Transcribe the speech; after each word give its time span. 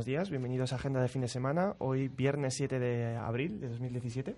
Buenos 0.00 0.06
días. 0.06 0.30
Bienvenidos 0.30 0.72
a 0.72 0.76
Agenda 0.76 1.02
de 1.02 1.08
Fin 1.08 1.20
de 1.20 1.28
Semana. 1.28 1.74
Hoy, 1.76 2.08
viernes 2.08 2.54
7 2.54 2.78
de 2.78 3.16
abril 3.18 3.60
de 3.60 3.68
2017. 3.68 4.34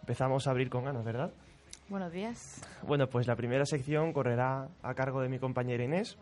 Empezamos 0.00 0.46
a 0.46 0.50
abrir 0.50 0.68
con 0.68 0.84
ganas, 0.84 1.02
¿verdad? 1.02 1.32
Buenos 1.88 2.12
días. 2.12 2.60
Bueno, 2.86 3.08
pues 3.08 3.26
la 3.26 3.34
primera 3.34 3.64
sección 3.64 4.12
correrá 4.12 4.68
a 4.82 4.92
cargo 4.92 5.22
de 5.22 5.30
mi 5.30 5.38
compañera 5.38 5.82
Inés. 5.82 6.18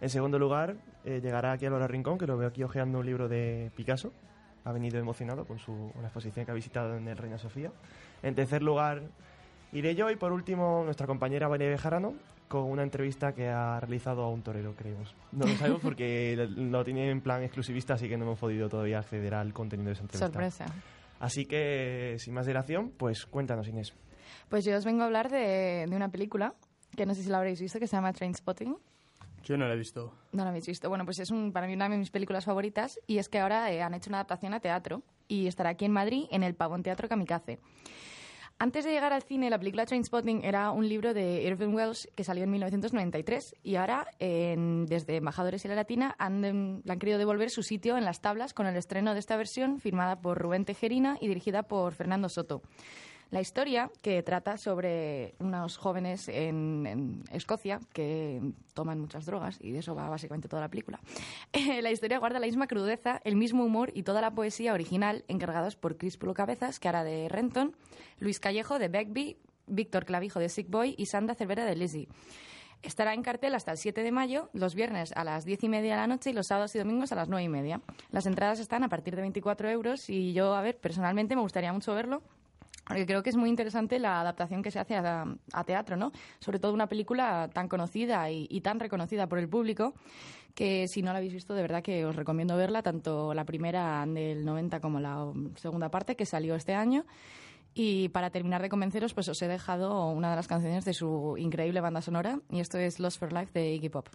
En 0.00 0.08
segundo 0.08 0.38
lugar, 0.38 0.76
eh, 1.04 1.20
llegará 1.22 1.52
aquí 1.52 1.66
a 1.66 1.70
Lola 1.70 1.88
Rincón, 1.88 2.16
que 2.16 2.26
lo 2.26 2.38
veo 2.38 2.48
aquí 2.48 2.62
hojeando 2.62 3.00
un 3.00 3.04
libro 3.04 3.28
de 3.28 3.70
Picasso. 3.76 4.14
Ha 4.64 4.72
venido 4.72 4.98
emocionado 4.98 5.44
con 5.44 5.58
su, 5.58 5.72
una 5.72 6.06
exposición 6.06 6.46
que 6.46 6.52
ha 6.52 6.54
visitado 6.54 6.96
en 6.96 7.06
el 7.08 7.18
Reina 7.18 7.36
Sofía. 7.36 7.70
En 8.22 8.34
tercer 8.34 8.62
lugar, 8.62 9.02
iré 9.72 9.94
yo. 9.94 10.10
Y 10.10 10.16
por 10.16 10.32
último, 10.32 10.80
nuestra 10.86 11.06
compañera 11.06 11.48
Valeria 11.48 11.72
Bejarano, 11.72 12.14
con 12.48 12.64
una 12.64 12.82
entrevista 12.82 13.32
que 13.32 13.48
ha 13.48 13.78
realizado 13.80 14.22
a 14.22 14.30
un 14.30 14.42
torero, 14.42 14.74
creemos. 14.74 15.14
No 15.32 15.46
lo 15.46 15.54
sabemos 15.56 15.80
porque 15.82 16.36
lo 16.56 16.84
tiene 16.84 17.10
en 17.10 17.20
plan 17.20 17.42
exclusivista, 17.42 17.94
así 17.94 18.08
que 18.08 18.16
no 18.16 18.24
hemos 18.24 18.38
podido 18.38 18.68
todavía 18.68 18.98
acceder 18.98 19.34
al 19.34 19.52
contenido 19.52 19.88
de 19.88 19.92
esa 19.94 20.02
entrevista. 20.02 20.26
Sorpresa. 20.26 20.66
Así 21.18 21.46
que, 21.46 22.16
sin 22.18 22.34
más 22.34 22.46
dilación, 22.46 22.92
pues 22.96 23.26
cuéntanos, 23.26 23.68
Inés. 23.68 23.94
Pues 24.48 24.64
yo 24.64 24.76
os 24.76 24.84
vengo 24.84 25.02
a 25.02 25.06
hablar 25.06 25.30
de, 25.30 25.86
de 25.88 25.96
una 25.96 26.10
película 26.10 26.54
que 26.96 27.06
no 27.06 27.14
sé 27.14 27.22
si 27.22 27.28
la 27.28 27.38
habréis 27.38 27.60
visto, 27.60 27.78
que 27.78 27.86
se 27.86 27.96
llama 27.96 28.12
Trainspotting. 28.12 28.76
Yo 29.44 29.56
no 29.56 29.68
la 29.68 29.74
he 29.74 29.76
visto. 29.76 30.12
No 30.32 30.42
la 30.42 30.50
habéis 30.50 30.66
visto. 30.66 30.88
Bueno, 30.88 31.04
pues 31.04 31.20
es 31.20 31.30
un, 31.30 31.52
para 31.52 31.68
mí 31.68 31.74
una 31.74 31.88
de 31.88 31.96
mis 31.96 32.10
películas 32.10 32.44
favoritas 32.44 32.98
y 33.06 33.18
es 33.18 33.28
que 33.28 33.38
ahora 33.38 33.70
eh, 33.70 33.80
han 33.80 33.94
hecho 33.94 34.10
una 34.10 34.18
adaptación 34.18 34.54
a 34.54 34.60
teatro 34.60 35.02
y 35.28 35.46
estará 35.46 35.70
aquí 35.70 35.84
en 35.84 35.92
Madrid 35.92 36.24
en 36.32 36.42
el 36.42 36.54
Pavón 36.54 36.82
Teatro 36.82 37.08
Kamikaze. 37.08 37.60
Antes 38.58 38.86
de 38.86 38.90
llegar 38.90 39.12
al 39.12 39.22
cine, 39.22 39.50
la 39.50 39.58
película 39.58 39.84
Trainspotting 39.84 40.42
era 40.42 40.70
un 40.70 40.88
libro 40.88 41.12
de 41.12 41.42
Irving 41.42 41.74
Welsh 41.74 42.06
que 42.14 42.24
salió 42.24 42.42
en 42.44 42.50
1993 42.52 43.54
y 43.62 43.76
ahora, 43.76 44.06
desde 44.18 45.16
Embajadores 45.16 45.62
y 45.66 45.68
la 45.68 45.74
Latina, 45.74 46.14
han, 46.18 46.40
le 46.82 46.92
han 46.92 46.98
querido 46.98 47.18
devolver 47.18 47.50
su 47.50 47.62
sitio 47.62 47.98
en 47.98 48.06
las 48.06 48.22
tablas 48.22 48.54
con 48.54 48.66
el 48.66 48.74
estreno 48.76 49.12
de 49.12 49.20
esta 49.20 49.36
versión 49.36 49.78
firmada 49.78 50.22
por 50.22 50.38
Rubén 50.38 50.64
Tejerina 50.64 51.18
y 51.20 51.28
dirigida 51.28 51.64
por 51.64 51.92
Fernando 51.92 52.30
Soto. 52.30 52.62
La 53.30 53.40
historia, 53.40 53.90
que 54.02 54.22
trata 54.22 54.56
sobre 54.56 55.34
unos 55.40 55.76
jóvenes 55.78 56.28
en, 56.28 57.24
Escocia 57.32 57.80
que 57.92 58.40
toman 58.72 59.00
muchas 59.00 59.26
drogas, 59.26 59.58
y 59.60 59.72
de 59.72 59.80
eso 59.80 59.94
va 59.94 60.08
básicamente 60.08 60.48
toda 60.48 60.62
la 60.62 60.68
película, 60.68 61.00
la 61.82 61.90
historia 61.90 62.18
guarda 62.18 62.38
la 62.38 62.46
misma 62.46 62.68
crudeza, 62.68 63.20
el 63.24 63.36
mismo 63.36 63.64
humor 63.64 63.90
y 63.94 64.04
toda 64.04 64.20
la 64.20 64.30
poesía 64.30 64.74
original 64.74 65.24
encargados 65.26 65.74
por 65.76 65.96
Críspulo 65.96 66.34
Cabezas, 66.34 66.78
que 66.78 66.88
hará 66.88 67.02
de 67.02 67.28
Renton, 67.28 67.74
Luis 68.20 68.38
Callejo 68.38 68.78
de 68.78 68.88
Begbie, 68.88 69.38
Víctor 69.66 70.04
Clavijo 70.04 70.38
de 70.38 70.48
Sick 70.48 70.70
Boy 70.70 70.94
y 70.96 71.06
Sandra 71.06 71.34
Cervera 71.34 71.64
de 71.64 71.74
Lizzie. 71.74 72.08
Estará 72.82 73.14
en 73.14 73.22
cartel 73.22 73.54
hasta 73.54 73.72
el 73.72 73.78
7 73.78 74.02
de 74.02 74.12
mayo, 74.12 74.50
los 74.52 74.74
viernes 74.76 75.12
a 75.16 75.24
las 75.24 75.44
10 75.44 75.64
y 75.64 75.68
media 75.68 75.94
de 75.94 76.00
la 76.00 76.06
noche 76.06 76.30
y 76.30 76.32
los 76.32 76.46
sábados 76.46 76.74
y 76.76 76.78
domingos 76.78 77.10
a 77.10 77.16
las 77.16 77.28
9 77.28 77.42
y 77.42 77.48
media. 77.48 77.80
Las 78.10 78.26
entradas 78.26 78.60
están 78.60 78.84
a 78.84 78.88
partir 78.88 79.16
de 79.16 79.22
24 79.22 79.68
euros 79.70 80.08
y 80.08 80.32
yo, 80.32 80.54
a 80.54 80.62
ver, 80.62 80.78
personalmente 80.78 81.34
me 81.34 81.42
gustaría 81.42 81.72
mucho 81.72 81.94
verlo. 81.94 82.22
Creo 82.86 83.22
que 83.22 83.30
es 83.30 83.36
muy 83.36 83.50
interesante 83.50 83.98
la 83.98 84.20
adaptación 84.20 84.62
que 84.62 84.70
se 84.70 84.78
hace 84.78 84.94
a, 84.94 85.24
a 85.52 85.64
teatro, 85.64 85.96
¿no? 85.96 86.12
Sobre 86.38 86.58
todo 86.58 86.72
una 86.72 86.86
película 86.86 87.50
tan 87.52 87.68
conocida 87.68 88.30
y, 88.30 88.46
y 88.48 88.60
tan 88.60 88.78
reconocida 88.78 89.26
por 89.26 89.38
el 89.38 89.48
público 89.48 89.94
que 90.54 90.88
si 90.88 91.02
no 91.02 91.12
la 91.12 91.18
habéis 91.18 91.34
visto, 91.34 91.54
de 91.54 91.62
verdad 91.62 91.82
que 91.82 92.06
os 92.06 92.16
recomiendo 92.16 92.56
verla, 92.56 92.82
tanto 92.82 93.34
la 93.34 93.44
primera 93.44 94.04
del 94.06 94.44
90 94.44 94.80
como 94.80 94.98
la 94.98 95.30
segunda 95.56 95.90
parte 95.90 96.16
que 96.16 96.24
salió 96.24 96.54
este 96.54 96.74
año. 96.74 97.04
Y 97.74 98.08
para 98.08 98.30
terminar 98.30 98.62
de 98.62 98.70
convenceros, 98.70 99.12
pues 99.12 99.28
os 99.28 99.40
he 99.42 99.48
dejado 99.48 100.08
una 100.08 100.30
de 100.30 100.36
las 100.36 100.48
canciones 100.48 100.86
de 100.86 100.94
su 100.94 101.34
increíble 101.36 101.82
banda 101.82 102.00
sonora 102.00 102.40
y 102.50 102.60
esto 102.60 102.78
es 102.78 102.98
Lost 102.98 103.20
for 103.20 103.34
Life 103.34 103.50
de 103.52 103.74
Iggy 103.74 103.90
Pop. 103.90 104.08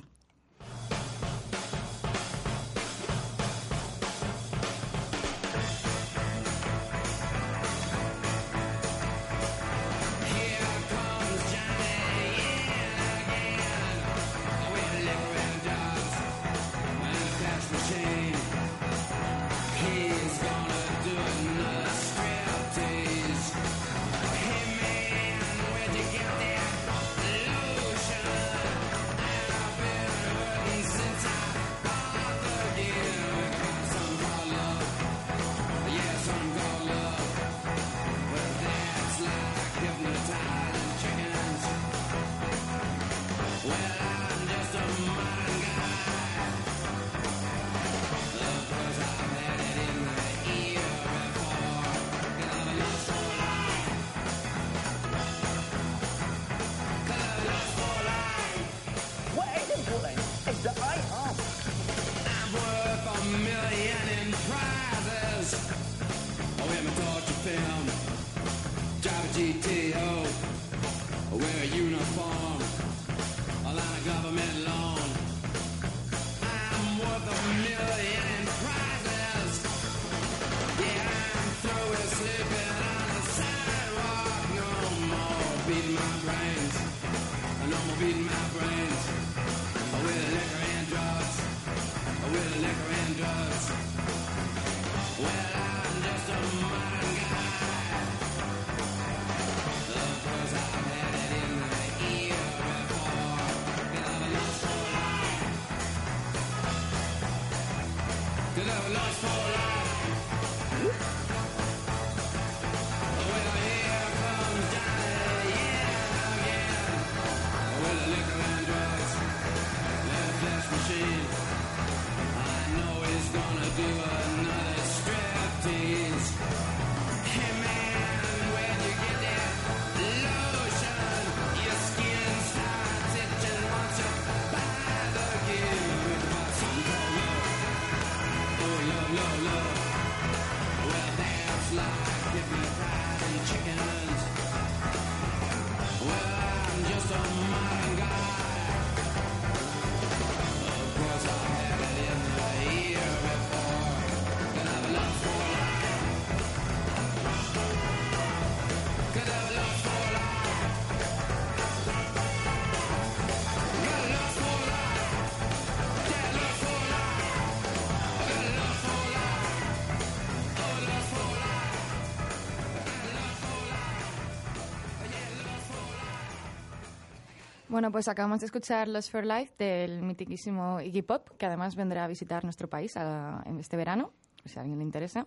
Bueno, 177.82 177.94
pues 177.94 178.08
acabamos 178.08 178.42
de 178.42 178.46
escuchar 178.46 178.88
Los 178.88 179.10
for 179.10 179.26
Life 179.26 179.56
del 179.58 180.04
mitiquísimo 180.04 180.80
Iggy 180.82 181.02
Pop, 181.02 181.30
que 181.40 181.48
además 181.48 181.76
vendrá 181.76 182.04
a 182.04 182.08
visitar 182.08 182.44
nuestro 182.44 182.70
país 182.70 182.96
a- 182.96 183.42
en 183.48 183.58
este 183.58 183.76
verano, 183.76 184.14
si 184.46 184.60
a 184.60 184.62
alguien 184.62 184.78
le 184.78 184.84
interesa. 184.84 185.26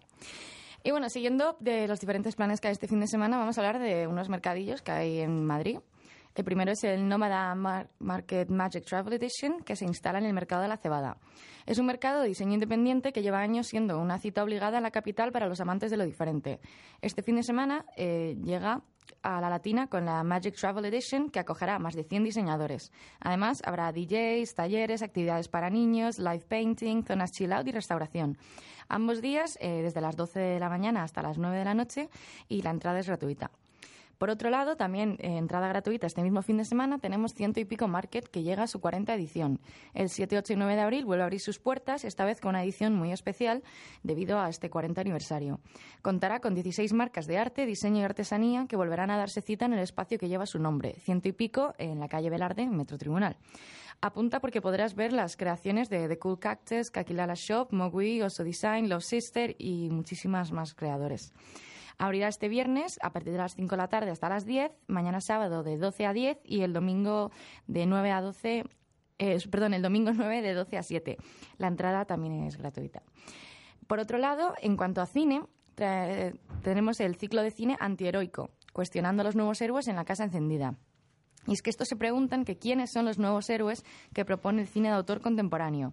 Y 0.84 0.92
bueno, 0.92 1.08
siguiendo 1.08 1.56
de 1.58 1.88
los 1.88 1.98
diferentes 1.98 2.36
planes 2.36 2.60
que 2.60 2.68
hay 2.68 2.72
este 2.72 2.86
fin 2.86 3.00
de 3.00 3.08
semana, 3.08 3.38
vamos 3.38 3.58
a 3.58 3.60
hablar 3.60 3.80
de 3.80 4.06
unos 4.06 4.28
mercadillos 4.28 4.82
que 4.82 4.92
hay 4.92 5.18
en 5.18 5.44
Madrid. 5.44 5.80
El 6.36 6.44
primero 6.44 6.70
es 6.70 6.84
el 6.84 7.08
Nómada 7.08 7.52
Mar- 7.56 7.90
Market 7.98 8.48
Magic 8.50 8.84
Travel 8.84 9.14
Edition, 9.14 9.64
que 9.64 9.74
se 9.74 9.84
instala 9.84 10.18
en 10.20 10.24
el 10.26 10.32
mercado 10.32 10.62
de 10.62 10.68
la 10.68 10.76
cebada. 10.76 11.16
Es 11.66 11.78
un 11.78 11.86
mercado 11.86 12.22
de 12.22 12.28
diseño 12.28 12.54
independiente 12.54 13.12
que 13.12 13.22
lleva 13.22 13.40
años 13.40 13.66
siendo 13.66 13.98
una 13.98 14.20
cita 14.20 14.44
obligada 14.44 14.76
en 14.76 14.84
la 14.84 14.92
capital 14.92 15.32
para 15.32 15.48
los 15.48 15.60
amantes 15.60 15.90
de 15.90 15.96
lo 15.96 16.04
diferente. 16.04 16.60
Este 17.02 17.24
fin 17.24 17.34
de 17.34 17.42
semana 17.42 17.84
eh, 17.96 18.36
llega 18.44 18.82
a 19.22 19.40
la 19.40 19.48
Latina 19.48 19.86
con 19.86 20.04
la 20.04 20.22
Magic 20.22 20.56
Travel 20.56 20.84
Edition, 20.84 21.30
que 21.30 21.40
acogerá 21.40 21.76
a 21.76 21.78
más 21.78 21.94
de 21.94 22.04
100 22.04 22.24
diseñadores. 22.24 22.92
Además, 23.20 23.62
habrá 23.64 23.92
DJs, 23.92 24.54
talleres, 24.54 25.02
actividades 25.02 25.48
para 25.48 25.70
niños, 25.70 26.18
live 26.18 26.44
painting, 26.48 27.04
zonas 27.04 27.32
chill 27.32 27.52
out 27.52 27.66
y 27.66 27.72
restauración. 27.72 28.38
Ambos 28.88 29.22
días, 29.22 29.58
eh, 29.60 29.82
desde 29.82 30.00
las 30.00 30.16
12 30.16 30.38
de 30.38 30.60
la 30.60 30.68
mañana 30.68 31.02
hasta 31.02 31.22
las 31.22 31.38
9 31.38 31.58
de 31.58 31.64
la 31.64 31.74
noche, 31.74 32.08
y 32.48 32.62
la 32.62 32.70
entrada 32.70 32.98
es 32.98 33.06
gratuita. 33.06 33.50
Por 34.18 34.30
otro 34.30 34.50
lado, 34.50 34.76
también 34.76 35.16
eh, 35.20 35.36
entrada 35.36 35.68
gratuita 35.68 36.06
este 36.06 36.22
mismo 36.22 36.42
fin 36.42 36.56
de 36.56 36.64
semana, 36.64 36.98
tenemos 36.98 37.34
Ciento 37.34 37.60
y 37.60 37.64
Pico 37.64 37.88
Market, 37.88 38.28
que 38.28 38.42
llega 38.42 38.64
a 38.64 38.66
su 38.66 38.80
40 38.80 39.14
edición. 39.14 39.60
El 39.92 40.08
7, 40.08 40.38
8 40.38 40.52
y 40.52 40.56
9 40.56 40.74
de 40.76 40.80
abril 40.80 41.04
vuelve 41.04 41.22
a 41.22 41.26
abrir 41.26 41.40
sus 41.40 41.58
puertas, 41.58 42.04
esta 42.04 42.24
vez 42.24 42.40
con 42.40 42.50
una 42.50 42.62
edición 42.62 42.94
muy 42.94 43.12
especial 43.12 43.62
debido 44.02 44.38
a 44.38 44.48
este 44.48 44.70
40 44.70 45.00
aniversario. 45.00 45.60
Contará 46.02 46.40
con 46.40 46.54
16 46.54 46.92
marcas 46.92 47.26
de 47.26 47.38
arte, 47.38 47.66
diseño 47.66 48.00
y 48.00 48.04
artesanía 48.04 48.66
que 48.68 48.76
volverán 48.76 49.10
a 49.10 49.16
darse 49.16 49.40
cita 49.40 49.64
en 49.66 49.74
el 49.74 49.80
espacio 49.80 50.18
que 50.18 50.28
lleva 50.28 50.46
su 50.46 50.58
nombre, 50.58 50.94
Ciento 51.00 51.28
y 51.28 51.32
Pico, 51.32 51.74
en 51.78 52.00
la 52.00 52.08
calle 52.08 52.30
Velarde, 52.30 52.66
Metro 52.66 52.98
Tribunal. 52.98 53.36
Apunta 54.00 54.40
porque 54.40 54.60
podrás 54.60 54.94
ver 54.94 55.12
las 55.12 55.36
creaciones 55.36 55.88
de 55.88 56.08
The 56.08 56.18
Cool 56.18 56.38
Cactus, 56.38 56.90
Kakilala 56.90 57.34
Shop, 57.34 57.72
Mogui, 57.72 58.22
Oso 58.22 58.44
Design, 58.44 58.88
Love 58.88 59.04
Sister 59.04 59.56
y 59.58 59.88
muchísimas 59.90 60.52
más 60.52 60.74
creadores. 60.74 61.32
Abrirá 61.98 62.28
este 62.28 62.48
viernes 62.48 62.98
a 63.02 63.12
partir 63.12 63.32
de 63.32 63.38
las 63.38 63.54
5 63.54 63.70
de 63.70 63.76
la 63.76 63.88
tarde 63.88 64.10
hasta 64.10 64.28
las 64.28 64.44
10, 64.44 64.72
mañana 64.88 65.20
sábado 65.20 65.62
de 65.62 65.76
12 65.78 66.06
a 66.06 66.12
10 66.12 66.38
y 66.44 66.62
el 66.62 66.72
domingo 66.72 67.30
de 67.66 67.86
9 67.86 68.10
a 68.10 68.20
12, 68.20 68.64
eh, 69.18 69.38
perdón, 69.50 69.74
el 69.74 69.82
domingo 69.82 70.12
9 70.14 70.42
de 70.42 70.54
12 70.54 70.78
a 70.78 70.82
7. 70.82 71.16
La 71.58 71.68
entrada 71.68 72.04
también 72.04 72.44
es 72.44 72.56
gratuita. 72.56 73.02
Por 73.86 74.00
otro 74.00 74.18
lado, 74.18 74.54
en 74.60 74.76
cuanto 74.76 75.00
a 75.02 75.06
cine, 75.06 75.42
tenemos 76.62 77.00
el 77.00 77.16
ciclo 77.16 77.42
de 77.42 77.50
cine 77.50 77.76
antiheroico, 77.80 78.50
cuestionando 78.72 79.22
a 79.22 79.24
los 79.24 79.36
nuevos 79.36 79.60
héroes 79.60 79.88
en 79.88 79.96
la 79.96 80.04
Casa 80.04 80.24
Encendida. 80.24 80.76
Y 81.46 81.52
es 81.52 81.62
que 81.62 81.70
estos 81.70 81.88
se 81.88 81.96
preguntan 81.96 82.44
quiénes 82.44 82.92
son 82.92 83.04
los 83.04 83.18
nuevos 83.18 83.50
héroes 83.50 83.84
que 84.14 84.24
propone 84.24 84.62
el 84.62 84.68
cine 84.68 84.88
de 84.88 84.94
autor 84.94 85.20
contemporáneo. 85.20 85.92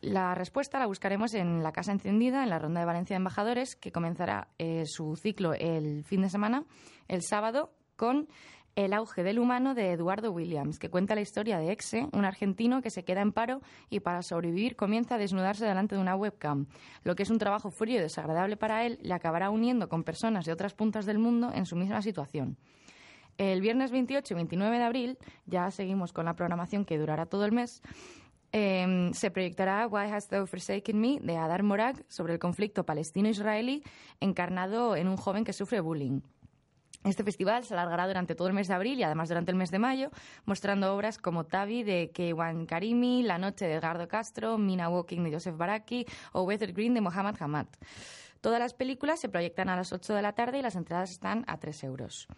La 0.00 0.34
respuesta 0.34 0.78
la 0.78 0.86
buscaremos 0.86 1.34
en 1.34 1.62
la 1.62 1.72
Casa 1.72 1.92
Encendida, 1.92 2.42
en 2.42 2.50
la 2.50 2.58
Ronda 2.58 2.80
de 2.80 2.86
Valencia 2.86 3.14
de 3.14 3.18
Embajadores, 3.18 3.76
que 3.76 3.92
comenzará 3.92 4.48
eh, 4.58 4.84
su 4.86 5.16
ciclo 5.16 5.54
el 5.54 6.04
fin 6.04 6.22
de 6.22 6.30
semana, 6.30 6.64
el 7.08 7.22
sábado, 7.22 7.72
con 7.96 8.28
El 8.76 8.92
auge 8.92 9.22
del 9.22 9.38
humano 9.38 9.74
de 9.74 9.92
Eduardo 9.92 10.32
Williams, 10.32 10.78
que 10.78 10.90
cuenta 10.90 11.14
la 11.14 11.20
historia 11.20 11.58
de 11.58 11.70
Exe, 11.70 12.08
un 12.12 12.24
argentino 12.24 12.82
que 12.82 12.90
se 12.90 13.04
queda 13.04 13.20
en 13.20 13.32
paro 13.32 13.60
y 13.88 14.00
para 14.00 14.22
sobrevivir 14.22 14.74
comienza 14.74 15.14
a 15.14 15.18
desnudarse 15.18 15.64
delante 15.64 15.94
de 15.94 16.00
una 16.00 16.16
webcam. 16.16 16.66
Lo 17.04 17.14
que 17.14 17.22
es 17.22 17.30
un 17.30 17.38
trabajo 17.38 17.70
frío 17.70 17.98
y 17.98 18.02
desagradable 18.02 18.56
para 18.56 18.84
él, 18.84 18.98
le 19.00 19.14
acabará 19.14 19.50
uniendo 19.50 19.88
con 19.88 20.02
personas 20.02 20.44
de 20.44 20.52
otras 20.52 20.74
puntas 20.74 21.06
del 21.06 21.18
mundo 21.18 21.52
en 21.54 21.66
su 21.66 21.76
misma 21.76 22.02
situación. 22.02 22.58
El 23.38 23.60
viernes 23.60 23.90
28 23.90 24.32
y 24.32 24.36
29 24.36 24.78
de 24.78 24.84
abril, 24.84 25.18
ya 25.46 25.70
seguimos 25.70 26.12
con 26.12 26.24
la 26.24 26.34
programación 26.34 26.84
que 26.84 26.98
durará 26.98 27.26
todo 27.26 27.44
el 27.44 27.52
mes, 27.52 27.82
eh, 28.56 29.10
se 29.12 29.32
proyectará 29.32 29.88
Why 29.88 30.12
Hast 30.12 30.30
Thou 30.30 30.46
Forsaken 30.46 31.00
Me 31.00 31.18
de 31.20 31.36
Adar 31.36 31.64
Morag 31.64 32.04
sobre 32.08 32.34
el 32.34 32.38
conflicto 32.38 32.86
palestino-israelí 32.86 33.82
encarnado 34.20 34.94
en 34.94 35.08
un 35.08 35.16
joven 35.16 35.44
que 35.44 35.52
sufre 35.52 35.80
bullying. 35.80 36.20
Este 37.02 37.24
festival 37.24 37.64
se 37.64 37.74
alargará 37.74 38.06
durante 38.06 38.36
todo 38.36 38.46
el 38.46 38.54
mes 38.54 38.68
de 38.68 38.74
abril 38.74 38.98
y 38.98 39.02
además 39.02 39.28
durante 39.28 39.50
el 39.50 39.58
mes 39.58 39.72
de 39.72 39.80
mayo, 39.80 40.10
mostrando 40.46 40.94
obras 40.94 41.18
como 41.18 41.44
Tavi 41.44 41.82
de 41.82 42.12
Keiwan 42.12 42.64
Karimi, 42.64 43.24
La 43.24 43.38
Noche 43.38 43.66
de 43.66 43.74
Edgardo 43.74 44.06
Castro, 44.06 44.56
Mina 44.56 44.88
Walking 44.88 45.24
de 45.24 45.32
Joseph 45.32 45.56
Baraki 45.56 46.06
o 46.32 46.44
Weather 46.44 46.72
Green 46.72 46.94
de 46.94 47.00
Mohammad 47.00 47.34
Hamad. 47.40 47.66
Todas 48.44 48.60
las 48.60 48.74
películas 48.74 49.20
se 49.20 49.30
proyectan 49.30 49.70
a 49.70 49.76
las 49.76 49.94
8 49.94 50.12
de 50.12 50.20
la 50.20 50.34
tarde 50.34 50.58
y 50.58 50.62
las 50.62 50.76
entradas 50.76 51.10
están 51.10 51.46
a 51.46 51.56
3 51.56 51.82
euros. 51.84 52.28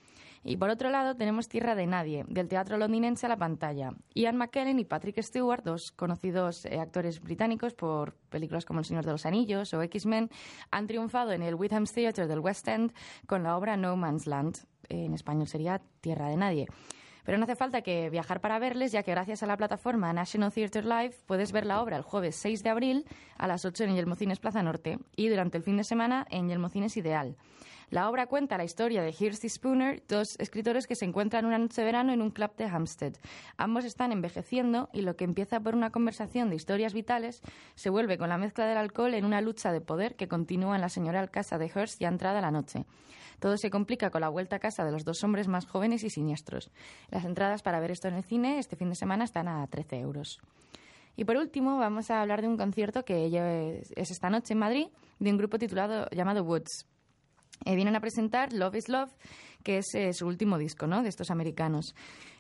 Y 0.45 0.57
por 0.57 0.71
otro 0.71 0.89
lado 0.89 1.17
tenemos 1.17 1.49
Tierra 1.49 1.75
de 1.75 1.89
Nadie, 1.89 2.25
del 2.29 2.47
teatro 2.47 2.79
londinense 2.79 3.27
a 3.27 3.29
la 3.29 3.37
pantalla. 3.37 3.93
Ian 4.15 4.37
McKellen 4.37 4.79
y 4.79 4.85
Patrick 4.85 5.21
Stewart, 5.21 5.65
dos 5.65 5.91
conocidos 5.91 6.65
eh, 6.67 6.79
actores 6.79 7.21
británicos 7.21 7.75
por 7.75 8.15
películas 8.31 8.65
como 8.65 8.79
El 8.79 8.85
Señor 8.85 9.05
de 9.05 9.11
los 9.11 9.27
Anillos 9.27 9.75
o 9.75 9.83
X-Men, 9.83 10.31
han 10.71 10.87
triunfado 10.87 11.33
en 11.33 11.43
el 11.43 11.57
Witham 11.57 11.87
Theatre 11.87 12.29
del 12.29 12.39
West 12.39 12.69
End 12.69 12.93
con 13.27 13.43
la 13.43 13.57
obra 13.57 13.77
No 13.77 13.97
Man's 13.97 14.29
Land. 14.29 14.59
En 14.89 15.13
español 15.13 15.49
sería 15.49 15.83
Tierra 16.01 16.29
de 16.29 16.37
Nadie. 16.37 16.67
Pero 17.27 17.39
no 17.39 17.45
hace 17.45 17.57
falta 17.57 17.83
que 17.83 18.09
viajar 18.09 18.41
para 18.41 18.61
verles, 18.61 18.93
ya 18.93 19.03
que 19.03 19.11
gracias 19.11 19.43
a 19.43 19.47
la 19.47 19.57
plataforma 19.57 20.13
National 20.13 20.53
Theatre 20.53 20.85
Live 20.85 21.17
puedes 21.27 21.51
ver 21.51 21.67
la 21.67 21.83
obra 21.83 21.97
el 21.97 22.03
jueves 22.03 22.37
6 22.37 22.63
de 22.63 22.71
abril 22.71 23.05
a 23.37 23.49
las 23.49 23.65
8 23.65 23.83
en 23.85 23.97
Yelmocines 23.97 24.39
Plaza 24.39 24.63
Norte 24.63 25.01
y 25.17 25.29
durante 25.29 25.59
el 25.59 25.65
fin 25.65 25.77
de 25.77 25.83
semana 25.83 26.25
en 26.31 26.49
Yelmocines 26.49 26.97
Ideal. 26.97 27.35
La 27.89 28.11
obra 28.11 28.27
cuenta 28.27 28.59
la 28.59 28.65
historia 28.65 29.01
de 29.03 29.15
Hirsty 29.17 29.49
Spooner, 29.49 30.03
dos 30.09 30.35
escritores 30.41 30.89
que 30.89 30.97
se 30.97 31.05
encuentran 31.05 31.47
una 31.47 31.57
noche 31.57 31.83
de 31.83 31.85
verano 31.85 32.13
en 32.13 32.21
un 32.21 32.33
club 32.33 32.51
de 32.57 32.65
Hampstead. 32.65 33.13
Ambos 33.57 33.85
están 33.85 34.11
envejeciendo 34.11 34.89
y 34.93 35.03
lo 35.03 35.15
que 35.15 35.23
empieza 35.23 35.61
por 35.61 35.77
una 35.77 35.91
conversación 35.91 36.51
de 36.51 36.57
historias 36.57 36.95
vitales 36.95 37.43
se 37.77 37.89
vuelve 37.89 38.19
con 38.19 38.29
la 38.29 38.39
mezcla 38.39 38.67
del 38.67 38.79
alcohol 38.79 39.15
en 39.15 39.25
una 39.25 39.41
lucha 39.41 39.71
de 39.71 39.81
poder 39.81 40.17
que 40.17 40.27
continúa 40.27 40.75
en 40.75 40.81
la 40.81 40.89
señora 40.89 41.29
casa 41.29 41.59
de 41.59 41.69
Hearst 41.69 42.01
ya 42.01 42.09
entrada 42.09 42.41
la 42.41 42.51
noche. 42.51 42.87
Todo 43.39 43.57
se 43.57 43.71
complica 43.71 44.11
con 44.11 44.23
la 44.23 44.31
vuelta 44.31 44.57
a 44.57 44.61
casa 44.61 44.85
de 44.85 44.91
los 44.91 45.05
dos 45.05 45.23
hombres 45.23 45.47
más 45.47 45.67
jóvenes 45.67 46.03
y 46.03 46.11
siniestros. 46.11 46.73
Las 47.11 47.25
entradas 47.25 47.63
para 47.63 47.79
ver 47.79 47.93
esto 47.93 48.09
en 48.09 48.15
el 48.15 48.25
cine 48.25 48.59
este 48.59 48.75
fin 48.75 48.89
de 48.89 48.97
semana 48.97 49.23
están 49.23 49.47
a 49.47 49.65
13 49.65 50.01
euros. 50.01 50.41
Y 51.15 51.25
por 51.25 51.37
último, 51.37 51.79
vamos 51.79 52.11
a 52.11 52.21
hablar 52.21 52.43
de 52.43 52.49
un 52.49 52.57
concierto 52.57 53.05
que 53.05 53.81
es 53.95 54.11
esta 54.11 54.29
noche 54.29 54.55
en 54.55 54.59
Madrid 54.59 54.89
de 55.21 55.31
un 55.31 55.39
grupo 55.39 55.57
titulado 55.57 56.09
llamado 56.11 56.43
Woods. 56.43 56.85
Eh, 57.65 57.75
vienen 57.75 57.97
a 57.97 58.01
presentar 58.01 58.53
Love 58.53 58.77
is 58.77 58.89
Love, 58.89 59.13
que 59.63 59.79
es 59.79 59.95
eh, 59.95 60.13
su 60.13 60.27
último 60.27 60.59
disco, 60.59 60.87
¿no? 60.87 61.03
De 61.03 61.09
estos 61.09 61.31
americanos. 61.31 61.95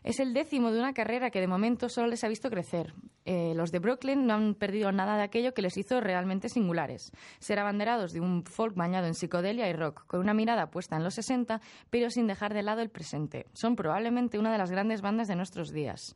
Es 0.04 0.20
el 0.20 0.32
décimo 0.32 0.70
de 0.70 0.78
una 0.78 0.92
carrera 0.92 1.30
que 1.30 1.40
de 1.40 1.48
momento 1.48 1.88
solo 1.88 2.06
les 2.06 2.22
ha 2.22 2.28
visto 2.28 2.48
crecer. 2.48 2.94
Eh, 3.24 3.54
los 3.56 3.72
de 3.72 3.80
Brooklyn 3.80 4.24
no 4.24 4.34
han 4.34 4.54
perdido 4.54 4.92
nada 4.92 5.16
de 5.16 5.24
aquello 5.24 5.52
que 5.52 5.62
les 5.62 5.76
hizo 5.76 6.00
realmente 6.00 6.48
singulares. 6.48 7.10
Ser 7.40 7.58
abanderados 7.58 8.12
de 8.12 8.20
un 8.20 8.44
folk 8.44 8.76
bañado 8.76 9.08
en 9.08 9.14
psicodelia 9.14 9.68
y 9.68 9.72
rock, 9.72 10.06
con 10.06 10.20
una 10.20 10.34
mirada 10.34 10.70
puesta 10.70 10.96
en 10.96 11.02
los 11.02 11.14
60, 11.14 11.60
pero 11.90 12.10
sin 12.10 12.28
dejar 12.28 12.54
de 12.54 12.62
lado 12.62 12.82
el 12.82 12.90
presente. 12.90 13.46
Son 13.52 13.74
probablemente 13.74 14.38
una 14.38 14.52
de 14.52 14.58
las 14.58 14.70
grandes 14.70 15.02
bandas 15.02 15.26
de 15.26 15.34
nuestros 15.34 15.72
días. 15.72 16.14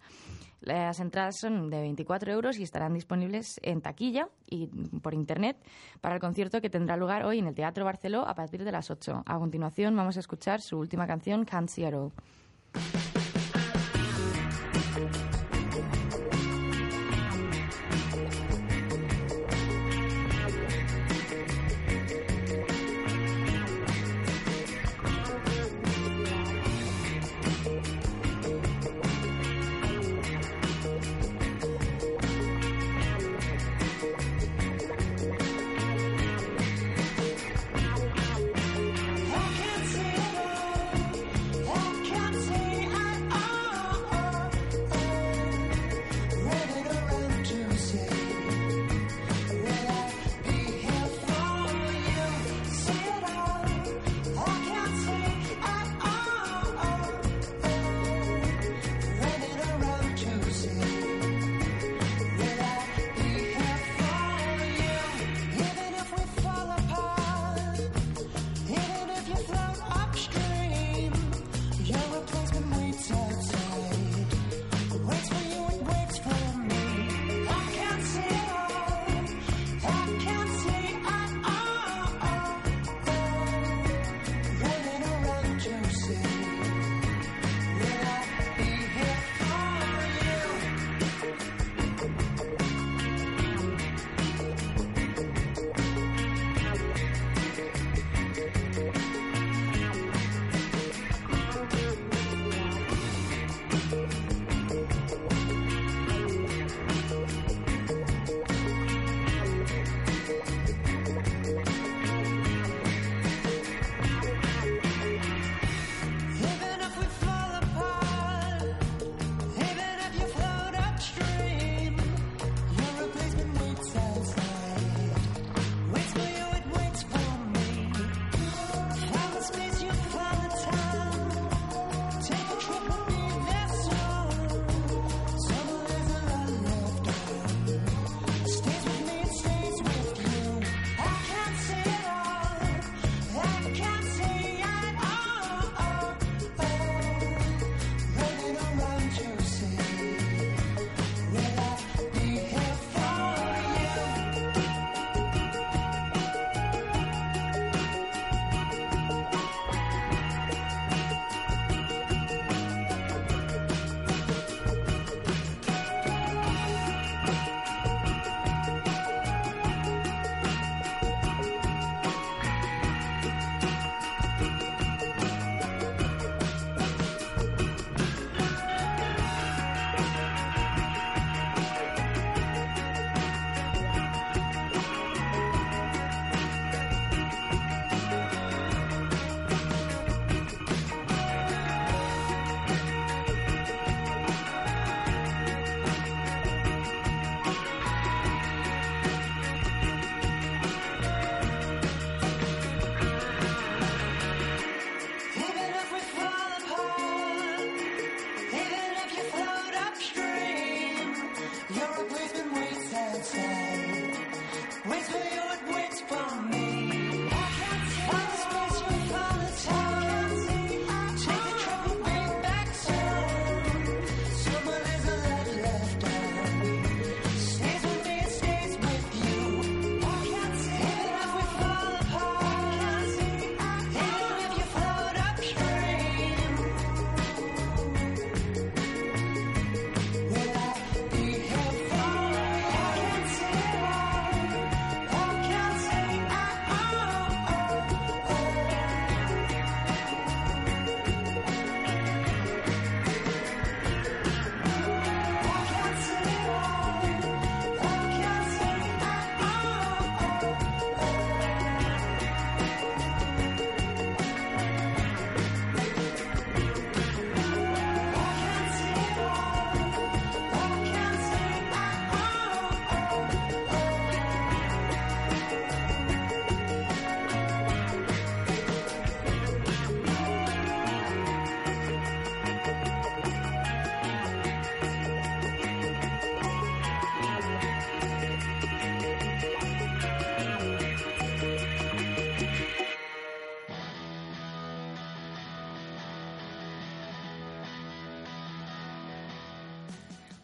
Las 0.61 1.01
entradas 1.01 1.37
son 1.37 1.71
de 1.71 1.81
24 1.81 2.33
euros 2.33 2.59
y 2.59 2.63
estarán 2.63 2.93
disponibles 2.95 3.59
en 3.63 3.81
taquilla 3.81 4.29
y 4.47 4.67
por 5.03 5.15
internet 5.15 5.57
para 6.01 6.15
el 6.17 6.21
concierto 6.21 6.61
que 6.61 6.69
tendrá 6.69 6.97
lugar 6.97 7.25
hoy 7.25 7.39
en 7.39 7.47
el 7.47 7.55
Teatro 7.55 7.85
Barceló 7.85 8.27
a 8.27 8.35
partir 8.35 8.65
de 8.65 8.73
las 8.73 8.91
8. 8.91 9.23
A 9.25 9.39
continuación 9.39 9.97
vamos 9.97 10.17
a 10.17 10.21
escuchar 10.21 10.61
su 10.61 10.79
última 10.79 11.07
canción, 11.07 11.45
Can't 11.45 11.69
See 11.69 11.85
At 11.85 11.95
All. 11.95 12.13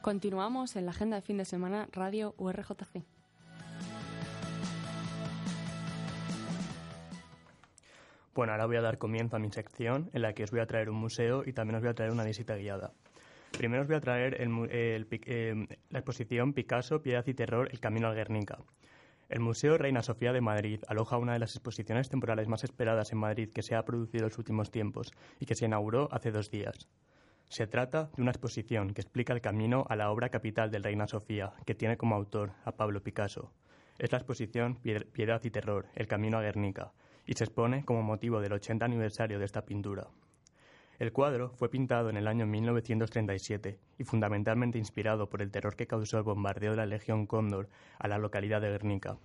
Continuamos 0.06 0.76
en 0.76 0.84
la 0.84 0.92
agenda 0.92 1.16
de 1.16 1.22
fin 1.22 1.36
de 1.36 1.44
semana 1.44 1.88
Radio 1.90 2.32
URJC. 2.38 3.02
Bueno, 8.32 8.52
ahora 8.52 8.66
voy 8.66 8.76
a 8.76 8.82
dar 8.82 8.98
comienzo 8.98 9.34
a 9.34 9.40
mi 9.40 9.50
sección 9.50 10.08
en 10.12 10.22
la 10.22 10.32
que 10.32 10.44
os 10.44 10.52
voy 10.52 10.60
a 10.60 10.66
traer 10.68 10.90
un 10.90 10.96
museo 10.96 11.42
y 11.44 11.52
también 11.52 11.74
os 11.74 11.82
voy 11.82 11.90
a 11.90 11.94
traer 11.94 12.12
una 12.12 12.22
visita 12.22 12.54
guiada. 12.54 12.92
Primero 13.58 13.82
os 13.82 13.88
voy 13.88 13.96
a 13.96 14.00
traer 14.00 14.40
el 14.40 14.70
el 14.70 15.08
eh, 15.10 15.66
la 15.90 15.98
exposición 15.98 16.52
Picasso, 16.52 17.02
Piedad 17.02 17.26
y 17.26 17.34
Terror, 17.34 17.68
El 17.72 17.80
Camino 17.80 18.06
al 18.06 18.14
Guernica. 18.14 18.58
El 19.28 19.40
Museo 19.40 19.76
Reina 19.76 20.04
Sofía 20.04 20.32
de 20.32 20.40
Madrid 20.40 20.84
aloja 20.86 21.18
una 21.18 21.32
de 21.32 21.40
las 21.40 21.56
exposiciones 21.56 22.10
temporales 22.10 22.46
más 22.46 22.62
esperadas 22.62 23.10
en 23.10 23.18
Madrid 23.18 23.50
que 23.52 23.64
se 23.64 23.74
ha 23.74 23.84
producido 23.84 24.22
en 24.22 24.28
los 24.28 24.38
últimos 24.38 24.70
tiempos 24.70 25.10
y 25.40 25.46
que 25.46 25.56
se 25.56 25.64
inauguró 25.64 26.08
hace 26.12 26.30
dos 26.30 26.48
días. 26.48 26.86
Se 27.48 27.66
trata 27.66 28.10
de 28.16 28.22
una 28.22 28.32
exposición 28.32 28.92
que 28.92 29.00
explica 29.00 29.32
el 29.32 29.40
camino 29.40 29.86
a 29.88 29.96
la 29.96 30.10
obra 30.10 30.28
capital 30.30 30.70
del 30.70 30.82
Reina 30.82 31.06
Sofía, 31.06 31.52
que 31.64 31.74
tiene 31.74 31.96
como 31.96 32.14
autor 32.16 32.52
a 32.64 32.72
Pablo 32.72 33.02
Picasso. 33.02 33.52
Es 33.98 34.12
la 34.12 34.18
exposición 34.18 34.76
Pied- 34.82 35.06
Piedad 35.06 35.42
y 35.44 35.50
Terror, 35.50 35.86
El 35.94 36.06
Camino 36.08 36.38
a 36.38 36.42
Guernica, 36.42 36.92
y 37.24 37.34
se 37.34 37.44
expone 37.44 37.84
como 37.84 38.02
motivo 38.02 38.40
del 38.40 38.52
80 38.52 38.84
aniversario 38.84 39.38
de 39.38 39.44
esta 39.44 39.64
pintura. 39.64 40.08
El 40.98 41.12
cuadro 41.12 41.50
fue 41.50 41.70
pintado 41.70 42.10
en 42.10 42.16
el 42.16 42.26
año 42.26 42.46
1937 42.46 43.78
y 43.98 44.04
fundamentalmente 44.04 44.78
inspirado 44.78 45.28
por 45.28 45.40
el 45.42 45.50
terror 45.50 45.76
que 45.76 45.86
causó 45.86 46.18
el 46.18 46.24
bombardeo 46.24 46.72
de 46.72 46.78
la 46.78 46.86
Legión 46.86 47.26
Cóndor 47.26 47.68
a 47.98 48.08
la 48.08 48.18
localidad 48.18 48.60
de 48.60 48.70
Guernica. 48.70 49.18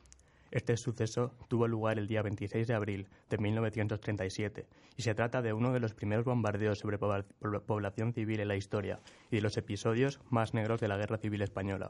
Este 0.51 0.75
suceso 0.75 1.33
tuvo 1.47 1.67
lugar 1.67 1.97
el 1.97 2.07
día 2.07 2.21
26 2.21 2.67
de 2.67 2.73
abril 2.73 3.07
de 3.29 3.37
1937 3.37 4.67
y 4.97 5.01
se 5.01 5.15
trata 5.15 5.41
de 5.41 5.53
uno 5.53 5.71
de 5.71 5.79
los 5.79 5.93
primeros 5.93 6.25
bombardeos 6.25 6.79
sobre 6.79 6.99
pobla- 6.99 7.25
pobla- 7.39 7.61
población 7.61 8.13
civil 8.13 8.41
en 8.41 8.49
la 8.49 8.57
historia 8.57 8.99
y 9.29 9.37
de 9.37 9.41
los 9.41 9.55
episodios 9.57 10.19
más 10.29 10.53
negros 10.53 10.81
de 10.81 10.89
la 10.89 10.97
Guerra 10.97 11.17
Civil 11.17 11.41
Española. 11.41 11.89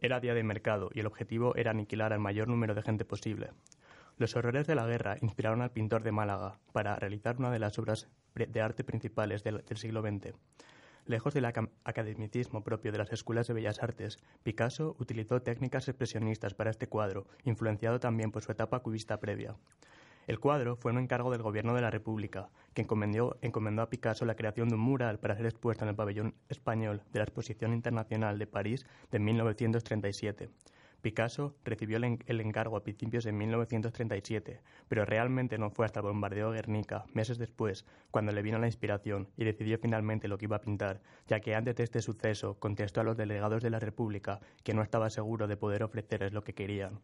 Era 0.00 0.18
día 0.20 0.34
de 0.34 0.42
mercado 0.42 0.90
y 0.92 1.00
el 1.00 1.06
objetivo 1.06 1.54
era 1.56 1.70
aniquilar 1.70 2.12
al 2.12 2.18
mayor 2.20 2.48
número 2.48 2.74
de 2.74 2.82
gente 2.82 3.04
posible. 3.04 3.50
Los 4.18 4.34
horrores 4.36 4.66
de 4.66 4.74
la 4.74 4.86
guerra 4.86 5.16
inspiraron 5.22 5.62
al 5.62 5.70
pintor 5.70 6.02
de 6.02 6.12
Málaga 6.12 6.58
para 6.72 6.96
realizar 6.96 7.36
una 7.38 7.50
de 7.50 7.58
las 7.60 7.78
obras 7.78 8.08
de 8.34 8.60
arte 8.60 8.84
principales 8.84 9.42
del, 9.44 9.64
del 9.64 9.76
siglo 9.78 10.02
XX. 10.02 10.34
Lejos 11.06 11.34
del 11.34 11.44
aca- 11.44 11.68
academicismo 11.84 12.64
propio 12.64 12.90
de 12.90 12.98
las 12.98 13.12
escuelas 13.12 13.46
de 13.46 13.54
bellas 13.54 13.82
artes, 13.82 14.18
Picasso 14.42 14.96
utilizó 14.98 15.42
técnicas 15.42 15.86
expresionistas 15.88 16.54
para 16.54 16.70
este 16.70 16.86
cuadro, 16.86 17.26
influenciado 17.44 18.00
también 18.00 18.30
por 18.30 18.42
su 18.42 18.52
etapa 18.52 18.80
cubista 18.80 19.20
previa. 19.20 19.54
El 20.26 20.40
cuadro 20.40 20.76
fue 20.76 20.92
un 20.92 20.98
encargo 20.98 21.30
del 21.30 21.42
Gobierno 21.42 21.74
de 21.74 21.82
la 21.82 21.90
República, 21.90 22.48
que 22.72 22.80
encomendó, 22.80 23.36
encomendó 23.42 23.82
a 23.82 23.90
Picasso 23.90 24.24
la 24.24 24.36
creación 24.36 24.70
de 24.70 24.76
un 24.76 24.80
mural 24.80 25.18
para 25.18 25.36
ser 25.36 25.44
expuesto 25.44 25.84
en 25.84 25.90
el 25.90 25.96
pabellón 25.96 26.34
español 26.48 27.02
de 27.12 27.18
la 27.18 27.24
Exposición 27.24 27.74
Internacional 27.74 28.38
de 28.38 28.46
París 28.46 28.86
de 29.10 29.18
1937. 29.18 30.48
Picasso 31.04 31.54
recibió 31.64 31.98
el, 31.98 32.04
en- 32.04 32.18
el 32.26 32.40
encargo 32.40 32.78
a 32.78 32.82
principios 32.82 33.24
de 33.24 33.32
1937, 33.32 34.60
pero 34.88 35.04
realmente 35.04 35.58
no 35.58 35.68
fue 35.70 35.84
hasta 35.84 36.00
el 36.00 36.06
bombardeo 36.06 36.50
de 36.50 36.56
Guernica, 36.56 37.04
meses 37.12 37.36
después, 37.36 37.84
cuando 38.10 38.32
le 38.32 38.40
vino 38.40 38.58
la 38.58 38.66
inspiración 38.66 39.28
y 39.36 39.44
decidió 39.44 39.78
finalmente 39.78 40.28
lo 40.28 40.38
que 40.38 40.46
iba 40.46 40.56
a 40.56 40.60
pintar, 40.62 41.02
ya 41.28 41.40
que 41.40 41.54
antes 41.54 41.76
de 41.76 41.84
este 41.84 42.00
suceso 42.00 42.58
contestó 42.58 43.02
a 43.02 43.04
los 43.04 43.16
delegados 43.18 43.62
de 43.62 43.68
la 43.68 43.78
República 43.80 44.40
que 44.62 44.72
no 44.72 44.82
estaba 44.82 45.10
seguro 45.10 45.46
de 45.46 45.58
poder 45.58 45.82
ofrecerles 45.82 46.32
lo 46.32 46.42
que 46.42 46.54
querían. 46.54 47.00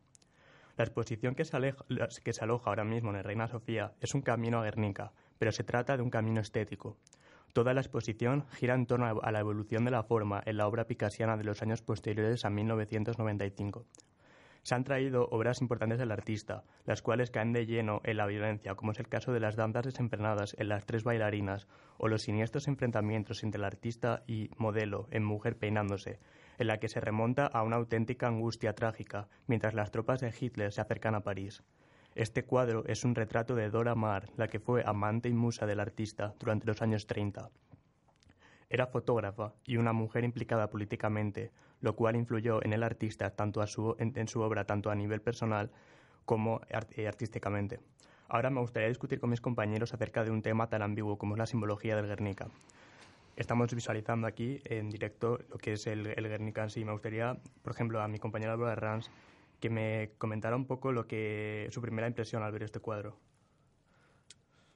La 0.78 0.84
exposición 0.84 1.34
que 1.34 1.44
se 1.44 1.56
aloja 2.44 2.70
ahora 2.70 2.84
mismo 2.84 3.10
en 3.10 3.16
el 3.16 3.24
Reina 3.24 3.48
Sofía 3.48 3.92
es 4.00 4.14
un 4.14 4.22
camino 4.22 4.60
a 4.60 4.64
Guernica, 4.64 5.12
pero 5.38 5.52
se 5.52 5.62
trata 5.62 5.96
de 5.98 6.02
un 6.02 6.08
camino 6.08 6.40
estético. 6.40 6.96
Toda 7.52 7.74
la 7.74 7.80
exposición 7.80 8.46
gira 8.52 8.74
en 8.74 8.86
torno 8.86 9.20
a 9.20 9.32
la 9.32 9.40
evolución 9.40 9.84
de 9.84 9.90
la 9.90 10.04
forma 10.04 10.40
en 10.46 10.56
la 10.56 10.68
obra 10.68 10.86
picasiana 10.86 11.36
de 11.36 11.44
los 11.44 11.62
años 11.62 11.82
posteriores 11.82 12.44
a 12.44 12.50
1995. 12.50 13.86
Se 14.62 14.74
han 14.74 14.84
traído 14.84 15.26
obras 15.30 15.62
importantes 15.62 15.98
del 15.98 16.12
artista, 16.12 16.64
las 16.84 17.02
cuales 17.02 17.30
caen 17.30 17.52
de 17.52 17.66
lleno 17.66 18.02
en 18.04 18.18
la 18.18 18.26
violencia, 18.26 18.74
como 18.74 18.92
es 18.92 19.00
el 19.00 19.08
caso 19.08 19.32
de 19.32 19.40
las 19.40 19.56
danzas 19.56 19.86
desenfrenadas 19.86 20.54
en 20.58 20.68
las 20.68 20.84
tres 20.84 21.02
bailarinas, 21.02 21.66
o 21.96 22.08
los 22.08 22.22
siniestros 22.22 22.68
enfrentamientos 22.68 23.42
entre 23.42 23.58
el 23.58 23.64
artista 23.64 24.22
y 24.26 24.50
modelo 24.58 25.08
en 25.10 25.24
Mujer 25.24 25.56
peinándose, 25.56 26.20
en 26.58 26.66
la 26.66 26.78
que 26.78 26.88
se 26.88 27.00
remonta 27.00 27.46
a 27.46 27.62
una 27.62 27.76
auténtica 27.76 28.28
angustia 28.28 28.74
trágica, 28.74 29.28
mientras 29.46 29.74
las 29.74 29.90
tropas 29.90 30.20
de 30.20 30.32
Hitler 30.38 30.72
se 30.72 30.82
acercan 30.82 31.14
a 31.14 31.22
París. 31.22 31.64
Este 32.14 32.44
cuadro 32.44 32.84
es 32.86 33.04
un 33.04 33.14
retrato 33.14 33.54
de 33.54 33.70
Dora 33.70 33.94
Maar, 33.94 34.30
la 34.36 34.48
que 34.48 34.58
fue 34.58 34.82
amante 34.84 35.28
y 35.28 35.32
musa 35.32 35.64
del 35.66 35.78
artista 35.78 36.34
durante 36.40 36.66
los 36.66 36.82
años 36.82 37.06
30. 37.06 37.50
Era 38.68 38.86
fotógrafa 38.88 39.52
y 39.64 39.76
una 39.76 39.92
mujer 39.92 40.24
implicada 40.24 40.70
políticamente, 40.70 41.52
lo 41.80 41.94
cual 41.94 42.16
influyó 42.16 42.64
en 42.64 42.72
el 42.72 42.82
artista 42.82 43.30
tanto 43.30 43.62
en, 43.98 44.28
su 44.28 44.40
obra 44.40 44.64
tanto 44.64 44.90
a 44.90 44.94
nivel 44.96 45.20
personal 45.20 45.70
como 46.24 46.60
eh, 46.68 47.06
artísticamente. 47.06 47.80
Ahora 48.28 48.50
me 48.50 48.60
gustaría 48.60 48.88
discutir 48.88 49.20
con 49.20 49.30
mis 49.30 49.40
compañeros 49.40 49.94
acerca 49.94 50.24
de 50.24 50.30
un 50.30 50.42
tema 50.42 50.68
tan 50.68 50.82
ambiguo 50.82 51.16
como 51.16 51.34
es 51.34 51.38
la 51.38 51.46
simbología 51.46 51.96
del 51.96 52.06
Guernica. 52.06 52.48
Estamos 53.36 53.72
visualizando 53.74 54.26
aquí 54.26 54.60
en 54.64 54.90
directo 54.90 55.38
lo 55.48 55.58
que 55.58 55.72
es 55.72 55.86
el, 55.86 56.04
Guernica 56.04 56.62
en 56.62 56.70
sí. 56.70 56.84
Me 56.84 56.92
gustaría, 56.92 57.36
por 57.62 57.72
ejemplo, 57.72 58.00
a 58.00 58.08
mi 58.08 58.18
compañero 58.18 58.52
Álvaro 58.52 58.72
Herranz 58.72 59.10
que 59.60 59.70
me 59.70 60.12
comentara 60.18 60.56
un 60.56 60.66
poco 60.66 60.90
lo 60.92 61.06
que 61.06 61.68
su 61.70 61.80
primera 61.80 62.08
impresión 62.08 62.42
al 62.42 62.50
ver 62.52 62.62
este 62.64 62.80
cuadro. 62.80 63.18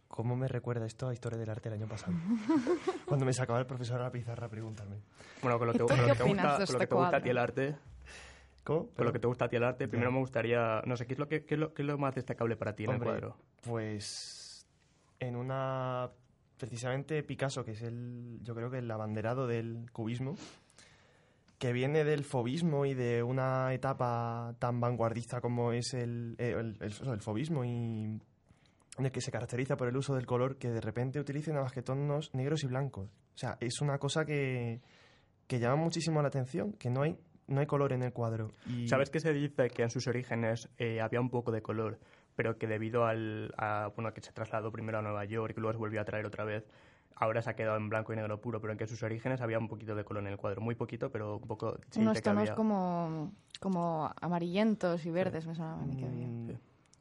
¿Cómo 0.08 0.36
me 0.36 0.46
recuerda 0.46 0.86
esto 0.86 1.08
a 1.08 1.12
Historia 1.12 1.38
del 1.38 1.50
Arte 1.50 1.68
el 1.68 1.74
año 1.74 1.88
pasado? 1.88 2.12
Cuando 3.06 3.26
me 3.26 3.32
sacaba 3.32 3.58
el 3.58 3.66
profesor 3.66 4.00
a 4.00 4.04
la 4.04 4.12
pizarra 4.12 4.46
a 4.46 4.50
preguntarme. 4.50 4.98
Bueno, 5.42 5.58
con 5.58 5.66
lo 5.66 5.72
que, 5.72 5.78
¿Y 5.78 5.80
tú 5.80 5.86
con 5.88 5.96
lo 5.98 6.04
qué 6.04 6.12
que 6.12 6.18
te 6.18 6.24
gusta, 6.24 6.42
de 6.42 6.50
con 6.50 6.58
lo 6.58 6.62
este 6.62 6.78
que 6.78 6.86
te 6.86 6.94
gusta 6.94 7.16
a 7.16 7.22
ti 7.22 7.28
el 7.30 7.38
arte, 7.38 7.76
¿Cómo? 8.62 8.88
con 8.90 9.06
lo 9.06 9.12
que 9.12 9.18
te 9.18 9.26
gusta 9.26 9.44
a 9.46 9.48
ti 9.48 9.56
el 9.56 9.64
arte, 9.64 9.88
primero 9.88 10.10
Ya. 10.10 10.14
me 10.14 10.20
gustaría, 10.20 10.82
no 10.86 10.96
sé, 10.96 11.06
¿qué 11.06 11.14
es 11.14 11.18
lo, 11.18 11.26
que, 11.26 11.44
qué 11.44 11.54
es 11.54 11.60
lo, 11.60 11.74
qué 11.74 11.82
es 11.82 11.88
lo 11.88 11.98
más 11.98 12.14
destacable 12.14 12.56
para 12.56 12.76
ti 12.76 12.84
en 12.84 12.90
Hombre, 12.90 13.10
el 13.10 13.20
cuadro? 13.20 13.36
Pues 13.62 14.68
en 15.18 15.34
una 15.34 16.10
precisamente 16.56 17.22
Picasso, 17.24 17.64
que 17.64 17.72
es 17.72 17.82
el 17.82 18.38
yo 18.42 18.54
creo 18.54 18.70
que 18.70 18.78
el 18.78 18.90
abanderado 18.90 19.48
del 19.48 19.90
cubismo, 19.92 20.36
que 21.58 21.72
viene 21.72 22.04
del 22.04 22.24
fobismo 22.24 22.84
y 22.86 22.94
de 22.94 23.22
una 23.22 23.72
etapa 23.72 24.54
tan 24.58 24.80
vanguardista 24.80 25.40
como 25.40 25.72
es 25.72 25.94
el, 25.94 26.34
eh, 26.38 26.54
el, 26.80 27.20
fobismo 27.20 27.64
y 27.64 28.20
en 28.98 29.04
el 29.04 29.12
que 29.12 29.20
se 29.20 29.30
caracteriza 29.30 29.76
por 29.76 29.88
el 29.88 29.96
uso 29.96 30.14
del 30.14 30.26
color 30.26 30.56
que 30.56 30.70
de 30.70 30.80
repente 30.80 31.20
utilice 31.20 31.50
nada 31.50 31.64
más 31.64 31.72
que 31.72 31.82
tonos 31.82 32.34
negros 32.34 32.64
y 32.64 32.66
blancos. 32.66 33.08
O 33.34 33.38
sea, 33.38 33.56
es 33.60 33.80
una 33.80 33.98
cosa 33.98 34.24
que, 34.24 34.80
que 35.46 35.58
llama 35.58 35.76
muchísimo 35.76 36.22
la 36.22 36.28
atención, 36.28 36.72
que 36.72 36.90
no 36.90 37.02
hay 37.02 37.18
no 37.46 37.60
hay 37.60 37.66
color 37.66 37.92
en 37.92 38.02
el 38.02 38.12
cuadro. 38.12 38.52
¿Sabes 38.86 39.10
que 39.10 39.20
se 39.20 39.32
dice 39.32 39.68
que 39.68 39.82
en 39.82 39.90
sus 39.90 40.06
orígenes 40.06 40.68
eh, 40.78 41.00
había 41.00 41.20
un 41.20 41.30
poco 41.30 41.52
de 41.52 41.62
color, 41.62 41.98
pero 42.36 42.56
que 42.56 42.66
debido 42.66 43.04
al, 43.04 43.52
a, 43.56 43.90
bueno, 43.94 44.12
que 44.12 44.20
se 44.22 44.32
trasladó 44.32 44.70
primero 44.72 44.98
a 44.98 45.02
Nueva 45.02 45.24
York 45.24 45.54
y 45.56 45.60
luego 45.60 45.72
se 45.72 45.78
volvió 45.78 46.00
a 46.00 46.04
traer 46.04 46.26
otra 46.26 46.44
vez, 46.44 46.64
ahora 47.16 47.42
se 47.42 47.50
ha 47.50 47.54
quedado 47.56 47.76
en 47.76 47.88
blanco 47.88 48.12
y 48.12 48.16
negro 48.16 48.40
puro, 48.40 48.60
pero 48.60 48.72
en 48.72 48.78
que 48.78 48.86
sus 48.86 49.02
orígenes 49.02 49.40
había 49.40 49.58
un 49.58 49.68
poquito 49.68 49.94
de 49.94 50.04
color 50.04 50.22
en 50.24 50.30
el 50.30 50.36
cuadro, 50.36 50.60
muy 50.60 50.74
poquito, 50.74 51.10
pero 51.10 51.36
un 51.36 51.46
poco... 51.46 51.78
Unos 51.96 52.20
tonos 52.22 52.42
había. 52.42 52.54
como, 52.54 53.32
como 53.60 54.10
amarillentos 54.20 55.04
y 55.06 55.10
verdes, 55.10 55.46
me 55.46 55.54
sonaba 55.54 55.82
a 55.82 55.86
mí 55.86 55.96
que 55.96 56.04
había. 56.04 56.26
Mm, 56.26 56.50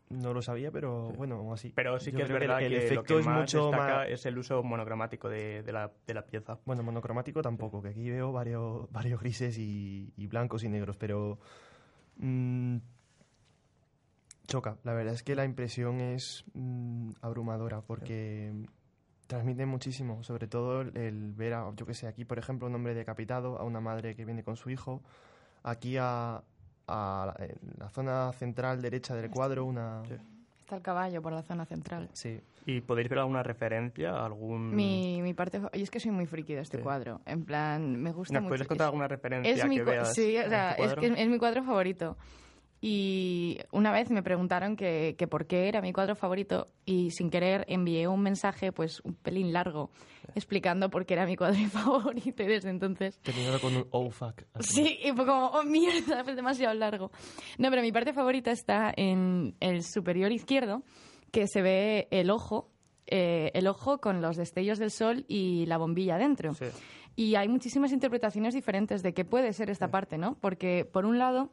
No 0.10 0.34
lo 0.34 0.42
sabía, 0.44 0.70
pero 0.72 1.10
bueno, 1.14 1.36
aún 1.38 1.54
así. 1.54 1.72
Pero 1.76 2.00
sí 2.00 2.12
Yo 2.12 2.18
que 2.18 2.24
es 2.24 2.30
verdad 2.32 2.60
que, 2.60 2.68
el, 2.68 2.74
lo 2.74 2.78
efecto 2.78 3.04
que 3.16 3.20
es 3.20 3.26
más 3.26 3.40
mucho 3.40 3.68
destaca 3.72 3.96
más... 3.98 4.10
es 4.10 4.26
el 4.28 4.38
uso 4.38 4.62
monocromático 4.62 5.28
de, 5.30 5.64
de 5.64 5.72
la, 5.72 5.92
de 6.06 6.14
la 6.14 6.24
pieza. 6.26 6.60
Bueno, 6.66 6.84
monocromático 6.84 7.42
tampoco, 7.42 7.82
que 7.82 7.90
aquí 7.90 8.10
veo 8.12 8.32
varios, 8.32 8.88
varios 8.92 9.20
grises 9.20 9.58
y, 9.58 10.14
y 10.16 10.28
blancos 10.28 10.64
y 10.64 10.70
negros, 10.70 10.96
pero 10.98 11.40
mm, 12.18 12.78
choca. 14.48 14.78
La 14.84 14.94
verdad 14.94 15.14
es 15.16 15.24
que 15.24 15.36
la 15.36 15.46
impresión 15.46 16.00
es 16.02 16.44
mm, 16.54 17.12
abrumadora 17.22 17.82
porque 17.82 18.54
transmite 19.34 19.66
muchísimo, 19.66 20.22
sobre 20.24 20.48
todo 20.48 20.82
el, 20.82 21.34
ver 21.34 21.54
a, 21.56 21.72
yo 21.76 21.86
que 21.88 21.94
sé, 21.96 22.08
aquí 22.08 22.24
por 22.24 22.38
ejemplo 22.38 22.68
un 22.68 22.76
hombre 22.76 22.94
decapitado, 22.94 23.58
a 23.58 23.64
una 23.64 23.80
madre 23.82 24.16
que 24.16 24.26
viene 24.26 24.44
con 24.44 24.56
su 24.56 24.70
hijo, 24.70 25.02
aquí 25.64 25.98
a, 26.00 26.44
a 26.88 27.26
la, 27.28 27.48
la 27.80 27.90
zona 27.90 28.32
central 28.34 28.82
derecha 28.82 29.16
del 29.16 29.32
cuadro 29.32 29.66
una... 29.66 30.04
Sí. 30.06 30.14
Está 30.60 30.76
el 30.78 30.82
caballo 30.82 31.22
por 31.22 31.34
la 31.34 31.42
zona 31.42 31.66
central. 31.66 32.10
Sí, 32.14 32.40
¿Y 32.66 32.80
podéis 32.82 33.10
ver 33.10 33.20
alguna 33.20 33.44
referencia? 33.44 34.24
¿Algún... 34.24 34.74
Mi, 34.74 35.22
mi 35.22 35.34
parte... 35.34 35.60
Y 35.74 35.82
es 35.82 35.92
que 35.92 36.00
soy 36.00 36.12
muy 36.12 36.26
friki 36.26 36.54
de 36.54 36.62
este 36.62 36.78
Sí. 36.78 36.84
cuadro. 36.84 37.20
En 37.26 37.44
plan, 37.44 38.02
me 38.02 38.14
gusta 38.14 38.36
¿Nos 38.36 38.44
mucho. 38.44 38.52
puedes 38.52 38.68
contar 38.68 38.86
alguna 38.86 39.08
referencia 39.10 39.52
es 39.52 39.66
mi 39.68 39.76
que 39.78 39.84
cua- 39.84 39.90
veas 39.92 40.14
Sí, 40.14 40.38
o 40.38 40.48
sea, 40.48 40.72
este 40.72 40.86
es 40.86 40.94
que 40.96 41.06
es, 41.08 41.20
es 41.20 41.28
mi 41.28 41.38
cuadro 41.38 41.64
favorito. 41.64 42.16
Y 42.86 43.60
una 43.72 43.94
vez 43.94 44.10
me 44.10 44.22
preguntaron 44.22 44.76
que, 44.76 45.16
que 45.18 45.26
por 45.26 45.48
qué 45.48 45.70
era 45.70 45.80
mi 45.80 45.94
cuadro 45.94 46.18
favorito 46.18 46.68
y 46.86 47.12
sin 47.12 47.30
querer 47.30 47.64
envié 47.70 48.10
un 48.10 48.22
mensaje 48.22 48.74
pues 48.74 49.00
un 49.06 49.14
pelín 49.14 49.54
largo 49.54 49.90
explicando 50.36 50.90
por 50.90 51.06
qué 51.06 51.14
era 51.14 51.26
mi 51.26 51.38
cuadro 51.38 51.66
favorito 51.72 52.44
y 52.44 52.46
desde 52.46 52.70
entonces 52.70 53.22
terminado 53.22 53.62
con 53.62 53.78
un 53.78 53.88
oh 53.92 54.10
fuck. 54.10 54.42
así. 54.54 54.74
Sí, 54.74 55.00
y 55.02 55.14
fue 55.14 55.26
como, 55.26 55.46
oh 55.46 55.64
mierda, 55.64 56.26
es 56.28 56.36
demasiado 56.36 56.74
largo. 56.74 57.10
No, 57.58 57.70
pero 57.70 57.82
mi 57.82 57.94
parte 57.94 58.12
favorita 58.12 58.52
está 58.52 58.92
en 58.98 59.56
el 59.62 59.84
superior 59.86 60.34
izquierdo, 60.34 60.84
que 61.32 61.48
se 61.48 61.62
ve 61.62 62.10
el 62.12 62.30
ojo, 62.30 62.70
eh, 63.08 63.52
el 63.54 63.68
ojo 63.68 64.02
con 64.02 64.22
los 64.22 64.36
destellos 64.36 64.78
del 64.78 64.92
sol 64.92 65.24
y 65.30 65.66
la 65.68 65.78
bombilla 65.78 66.18
dentro. 66.18 66.54
Sí. 66.54 66.66
Y 67.16 67.36
hay 67.36 67.48
muchísimas 67.48 67.94
interpretaciones 67.94 68.54
diferentes 68.54 69.04
de 69.04 69.14
qué 69.14 69.24
puede 69.24 69.54
ser 69.54 69.70
esta 69.70 69.90
parte, 69.90 70.18
¿no? 70.18 70.36
Porque, 70.42 70.84
por 70.84 71.06
un 71.06 71.18
lado, 71.18 71.52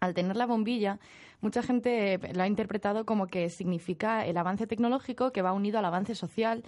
al 0.00 0.14
tener 0.14 0.36
la 0.36 0.46
bombilla, 0.46 0.98
mucha 1.40 1.62
gente 1.62 2.18
lo 2.34 2.42
ha 2.42 2.46
interpretado 2.46 3.04
como 3.04 3.26
que 3.26 3.48
significa 3.50 4.24
el 4.26 4.36
avance 4.36 4.66
tecnológico 4.66 5.32
que 5.32 5.42
va 5.42 5.52
unido 5.52 5.78
al 5.78 5.84
avance 5.84 6.14
social 6.14 6.64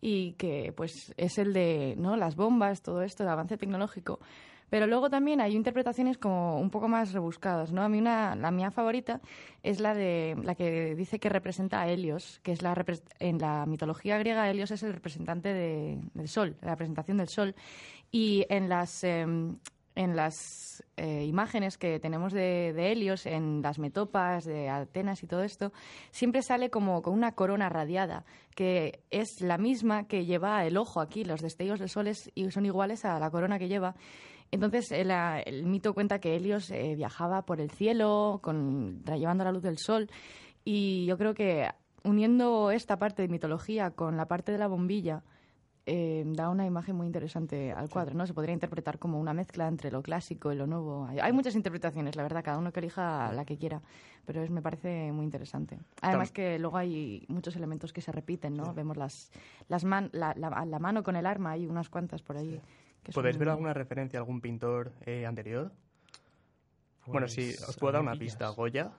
y 0.00 0.32
que 0.32 0.72
pues 0.76 1.12
es 1.16 1.38
el 1.38 1.52
de 1.52 1.94
no 1.98 2.16
las 2.16 2.36
bombas, 2.36 2.82
todo 2.82 3.02
esto, 3.02 3.22
el 3.22 3.28
avance 3.28 3.56
tecnológico. 3.56 4.20
Pero 4.68 4.88
luego 4.88 5.08
también 5.10 5.40
hay 5.40 5.54
interpretaciones 5.54 6.18
como 6.18 6.58
un 6.60 6.70
poco 6.70 6.88
más 6.88 7.12
rebuscadas, 7.12 7.70
¿no? 7.70 7.82
A 7.82 7.88
mí 7.88 7.98
una, 8.00 8.34
la 8.34 8.50
mía 8.50 8.72
favorita 8.72 9.20
es 9.62 9.78
la 9.78 9.94
de 9.94 10.36
la 10.42 10.56
que 10.56 10.96
dice 10.96 11.20
que 11.20 11.28
representa 11.28 11.80
a 11.80 11.88
Helios, 11.88 12.40
que 12.42 12.50
es 12.50 12.62
la 12.62 12.74
en 13.20 13.38
la 13.38 13.64
mitología 13.66 14.18
griega 14.18 14.50
Helios 14.50 14.72
es 14.72 14.82
el 14.82 14.92
representante 14.92 15.52
de- 15.54 16.00
del 16.14 16.26
sol, 16.28 16.56
la 16.62 16.70
representación 16.72 17.16
del 17.18 17.28
sol 17.28 17.54
y 18.10 18.44
en 18.48 18.68
las 18.68 19.04
em, 19.04 19.56
en 19.96 20.14
las 20.14 20.84
eh, 20.96 21.24
imágenes 21.24 21.78
que 21.78 21.98
tenemos 21.98 22.32
de, 22.32 22.68
Helios, 22.92 23.26
en 23.26 23.62
las 23.62 23.78
metopas 23.80 24.44
de 24.44 24.68
Atenas 24.68 25.22
y 25.22 25.26
todo 25.26 25.42
esto, 25.42 25.72
siempre 26.10 26.42
sale 26.42 26.70
como 26.70 27.02
con 27.02 27.14
una 27.14 27.32
corona 27.32 27.68
radiada, 27.68 28.24
que 28.54 29.00
es 29.10 29.40
la 29.40 29.58
misma 29.58 30.06
que 30.06 30.24
lleva 30.24 30.64
el 30.64 30.76
ojo 30.76 31.00
aquí. 31.00 31.24
Los 31.24 31.40
destellos 31.40 31.80
del 31.80 31.88
sol 31.88 32.06
es- 32.06 32.30
son 32.50 32.66
iguales 32.66 33.04
a 33.04 33.18
la 33.18 33.30
corona 33.30 33.58
que 33.58 33.68
lleva. 33.68 33.96
Entonces, 34.52 34.92
el, 34.92 35.10
ah, 35.10 35.40
el 35.40 35.64
mito 35.66 35.92
cuenta 35.92 36.20
que 36.20 36.36
Helios 36.36 36.70
eh, 36.70 36.94
viajaba 36.94 37.42
por 37.46 37.60
el 37.60 37.70
cielo, 37.70 38.38
con, 38.42 39.02
llevando 39.04 39.42
la 39.44 39.50
luz 39.52 39.62
del 39.62 39.78
sol, 39.78 40.08
y 40.64 41.04
yo 41.06 41.16
creo 41.18 41.34
que 41.34 41.68
uniendo 42.04 42.70
esta 42.70 42.98
parte 42.98 43.22
de 43.22 43.28
mitología 43.28 43.90
con 43.90 44.16
la 44.16 44.26
parte 44.28 44.52
de 44.52 44.58
la 44.58 44.68
bombilla, 44.68 45.24
eh, 45.88 46.24
da 46.26 46.50
una 46.50 46.66
imagen 46.66 46.96
muy 46.96 47.06
interesante 47.06 47.72
al 47.72 47.88
cuadro, 47.88 48.14
¿no? 48.14 48.26
Se 48.26 48.34
podría 48.34 48.52
interpretar 48.52 48.98
como 48.98 49.20
una 49.20 49.32
mezcla 49.32 49.68
entre 49.68 49.90
lo 49.92 50.02
clásico 50.02 50.52
y 50.52 50.56
lo 50.56 50.66
nuevo. 50.66 51.06
Hay, 51.06 51.20
hay 51.20 51.32
muchas 51.32 51.54
interpretaciones, 51.54 52.16
la 52.16 52.24
verdad, 52.24 52.42
cada 52.44 52.58
uno 52.58 52.72
que 52.72 52.80
elija 52.80 53.32
la 53.32 53.44
que 53.44 53.56
quiera, 53.56 53.80
pero 54.24 54.42
es, 54.42 54.50
me 54.50 54.62
parece 54.62 55.12
muy 55.12 55.24
interesante. 55.24 55.78
Además 56.02 56.32
que 56.32 56.58
luego 56.58 56.76
hay 56.76 57.24
muchos 57.28 57.54
elementos 57.54 57.92
que 57.92 58.00
se 58.00 58.10
repiten, 58.10 58.54
¿no? 58.54 58.74
Vemos 58.74 58.96
las, 58.96 59.30
las 59.68 59.84
man- 59.84 60.10
la, 60.12 60.34
la- 60.36 60.64
la 60.66 60.78
mano 60.80 61.02
con 61.04 61.14
el 61.14 61.24
arma, 61.24 61.52
hay 61.52 61.66
unas 61.66 61.88
cuantas 61.88 62.20
por 62.22 62.36
ahí. 62.36 62.60
¿Podéis 63.14 63.38
ver 63.38 63.46
muy- 63.46 63.52
alguna 63.52 63.72
referencia 63.72 64.18
a 64.18 64.22
algún 64.22 64.40
pintor 64.40 64.92
eh, 65.06 65.24
anterior? 65.24 65.70
bueno, 67.06 67.28
sí, 67.28 67.52
Pues, 67.56 67.68
os 67.68 67.76
puedo 67.76 67.92
dar 67.92 68.02
una 68.02 68.12
pillas. 68.12 68.34
pista. 68.34 68.48
Goya. 68.48 68.90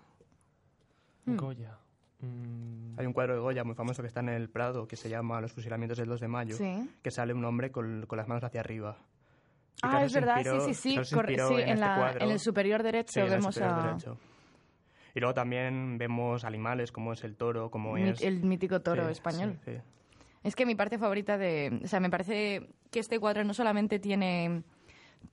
Goya. 1.26 1.78
Mm, 2.20 3.00
Hay 3.00 3.06
un 3.06 3.14
cuadro 3.14 3.34
de 3.36 3.40
Goya 3.40 3.64
muy 3.64 3.76
famoso 3.76 4.02
que 4.02 4.08
está 4.08 4.22
en 4.22 4.30
el 4.30 4.50
Prado 4.50 4.88
que 4.88 4.96
se 4.96 5.08
llama 5.10 5.40
Los 5.40 5.52
fusilamientos 5.54 5.98
del 6.00 6.08
2 6.10 6.20
de 6.20 6.28
mayo, 6.28 6.56
Sí. 6.58 6.90
que 7.04 7.12
sale 7.12 7.34
un 7.34 7.46
hombre 7.46 7.72
con, 7.72 8.06
con 8.08 8.18
las 8.18 8.28
manos 8.28 8.44
hacia 8.44 8.62
arriba. 8.62 8.98
Y 9.78 9.80
Ah, 9.84 10.04
es 10.04 10.14
verdad, 10.14 10.38
inspiró- 10.38 10.66
sí, 10.66 10.74
sí, 10.74 10.98
sí. 11.04 11.16
corre- 11.16 11.36
sí, 11.36 11.54
en, 11.54 11.60
en, 11.60 11.70
este 11.70 11.80
la- 11.80 12.16
en 12.20 12.32
el 12.32 12.40
superior 12.40 12.82
derecho 12.82 13.24
Sí, 13.24 13.30
vemos 13.30 13.54
superior 13.54 13.80
a 13.80 13.84
derecho. 13.88 14.18
Y 15.14 15.20
luego 15.20 15.34
también 15.36 15.98
vemos 16.00 16.44
animales 16.44 16.92
como 16.92 17.14
es 17.14 17.24
el 17.24 17.36
toro, 17.36 17.70
como 17.70 17.94
mi- 17.94 18.10
es... 18.10 18.22
el 18.22 18.44
mítico 18.44 18.82
toro 18.82 19.06
Sí, 19.06 19.12
español. 19.12 19.60
Es 20.44 20.56
que 20.56 20.66
mi 20.66 20.76
parte 20.76 20.98
favorita 20.98 21.38
de... 21.38 21.82
O 21.84 21.88
sea, 21.88 22.00
me 22.00 22.10
parece 22.10 22.70
que 22.90 23.00
este 23.00 23.20
cuadro 23.20 23.44
no 23.44 23.54
solamente 23.54 24.00
tiene 24.00 24.64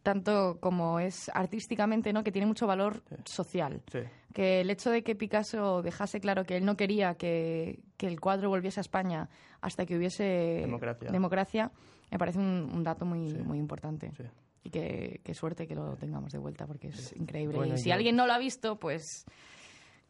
tanto 0.03 0.59
como 0.61 1.01
es 1.01 1.31
artísticamente, 1.35 2.13
¿no? 2.13 2.23
Que 2.25 2.33
tiene 2.33 2.47
mucho 2.47 2.67
valor 2.67 3.03
social. 3.25 3.83
Sí. 3.91 4.01
Que 4.33 4.61
el 4.61 4.71
hecho 4.71 4.91
de 4.91 5.03
que 5.03 5.15
Picasso 5.15 5.81
dejase 5.83 6.21
claro 6.21 6.45
que 6.45 6.57
él 6.57 6.65
no 6.65 6.77
quería 6.77 7.15
que, 7.15 7.81
que 7.97 8.07
el 8.07 8.21
cuadro 8.21 8.49
volviese 8.51 8.81
a 8.81 8.83
España 8.83 9.29
hasta 9.61 9.87
que 9.87 9.97
hubiese 9.97 10.25
Democracia. 10.63 11.11
democracia, 11.11 11.73
me 12.11 12.19
parece 12.19 12.39
un, 12.39 12.71
un 12.75 12.83
dato 12.83 13.05
muy, 13.07 13.33
muy 13.45 13.59
importante. 13.59 14.11
Sí. 14.17 14.25
Y 14.65 14.71
que, 14.71 15.21
que 15.23 15.35
suerte 15.35 15.67
que 15.67 15.75
lo 15.75 15.97
tengamos 15.97 16.33
de 16.33 16.39
vuelta, 16.39 16.67
porque 16.67 16.89
es 16.89 17.15
increíble. 17.17 17.57
Bueno, 17.57 17.75
y 17.75 17.79
si 17.79 17.89
yo- 17.91 17.95
alguien 17.95 18.17
no 18.17 18.27
lo 18.27 18.33
ha 18.33 18.39
visto, 18.39 18.79
pues... 18.79 19.25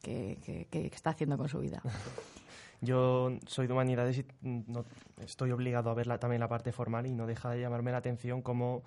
¿Qué, 0.03 0.67
qué- 0.71 0.87
está 0.93 1.11
haciendo 1.11 1.37
con 1.39 1.49
su 1.49 1.59
vida? 1.61 1.83
Yo 2.81 3.31
soy 3.47 3.67
de 3.67 3.73
humanidades 3.73 4.19
y 4.19 4.27
no, 4.43 4.85
estoy 5.23 5.51
obligado 5.53 5.91
a 5.91 5.95
ver 5.95 6.07
la- 6.07 6.19
también 6.19 6.41
la 6.41 6.49
parte 6.49 6.73
formal 6.73 7.07
y 7.07 7.13
no 7.13 7.27
deja 7.27 7.51
de 7.51 7.61
llamarme 7.61 7.93
la 7.93 7.99
atención 7.99 8.43
como 8.43 8.83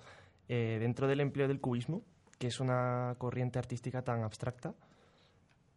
eh, 0.48 0.78
dentro 0.80 1.06
del 1.06 1.20
empleo 1.20 1.48
del 1.48 1.60
cubismo, 1.60 2.02
que 2.38 2.48
es 2.48 2.60
una 2.60 3.14
corriente 3.18 3.58
artística 3.58 4.02
tan 4.02 4.22
abstracta, 4.22 4.74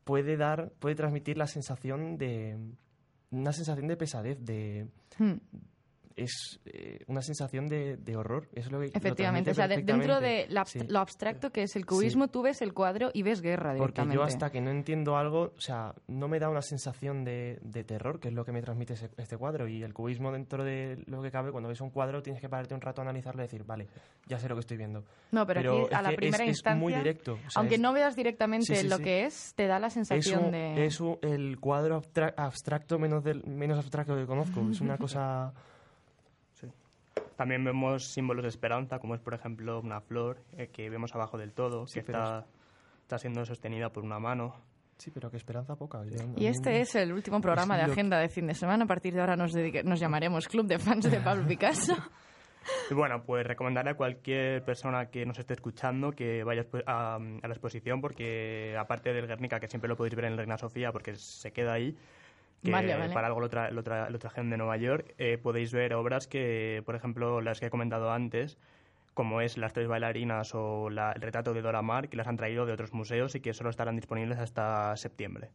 puede 0.03 0.37
dar, 0.37 0.71
puede 0.79 0.95
transmitir 0.95 1.37
la 1.37 1.47
sensación 1.47 2.17
de 2.17 2.57
una 3.31 3.53
sensación 3.53 3.87
de 3.87 3.97
pesadez, 3.97 4.43
de 4.43 4.87
Hmm. 5.17 5.39
Es 6.23 6.59
eh, 6.65 6.99
una 7.07 7.21
sensación 7.21 7.67
de, 7.67 7.97
de 7.97 8.15
horror. 8.15 8.47
Es 8.53 8.71
lo 8.71 8.79
que 8.79 8.87
lo 8.87 8.91
Efectivamente, 8.93 9.51
o 9.51 9.53
sea, 9.53 9.67
dentro 9.67 10.19
de 10.19 10.45
la 10.49 10.65
Sí. 10.65 10.79
lo 10.87 10.99
abstracto 10.99 11.51
que 11.51 11.63
es 11.63 11.75
el 11.75 11.85
cubismo, 11.85 12.27
tú 12.29 12.41
ves 12.41 12.61
el 12.61 12.73
cuadro 12.73 13.09
y 13.13 13.23
ves 13.23 13.41
guerra 13.41 13.69
Porque 13.77 14.01
directamente. 14.01 14.15
yo 14.15 14.23
hasta 14.23 14.51
que 14.51 14.61
no 14.61 14.69
entiendo 14.71 15.17
algo, 15.17 15.53
o 15.55 15.61
sea, 15.61 15.93
no 16.07 16.27
me 16.27 16.39
da 16.39 16.49
una 16.49 16.61
sensación 16.61 17.23
de, 17.23 17.59
de 17.61 17.83
terror, 17.83 18.19
que 18.19 18.27
es 18.29 18.33
lo 18.33 18.45
que 18.45 18.51
me 18.51 18.61
transmite 18.61 18.93
ese- 18.93 19.09
este 19.17 19.37
cuadro. 19.37 19.67
Y 19.67 19.83
el 19.83 19.93
cubismo 19.93 20.31
dentro 20.31 20.63
de 20.63 21.03
lo 21.07 21.21
que 21.21 21.31
cabe, 21.31 21.51
cuando 21.51 21.69
ves 21.69 21.81
un 21.81 21.89
cuadro 21.89 22.21
tienes 22.21 22.41
que 22.41 22.49
pararte 22.49 22.73
un 22.73 22.81
rato 22.81 23.01
a 23.01 23.03
analizarlo 23.03 23.41
y 23.41 23.45
decir, 23.45 23.63
vale, 23.63 23.87
ya 24.27 24.39
sé 24.39 24.47
lo 24.47 24.55
que 24.55 24.61
estoy 24.61 24.77
viendo. 24.77 25.03
No, 25.31 25.45
pero, 25.47 25.61
Pero 25.61 25.85
aquí 25.85 25.95
a 25.95 25.97
es 25.97 26.03
la 26.03 26.15
primera 26.15 26.43
es- 26.43 26.49
es 26.49 26.57
instancia, 26.57 26.79
muy 26.79 26.93
directo, 26.93 27.33
o 27.33 27.49
sea, 27.49 27.59
aunque 27.59 27.75
es- 27.75 27.81
no 27.81 27.93
veas 27.93 28.15
directamente 28.15 28.75
Sí, 28.75 28.87
lo 28.87 28.99
que 28.99 29.25
es, 29.25 29.53
te 29.55 29.67
da 29.67 29.79
la 29.79 29.87
Es, 29.87 29.93
sensación 29.93 30.45
un- 30.45 30.51
de... 30.51 30.85
es 30.85 30.99
un- 30.99 31.17
el 31.21 31.59
cuadro 31.59 31.95
abstra- 32.01 32.33
abstracto 32.37 32.99
menos, 32.99 33.23
del, 33.23 33.43
menos 33.45 33.77
abstracto 33.77 34.15
que 34.15 34.25
conozco. 34.25 34.61
Es 34.71 34.81
una 34.81 34.97
cosa... 34.97 35.53
También 37.41 37.63
vemos 37.63 38.05
símbolos 38.05 38.43
de 38.43 38.49
esperanza, 38.49 38.99
como 38.99 39.15
es, 39.15 39.21
por 39.21 39.33
ejemplo, 39.33 39.79
una 39.79 39.99
flor 39.99 40.37
eh, 40.57 40.67
que 40.71 40.89
vemos 40.91 41.15
abajo 41.15 41.39
del 41.39 41.53
todo, 41.53 41.87
Sí, 41.87 41.93
que 41.95 41.99
está, 42.01 42.45
está 43.01 43.17
siendo 43.17 43.43
sostenida 43.45 43.89
por 43.89 44.03
una 44.03 44.19
mano. 44.19 44.53
Sí, 44.99 45.09
pero 45.09 45.31
que 45.31 45.37
esperanza 45.37 45.75
poca. 45.75 46.03
Yo- 46.05 46.17
Y 46.37 46.45
este 46.45 46.81
es 46.81 46.93
el 46.93 47.11
último 47.11 47.41
programa 47.41 47.75
de 47.77 47.83
agenda 47.83 48.19
de 48.19 48.29
fin 48.29 48.45
de 48.45 48.53
semana. 48.53 48.83
A 48.83 48.87
partir 48.87 49.15
de 49.15 49.21
ahora 49.21 49.35
nos, 49.35 49.53
dedique- 49.53 49.83
nos 49.83 49.99
llamaremos 49.99 50.47
Club 50.47 50.67
de 50.67 50.77
Fans 50.77 51.09
de 51.09 51.19
Pablo 51.19 51.47
Picasso. 51.47 51.95
Y 52.91 52.93
bueno, 52.93 53.23
pues 53.25 53.43
recomendaré 53.47 53.89
a 53.89 53.95
cualquier 53.95 54.63
persona 54.63 55.07
que 55.07 55.25
nos 55.25 55.39
esté 55.39 55.55
escuchando 55.55 56.11
que 56.11 56.43
vaya 56.43 56.63
a, 56.85 57.15
a 57.15 57.19
la 57.47 57.53
exposición, 57.55 58.01
porque 58.01 58.75
aparte 58.79 59.11
del 59.13 59.25
Guernica, 59.25 59.59
que 59.59 59.67
siempre 59.67 59.87
lo 59.87 59.95
podéis 59.97 60.13
ver 60.13 60.25
en 60.25 60.33
el 60.33 60.37
Reina 60.37 60.59
Sofía, 60.59 60.91
porque 60.91 61.15
se 61.15 61.51
queda 61.51 61.73
ahí, 61.73 61.97
que 62.63 62.71
Vale, 62.71 62.95
vale. 62.95 63.13
para 63.13 63.27
algo 63.27 63.39
lo, 63.39 63.49
tra- 63.49 63.71
lo, 63.71 63.83
tra- 63.83 64.09
lo 64.09 64.19
trajeron 64.19 64.49
de 64.49 64.57
Nueva 64.57 64.77
York, 64.77 65.13
eh, 65.17 65.37
podéis 65.37 65.71
ver 65.73 65.93
obras 65.93 66.27
que, 66.27 66.83
por 66.85 66.95
ejemplo, 66.95 67.41
las 67.41 67.59
que 67.59 67.67
he 67.67 67.69
comentado 67.69 68.11
antes, 68.11 68.57
como 69.13 69.41
es 69.41 69.57
Las 69.57 69.73
tres 69.73 69.87
bailarinas 69.87 70.53
o 70.55 70.89
la- 70.89 71.11
el 71.11 71.21
retrato 71.21 71.53
de 71.53 71.61
Dora 71.61 71.81
Maar, 71.81 72.07
que 72.09 72.17
las 72.17 72.27
han 72.27 72.37
traído 72.37 72.65
de 72.65 72.73
otros 72.73 72.93
museos 72.93 73.35
y 73.35 73.41
que 73.41 73.53
solo 73.53 73.69
estarán 73.69 73.95
disponibles 73.95 74.37
hasta 74.39 74.95
septiembre. 74.95 75.49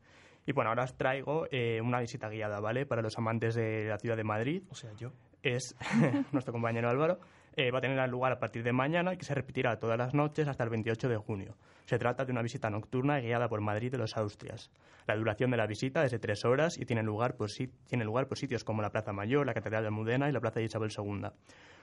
Y 0.47 0.53
bueno, 0.53 0.71
ahora 0.71 0.85
os 0.85 0.97
traigo 0.97 1.47
eh, 1.51 1.81
una 1.83 2.01
visita 2.01 2.29
guiada, 2.29 2.61
¿vale? 2.61 2.87
Para 2.87 3.03
los 3.03 3.16
amantes 3.19 3.55
de 3.55 3.87
la 3.88 3.99
ciudad 3.99 4.16
de 4.16 4.23
Madrid 4.25 4.62
O 4.71 4.75
sea, 4.75 4.92
yo... 4.99 5.12
es 5.42 5.75
nuestro 6.33 6.53
compañero 6.53 6.88
Álvaro, 6.88 7.19
eh, 7.57 7.71
va 7.71 7.79
a 7.79 7.81
tener 7.81 8.09
lugar 8.09 8.33
a 8.33 8.38
partir 8.38 8.62
de 8.62 8.73
mañana 8.73 9.14
y 9.14 9.16
que 9.16 9.25
se 9.25 9.35
repetirá 9.35 9.79
todas 9.79 9.97
las 9.97 10.12
noches 10.12 10.47
hasta 10.47 10.62
el 10.62 10.71
28 10.71 11.09
de 11.09 11.16
junio. 11.16 11.57
Se 11.87 11.99
trata 11.99 12.25
de 12.25 12.33
una 12.33 12.42
visita 12.42 12.69
nocturna 12.69 13.19
guiada 13.19 13.49
por 13.49 13.61
Madrid 13.62 13.90
de 13.90 13.99
los 13.99 14.16
Austrias. 14.16 14.71
La 15.07 15.16
duración 15.16 15.51
de 15.51 15.57
la 15.57 15.66
visita 15.66 16.05
es 16.05 16.11
de 16.11 16.19
tres 16.19 16.45
horas 16.45 16.79
y 16.79 16.85
tiene 16.85 17.03
lugar 17.03 17.37
por, 17.37 17.51
tiene 17.87 18.05
lugar 18.05 18.29
por 18.29 18.37
sitios 18.37 18.62
como 18.62 18.83
la 18.83 18.90
Plaza 18.90 19.12
Mayor, 19.12 19.47
la 19.47 19.55
Catedral 19.55 19.85
de 19.85 19.88
Almudena 19.88 20.29
y 20.29 20.33
la 20.33 20.40
Plaza 20.40 20.61
de 20.61 20.66
Isabel 20.66 20.90
II. 20.97 21.29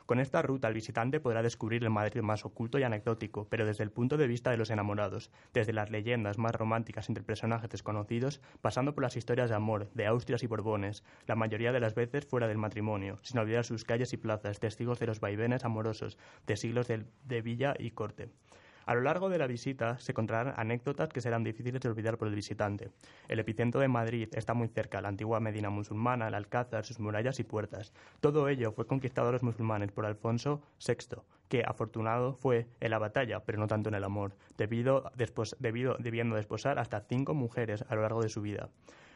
Con 0.06 0.20
esta 0.20 0.42
ruta 0.42 0.68
el 0.68 0.74
visitante 0.74 1.22
podrá 1.22 1.42
descubrir 1.42 1.84
el 1.84 1.90
Madrid 1.90 2.22
más 2.22 2.44
oculto 2.44 2.78
y 2.78 2.84
anecdótico, 2.84 3.48
pero 3.50 3.66
desde 3.66 3.84
el 3.84 3.92
punto 3.92 4.18
de 4.18 4.28
vista 4.28 4.52
de 4.52 4.58
los 4.58 4.70
enamorados, 4.70 5.32
desde 5.54 5.72
las 5.72 5.92
leyendas 5.92 6.38
más 6.38 6.54
románticas 6.54 7.08
entre 7.08 7.24
personajes 7.24 7.70
desconocidos, 7.70 8.42
pasando 8.62 8.94
por 8.94 9.04
las 9.04 9.16
historias 9.16 9.50
de 9.50 9.56
amor, 9.56 9.90
de 9.94 10.06
Austrias 10.06 10.44
y 10.44 10.48
Borbones, 10.48 11.04
la 11.26 11.36
mayoría 11.36 11.72
de 11.72 11.80
las 11.80 11.96
veces 11.96 12.26
fuera 12.26 12.50
del 12.50 12.58
matrimonio, 12.58 13.20
sin 13.22 13.40
olvidar 13.40 13.64
sus 13.64 13.86
calles 13.86 14.12
y 14.12 14.18
plazas, 14.18 14.60
testigos 14.60 15.00
de 15.00 15.08
los 15.08 15.22
vaivenes 15.22 15.64
amorosos, 15.64 16.18
de 16.48 16.58
siglos 16.58 16.88
de, 16.88 17.06
de 17.24 17.42
villa 17.42 17.74
y 17.80 17.92
corte. 17.92 18.30
A 18.86 18.96
lo 18.96 19.02
largo 19.02 19.30
de 19.30 19.38
la 19.38 19.48
visita 19.48 19.98
se 20.00 20.12
encontrarán 20.12 20.54
anécdotas 20.58 21.10
que 21.10 21.22
serán 21.22 21.44
difíciles 21.44 21.82
de 21.82 21.90
olvidar 21.90 22.18
por 22.18 22.28
el 22.28 22.36
visitante. 22.36 22.92
El 23.30 23.40
epicentro 23.40 23.80
de 23.80 23.88
Madrid 23.88 24.28
está 24.34 24.54
muy 24.54 24.68
cerca, 24.68 25.02
la 25.02 25.08
antigua 25.08 25.40
Medina 25.40 25.70
musulmana, 25.70 26.28
el 26.28 26.34
Alcázar, 26.34 26.84
sus 26.86 27.00
murallas 27.00 27.40
y 27.40 27.44
puertas. 27.44 27.94
Todo 28.20 28.50
ello 28.50 28.72
fue 28.74 28.86
conquistado 28.86 29.30
a 29.30 29.32
los 29.32 29.44
musulmanes 29.44 29.92
por 29.92 30.06
Alfonso 30.06 30.62
VI, 30.86 31.22
que 31.48 31.64
afortunado 31.66 32.34
fue 32.34 32.68
en 32.82 32.92
la 32.92 33.00
batalla, 33.00 33.40
pero 33.46 33.58
no 33.58 33.68
tanto 33.68 33.90
en 33.90 33.96
el 33.96 34.04
amor, 34.04 34.36
debido, 34.58 35.12
despos- 35.18 35.56
debido 35.60 35.96
debiendo 36.00 36.36
desposar 36.36 36.78
hasta 36.80 37.02
cinco 37.02 37.34
mujeres 37.34 37.86
a 37.88 37.96
lo 37.96 38.02
largo 38.02 38.22
de 38.22 38.30
su 38.30 38.42
vida. 38.42 38.70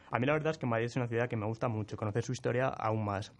A 0.09 0.19
mí 0.19 0.25
la 0.25 0.33
verdad 0.33 0.51
es 0.51 0.57
que 0.57 0.65
Madrid 0.65 0.85
es 0.85 0.95
una 0.95 1.07
ciudad 1.07 1.27
que 1.27 1.35
me 1.35 1.45
gusta 1.45 1.67
mucho, 1.67 1.97
conocer 1.97 2.23
su 2.23 2.31
historia 2.31 2.67
aún 2.69 3.03
más. 3.03 3.33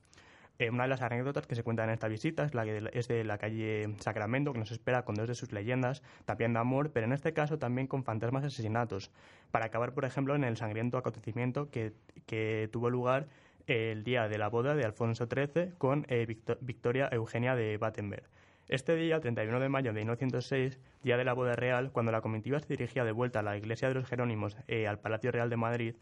Eh, 0.59 0.69
una 0.71 0.83
de 0.83 0.89
las 0.89 1.01
anécdotas 1.01 1.45
que 1.45 1.53
se 1.55 1.63
cuentan 1.63 1.89
en 1.89 1.93
esta 1.93 2.07
visita 2.07 2.43
es 2.43 2.53
la 2.55 2.65
que 2.65 2.89
es 2.93 3.07
de 3.07 3.23
la 3.23 3.37
calle 3.37 3.87
Sacramento, 3.99 4.53
que 4.53 4.59
nos 4.59 4.71
espera 4.71 5.03
con 5.05 5.13
dos 5.15 5.27
de 5.27 5.35
sus 5.35 5.51
leyendas, 5.51 6.01
también 6.25 6.53
de 6.53 6.59
amor, 6.59 6.91
pero 6.91 7.05
en 7.05 7.13
este 7.13 7.33
caso 7.33 7.59
también 7.59 7.85
con 7.87 8.03
fantasmas 8.03 8.43
y 8.43 8.47
asesinatos, 8.47 9.11
para 9.51 9.65
acabar, 9.65 9.93
por 9.93 10.03
ejemplo, 10.05 10.35
en 10.35 10.43
el 10.43 10.57
sangriento 10.57 10.97
acontecimiento 10.97 11.69
que, 11.69 11.93
que 12.25 12.69
tuvo 12.71 12.89
lugar 12.89 13.27
el 13.67 14.03
día 14.03 14.27
de 14.29 14.37
la 14.37 14.47
boda 14.47 14.73
de 14.75 14.85
Alfonso 14.85 15.27
XIII 15.27 15.73
con 15.77 16.05
eh, 16.09 16.25
Victo- 16.25 16.57
Victoria 16.61 17.09
Eugenia 17.11 17.55
de 17.55 17.77
Battenberg. 17.77 18.23
Este 18.69 18.95
día, 18.95 19.19
31 19.19 19.59
de 19.59 19.69
mayo 19.69 19.93
de 19.93 19.99
1906, 19.99 20.79
día 21.03 21.17
de 21.17 21.23
la 21.23 21.33
boda 21.33 21.55
real, 21.55 21.91
cuando 21.91 22.11
la 22.11 22.21
comitiva 22.21 22.59
se 22.59 22.67
dirigía 22.67 23.05
de 23.05 23.11
vuelta 23.11 23.39
a 23.39 23.43
la 23.43 23.55
iglesia 23.57 23.87
de 23.89 23.93
los 23.93 24.07
Jerónimos 24.07 24.57
eh, 24.67 24.87
al 24.87 24.99
Palacio 24.99 25.31
Real 25.31 25.49
de 25.49 25.55
Madrid, 25.57 25.95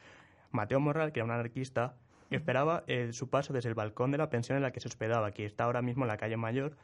Mateo 0.52 0.80
Morral, 0.80 1.12
que 1.12 1.20
era 1.20 1.26
un 1.26 1.32
anarquista, 1.32 1.96
esperaba 2.32 2.84
eh, 2.88 3.14
su 3.14 3.30
paso 3.30 3.54
desde 3.54 3.70
el 3.70 3.76
balcón 3.76 4.12
de 4.12 4.18
la 4.18 4.30
pensión 4.30 4.56
en 4.58 4.64
la 4.64 4.72
que 4.72 4.80
se 4.80 4.88
hospedaba, 4.88 5.32
que 5.32 5.46
está 5.46 5.66
ahora 5.66 5.82
mismo 5.82 6.04
en 6.06 6.10
la 6.10 6.18
calle 6.18 6.38
Mayor, 6.38 6.76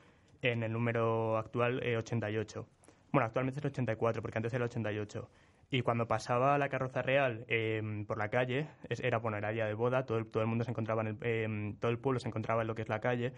en 0.41 0.63
el 0.63 0.71
número 0.71 1.37
actual 1.37 1.81
eh, 1.83 1.97
88. 1.97 2.65
Bueno, 3.11 3.25
actualmente 3.25 3.59
es 3.59 3.65
el 3.65 3.71
84, 3.71 4.21
porque 4.21 4.37
antes 4.37 4.53
era 4.53 4.63
el 4.63 4.69
88. 4.69 5.29
Y 5.73 5.81
cuando 5.83 6.07
pasaba 6.07 6.57
la 6.57 6.67
carroza 6.69 7.01
real 7.01 7.45
eh, 7.47 8.03
por 8.07 8.17
la 8.17 8.29
calle, 8.29 8.67
era 8.89 9.19
bueno, 9.19 9.37
era 9.37 9.49
día 9.51 9.65
de 9.65 9.73
boda, 9.73 10.05
todo 10.05 10.17
el, 10.17 10.25
todo 10.25 10.43
el 10.43 10.47
mundo 10.47 10.63
se 10.65 10.71
encontraba 10.71 11.01
en 11.01 11.07
el, 11.07 11.17
eh, 11.21 11.75
todo 11.79 11.91
el 11.91 11.97
pueblo 11.97 12.19
se 12.19 12.27
encontraba 12.27 12.61
en 12.61 12.67
lo 12.67 12.75
que 12.75 12.81
es 12.81 12.89
la 12.89 12.99
calle. 12.99 13.31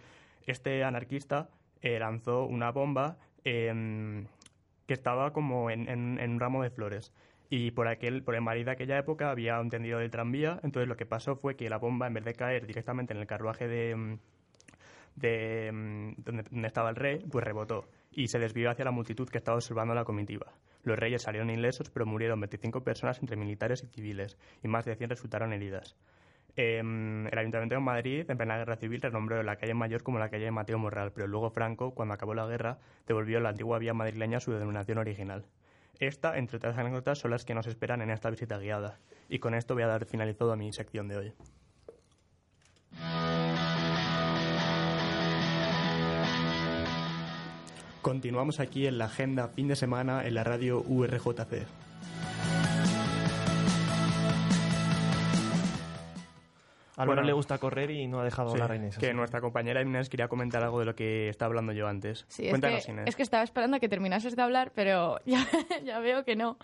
Este 0.45 0.83
anarquista 0.83 1.49
eh, 1.81 1.99
lanzó 1.99 2.45
una 2.45 2.71
bomba 2.71 3.17
eh, 3.45 4.25
que 4.87 4.93
estaba 4.93 5.31
como 5.31 5.69
en, 5.69 5.87
en- 5.89 6.19
en 6.19 6.31
un 6.31 6.39
ramo 6.39 6.63
de 6.63 6.69
flores. 6.71 7.13
Y 7.49 7.71
por 7.71 7.87
aquel, 7.87 8.23
por 8.23 8.35
el 8.35 8.41
Madrid 8.41 8.65
de 8.65 8.71
aquella 8.71 8.97
época 8.97 9.29
había 9.29 9.59
un 9.59 9.69
tendido 9.69 9.99
del 9.99 10.09
tranvía, 10.09 10.59
entonces 10.63 10.87
lo 10.87 10.95
que 10.95 11.05
pasó 11.05 11.35
fue 11.35 11.55
que 11.55 11.69
la 11.69 11.77
bomba, 11.77 12.07
en 12.07 12.13
vez 12.13 12.25
de 12.25 12.33
caer 12.33 12.65
directamente 12.65 13.13
en 13.13 13.19
el 13.19 13.27
carruaje 13.27 13.67
de, 13.67 13.95
mm, 13.95 14.17
de 15.15 15.71
mm, 15.71 16.13
donde, 16.17 16.67
estaba 16.67 16.89
el 16.89 16.95
rey, 16.95 17.19
pues 17.29 17.43
rebotó 17.45 17.87
y 18.11 18.27
se 18.27 18.39
desvió 18.39 18.69
hacia 18.69 18.85
la 18.85 18.91
multitud 18.91 19.27
que 19.27 19.39
estaba 19.39 19.57
observando 19.57 19.93
la 19.93 20.03
comitiva. 20.03 20.53
Los 20.83 20.99
reyes 20.99 21.23
salieron 21.23 21.49
ilesos, 21.49 21.89
pero 21.89 22.05
murieron 22.05 22.39
25 22.39 22.83
personas 22.83 23.19
entre 23.19 23.37
militares 23.37 23.83
y 23.83 23.87
civiles, 23.87 24.37
y 24.61 24.67
más 24.67 24.85
de 24.85 24.95
100 24.95 25.09
resultaron 25.09 25.53
heridas. 25.53 25.95
Em, 26.55 27.25
el 27.25 27.37
Ayuntamiento 27.39 27.75
de 27.75 27.81
Madrid, 27.81 28.29
en 28.29 28.37
plena 28.37 28.57
guerra 28.57 28.75
civil, 28.75 29.01
renombró 29.01 29.41
la 29.41 29.55
calle 29.55 29.73
Mayor 29.73 30.03
como 30.03 30.19
la 30.19 30.29
calle 30.29 30.51
Mateo 30.51 30.77
Morral, 30.77 31.11
pero 31.11 31.25
luego 31.25 31.49
Franco, 31.49 31.95
cuando 31.95 32.13
acabó 32.13 32.35
la 32.35 32.45
guerra, 32.45 32.77
devolvió 33.07 33.39
la 33.39 33.49
antigua 33.49 33.79
vía 33.79 33.93
madrileña 33.93 34.37
a 34.37 34.41
su 34.41 34.51
denominación 34.51 34.99
original. 34.99 35.45
Esta, 35.99 36.37
entre 36.37 36.57
otras 36.57 36.77
anécdotas, 36.77 37.19
son 37.19 37.31
las 37.31 37.45
que 37.45 37.53
nos 37.53 37.67
esperan 37.67 38.01
en 38.01 38.09
esta 38.09 38.29
visita 38.29 38.57
guiada. 38.57 38.99
Y 39.29 39.39
con 39.39 39.53
esto 39.53 39.73
voy 39.73 39.83
a 39.83 39.87
dar 39.87 40.05
finalizado 40.05 40.51
a 40.51 40.55
mi 40.55 40.71
sección 40.73 41.07
de 41.07 41.17
hoy. 41.17 41.33
Continuamos 48.01 48.59
aquí 48.59 48.85
en 48.85 48.97
la 48.97 49.05
agenda 49.05 49.47
fin 49.47 49.69
de 49.69 49.77
semana 49.77 50.25
en 50.25 50.33
la 50.33 50.43
radio 50.43 50.83
URJC. 50.85 51.65
A 56.95 57.05
Bueno. 57.05 57.13
Álvaro 57.13 57.27
le 57.27 57.33
gusta 57.33 57.57
correr 57.57 57.89
y 57.91 58.07
no 58.07 58.19
ha 58.19 58.23
dejado 58.23 58.49
Sí, 58.49 58.53
hablar 58.53 58.71
a 58.71 58.75
Inés. 58.75 58.97
que 58.97 59.07
así 59.07 59.15
nuestra 59.15 59.41
compañera 59.41 59.81
Inés 59.81 60.09
quería 60.09 60.27
comentar 60.27 60.61
algo 60.63 60.79
de 60.79 60.85
lo 60.85 60.95
que 60.95 61.27
estaba 61.29 61.47
hablando 61.47 61.73
yo 61.73 61.87
antes. 61.87 62.25
Sí, 62.27 62.43
es 62.45 62.49
Cuéntanos, 62.51 62.85
que, 62.85 62.91
Inés. 62.91 63.05
es 63.07 63.15
que 63.15 63.23
estaba 63.23 63.43
esperando 63.43 63.77
a 63.77 63.79
que 63.79 63.89
terminases 63.89 64.35
de 64.35 64.41
hablar, 64.43 64.71
pero 64.75 65.17
ya, 65.25 65.45
ya 65.83 65.99
veo 65.99 66.23
que 66.23 66.35
no. 66.35 66.57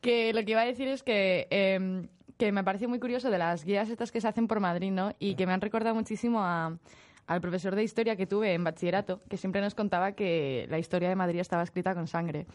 Que 0.00 0.32
lo 0.32 0.44
que 0.44 0.52
iba 0.52 0.60
a 0.60 0.66
decir 0.66 0.86
es 0.88 1.02
que, 1.02 1.48
eh, 1.50 2.06
que 2.38 2.52
me 2.52 2.62
parece 2.62 2.86
muy 2.86 3.00
curioso 3.00 3.30
de 3.30 3.38
las 3.38 3.64
guías 3.64 3.88
estas 3.90 4.12
que 4.12 4.20
se 4.20 4.28
hacen 4.28 4.46
por 4.46 4.60
Madrid, 4.60 4.92
¿no? 4.92 5.12
Y 5.18 5.34
que 5.34 5.46
me 5.46 5.52
han 5.52 5.60
recordado 5.60 5.94
muchísimo 5.94 6.40
a- 6.42 6.78
al 7.26 7.40
profesor 7.40 7.74
de 7.74 7.82
historia 7.82 8.16
que 8.16 8.26
tuve 8.26 8.52
en 8.52 8.62
bachillerato, 8.64 9.22
que 9.30 9.38
siempre 9.38 9.60
nos 9.62 9.74
contaba 9.74 10.12
que 10.12 10.66
la 10.68 10.78
historia 10.78 11.08
de 11.08 11.16
Madrid 11.16 11.40
estaba 11.40 11.62
escrita 11.62 11.94
con 11.94 12.06
sangre. 12.06 12.46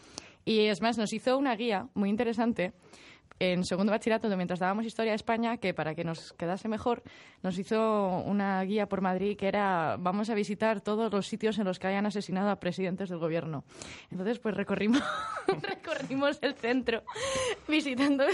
Y 0.44 0.66
es 0.66 0.80
más, 0.80 0.96
nos 0.96 1.12
hizo 1.12 1.36
una 1.36 1.54
guía 1.56 1.88
muy 1.94 2.08
interesante 2.08 2.72
en 3.40 3.64
segundo 3.64 3.90
bachillerato, 3.90 4.28
mientras 4.36 4.58
dábamos 4.60 4.84
historia 4.84 5.12
de 5.12 5.16
España, 5.16 5.56
que 5.56 5.72
para 5.72 5.94
que 5.94 6.04
nos 6.04 6.34
quedase 6.34 6.68
mejor, 6.68 7.02
nos 7.42 7.58
hizo 7.58 8.22
una 8.26 8.62
guía 8.64 8.86
por 8.86 9.00
Madrid 9.00 9.36
que 9.36 9.48
era 9.48 9.96
vamos 9.98 10.28
a 10.28 10.34
visitar 10.34 10.82
todos 10.82 11.10
los 11.10 11.26
sitios 11.26 11.58
en 11.58 11.64
los 11.64 11.78
que 11.78 11.86
hayan 11.86 12.04
asesinado 12.04 12.50
a 12.50 12.60
presidentes 12.60 13.08
del 13.08 13.18
gobierno. 13.18 13.64
Entonces, 14.10 14.38
pues 14.38 14.54
recorrimos, 14.54 15.02
recorrimos 15.62 16.38
el 16.42 16.54
centro 16.54 17.02
visitando 17.66 18.24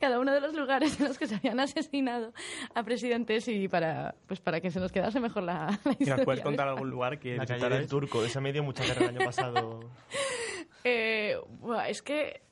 cada 0.00 0.18
uno 0.18 0.32
de 0.32 0.40
los 0.40 0.54
lugares 0.54 0.98
en 0.98 1.08
los 1.08 1.18
que 1.18 1.26
se 1.26 1.34
habían 1.34 1.60
asesinado 1.60 2.32
a 2.74 2.82
presidentes 2.82 3.46
y 3.48 3.68
para 3.68 4.14
pues 4.26 4.40
para 4.40 4.62
que 4.62 4.70
se 4.70 4.80
nos 4.80 4.90
quedase 4.90 5.20
mejor 5.20 5.42
la, 5.42 5.78
la 5.84 5.90
¿Y 5.90 6.04
historia. 6.04 6.16
¿Nos 6.16 6.24
puedes 6.24 6.40
de 6.40 6.44
contar 6.44 6.68
algún 6.68 6.88
lugar 6.88 7.18
que 7.18 7.36
La 7.36 7.44
calle 7.44 7.68
del 7.68 7.86
Turco, 7.86 8.24
esa 8.24 8.40
me 8.40 8.54
dio 8.54 8.62
mucha 8.62 8.84
guerra 8.84 9.02
el 9.02 9.16
año 9.16 9.24
pasado. 9.26 9.80
Eh, 10.88 11.36
es 11.88 12.00
que 12.00 12.42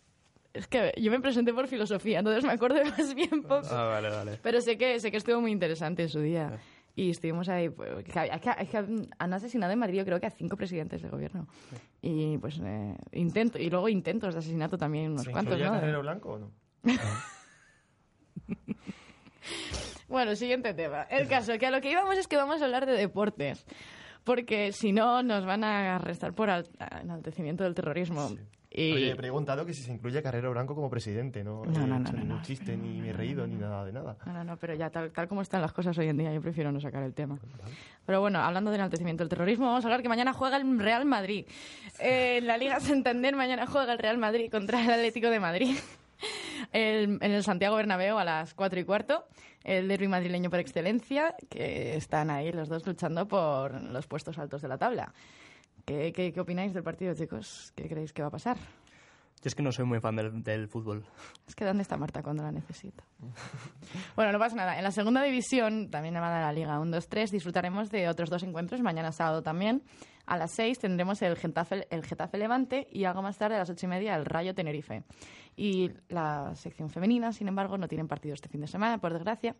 es 0.54 0.66
que 0.68 0.92
yo 0.96 1.10
me 1.10 1.20
presenté 1.20 1.52
por 1.52 1.66
filosofía, 1.68 2.20
entonces 2.20 2.44
me 2.44 2.52
acuerdo 2.52 2.76
de 2.78 2.84
más 2.90 3.14
bien 3.14 3.42
poco. 3.42 3.66
Ah, 3.70 3.84
vale, 3.84 4.08
vale. 4.08 4.38
Pero 4.42 4.60
sé 4.62 4.78
que, 4.78 4.98
sé 5.00 5.10
que 5.10 5.18
estuvo 5.18 5.40
muy 5.40 5.52
interesante 5.52 6.02
en 6.02 6.08
su 6.08 6.20
día. 6.20 6.58
Y 6.96 7.10
estuvimos 7.10 7.48
ahí. 7.48 7.68
Pues, 7.70 8.04
que, 8.04 8.16
hay- 8.18 8.30
que- 8.40 9.08
han 9.18 9.32
asesinado 9.34 9.72
en 9.72 9.78
Madrid, 9.80 9.98
yo 9.98 10.04
creo 10.04 10.20
que 10.20 10.26
a 10.26 10.30
cinco 10.30 10.56
presidentes 10.56 11.02
de 11.02 11.08
gobierno. 11.08 11.48
Y 12.00 12.38
pues 12.38 12.60
eh, 12.64 12.94
intento, 13.12 13.58
y 13.58 13.68
luego 13.68 13.88
intentos 13.88 14.32
de 14.32 14.38
asesinato 14.38 14.78
también, 14.78 15.10
unos 15.10 15.24
¿Se 15.24 15.32
cuantos, 15.32 15.58
¿no? 15.58 15.72
Carrero 15.72 16.02
Blanco 16.02 16.34
o 16.34 16.38
no? 16.38 16.50
Bueno, 20.08 20.36
siguiente 20.36 20.74
tema. 20.74 21.02
El 21.10 21.28
caso, 21.28 21.58
que 21.58 21.66
a 21.66 21.70
lo 21.70 21.80
que 21.80 21.90
íbamos 21.90 22.16
es 22.16 22.28
que 22.28 22.36
vamos 22.36 22.60
a 22.62 22.64
hablar 22.66 22.86
de 22.86 22.92
deportes. 22.92 23.64
Porque 24.22 24.72
si 24.72 24.92
no, 24.92 25.22
nos 25.22 25.44
van 25.44 25.64
a 25.64 25.96
arrestar 25.96 26.34
por 26.34 26.48
al- 26.50 26.68
enaltecimiento 27.02 27.64
del 27.64 27.74
terrorismo. 27.74 28.30
Y... 28.76 28.92
Oye, 28.92 29.10
he 29.12 29.16
preguntado 29.16 29.64
que 29.64 29.72
si 29.72 29.82
se 29.82 29.92
incluye 29.92 30.18
a 30.18 30.22
Carrero 30.22 30.50
Blanco 30.50 30.74
como 30.74 30.90
presidente, 30.90 31.44
no, 31.44 31.64
No, 31.64 31.86
no, 31.86 31.98
no, 32.00 32.10
no, 32.10 32.24
no. 32.24 32.42
chiste, 32.42 32.76
ni 32.76 33.00
me 33.00 33.10
he 33.10 33.12
reído, 33.12 33.46
ni 33.46 33.54
nada 33.54 33.84
de 33.84 33.92
nada. 33.92 34.16
No, 34.26 34.32
no, 34.32 34.42
no, 34.42 34.56
pero 34.56 34.74
ya 34.74 34.90
tal, 34.90 35.12
tal 35.12 35.28
como 35.28 35.42
están 35.42 35.62
las 35.62 35.72
cosas 35.72 35.96
hoy 35.96 36.08
en 36.08 36.16
día, 36.16 36.32
yo 36.34 36.40
prefiero 36.42 36.72
no 36.72 36.80
sacar 36.80 37.04
el 37.04 37.14
tema. 37.14 37.38
Pero 38.04 38.20
bueno, 38.20 38.40
hablando 38.40 38.72
del 38.72 38.80
enaltecimiento 38.80 39.22
del 39.22 39.28
terrorismo, 39.28 39.66
vamos 39.66 39.84
a 39.84 39.86
hablar 39.86 40.02
que 40.02 40.08
mañana 40.08 40.32
juega 40.32 40.56
el 40.56 40.78
Real 40.80 41.04
Madrid. 41.04 41.46
Eh, 42.00 42.38
en 42.38 42.48
la 42.48 42.56
Liga 42.58 42.80
Santander 42.80 43.36
mañana 43.36 43.64
juega 43.68 43.92
el 43.92 43.98
Real 44.00 44.18
Madrid 44.18 44.50
contra 44.50 44.82
el 44.84 44.90
Atlético 44.90 45.30
de 45.30 45.38
Madrid. 45.38 45.76
El- 46.72 47.18
en 47.20 47.32
el 47.32 47.42
Santiago 47.42 47.76
Bernabéu 47.76 48.16
a 48.18 48.24
las 48.24 48.54
4 48.54 48.80
y 48.80 48.84
cuarto. 48.84 49.26
El 49.62 49.88
derby 49.88 50.08
madrileño 50.08 50.50
por 50.50 50.58
excelencia, 50.58 51.34
que 51.50 51.96
están 51.96 52.30
ahí 52.30 52.52
los 52.52 52.68
dos 52.68 52.86
luchando 52.86 53.26
por 53.28 53.80
los 53.82 54.06
puestos 54.06 54.38
altos 54.38 54.62
de 54.62 54.68
la 54.68 54.78
tabla. 54.78 55.12
¿Qué, 55.84 56.12
qué, 56.12 56.32
qué 56.32 56.40
opináis 56.40 56.72
del 56.72 56.82
partido, 56.82 57.14
chicos? 57.14 57.72
¿Qué 57.74 57.88
creéis 57.88 58.12
que 58.12 58.22
va 58.22 58.28
a 58.28 58.30
pasar? 58.30 58.56
Yo 58.56 59.48
es 59.48 59.54
que 59.54 59.62
no 59.62 59.72
soy 59.72 59.84
muy 59.84 60.00
fan 60.00 60.16
del, 60.16 60.42
del 60.42 60.68
fútbol. 60.68 61.04
Es 61.46 61.54
que 61.54 61.66
¿dónde 61.66 61.82
está 61.82 61.98
Marta 61.98 62.22
cuando 62.22 62.42
la 62.42 62.50
necesito? 62.50 63.04
bueno, 64.16 64.32
no 64.32 64.38
pasa 64.38 64.56
nada. 64.56 64.78
En 64.78 64.84
la 64.84 64.90
segunda 64.90 65.22
división, 65.22 65.90
también 65.90 66.14
llamada 66.14 66.40
la 66.40 66.52
Liga 66.52 66.78
1-2-3, 66.80 67.28
disfrutaremos 67.30 67.90
de 67.90 68.08
otros 68.08 68.30
dos 68.30 68.42
encuentros. 68.42 68.80
Mañana 68.80 69.12
sábado 69.12 69.42
también. 69.42 69.82
A 70.24 70.38
las 70.38 70.52
6 70.52 70.78
tendremos 70.78 71.20
el 71.20 71.36
Getafe, 71.36 71.86
el 71.90 72.02
Getafe 72.06 72.38
Levante 72.38 72.88
y 72.90 73.04
algo 73.04 73.20
más 73.20 73.36
tarde 73.36 73.56
a 73.56 73.58
las 73.58 73.68
ocho 73.68 73.84
y 73.84 73.90
media 73.90 74.16
el 74.16 74.24
Rayo 74.24 74.54
Tenerife. 74.54 75.04
Y 75.54 75.90
la 76.08 76.54
sección 76.54 76.88
femenina, 76.88 77.32
sin 77.32 77.48
embargo, 77.48 77.76
no 77.76 77.86
tienen 77.86 78.08
partido 78.08 78.32
este 78.32 78.48
fin 78.48 78.62
de 78.62 78.66
semana, 78.66 78.96
por 78.96 79.12
desgracia. 79.12 79.54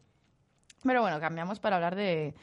Pero 0.82 1.02
bueno, 1.02 1.20
cambiamos 1.20 1.60
para 1.60 1.76
hablar 1.76 1.94
de, 1.94 2.34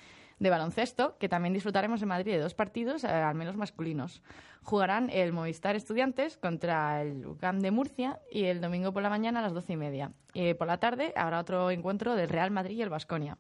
de 0.42 0.50
baloncesto, 0.50 1.18
que 1.20 1.30
también 1.30 1.54
disfrutaremos 1.54 2.02
en 2.02 2.08
Madrid 2.08 2.32
de 2.32 2.40
dos 2.40 2.56
partidos, 2.56 3.04
eh, 3.04 3.08
al 3.08 3.36
menos 3.36 3.56
masculinos. 3.56 4.24
Jugarán 4.64 5.12
el 5.12 5.34
Movistar 5.34 5.76
Estudiantes 5.76 6.36
contra 6.36 7.04
el 7.04 7.28
UCAM 7.28 7.60
de 7.60 7.70
Murcia 7.70 8.20
y 8.32 8.46
el 8.46 8.60
domingo 8.60 8.92
por 8.92 9.04
la 9.04 9.12
mañana 9.12 9.38
a 9.38 9.44
las 9.44 9.54
doce 9.54 9.74
y 9.74 9.78
media. 9.78 10.14
Y 10.34 10.56
por 10.56 10.66
la 10.66 10.80
tarde 10.80 11.14
habrá 11.16 11.40
otro 11.40 11.70
encuentro 11.70 12.16
del 12.16 12.28
Real 12.28 12.50
Madrid 12.50 12.76
y 12.76 12.82
el 12.82 12.90
Vasconia. 12.90 13.38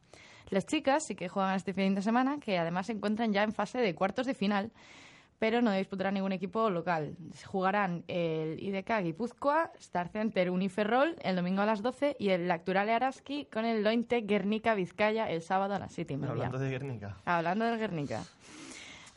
Las 0.49 0.67
chicas 0.67 1.03
sí 1.07 1.15
que 1.15 1.27
juegan 1.27 1.55
este 1.55 1.73
fin 1.73 1.95
de 1.95 2.03
semana, 2.03 2.39
que 2.39 2.59
además 2.59 2.85
se 2.85 2.93
encuentran 2.93 3.33
ya 3.33 3.41
en 3.41 3.51
fase 3.51 3.79
de 3.79 3.95
cuartos 3.95 4.27
de 4.27 4.35
final, 4.35 4.71
pero 5.41 5.59
no 5.63 5.71
disputará 5.71 6.11
ningún 6.11 6.33
equipo 6.33 6.69
local. 6.69 7.15
Jugarán 7.47 8.03
el 8.07 8.61
IDK 8.61 9.01
Guipúzcoa, 9.01 9.71
Star 9.79 10.07
Center 10.09 10.51
Uniferrol 10.51 11.15
el 11.23 11.35
domingo 11.35 11.63
a 11.63 11.65
las 11.65 11.81
12 11.81 12.15
y 12.19 12.29
el 12.29 12.47
Lacturale 12.47 12.93
Araski 12.93 13.45
con 13.45 13.65
el 13.65 13.83
Lointe 13.83 14.21
Guernica 14.21 14.75
Vizcaya 14.75 15.31
el 15.31 15.41
sábado 15.41 15.73
a 15.73 15.79
las 15.79 15.93
7 15.93 16.13
y 16.13 16.17
media. 16.17 16.33
Hablando 16.33 16.59
de 16.59 16.69
Guernica. 16.69 17.17
Hablando 17.25 17.65
del 17.65 17.79
Guernica. 17.79 18.23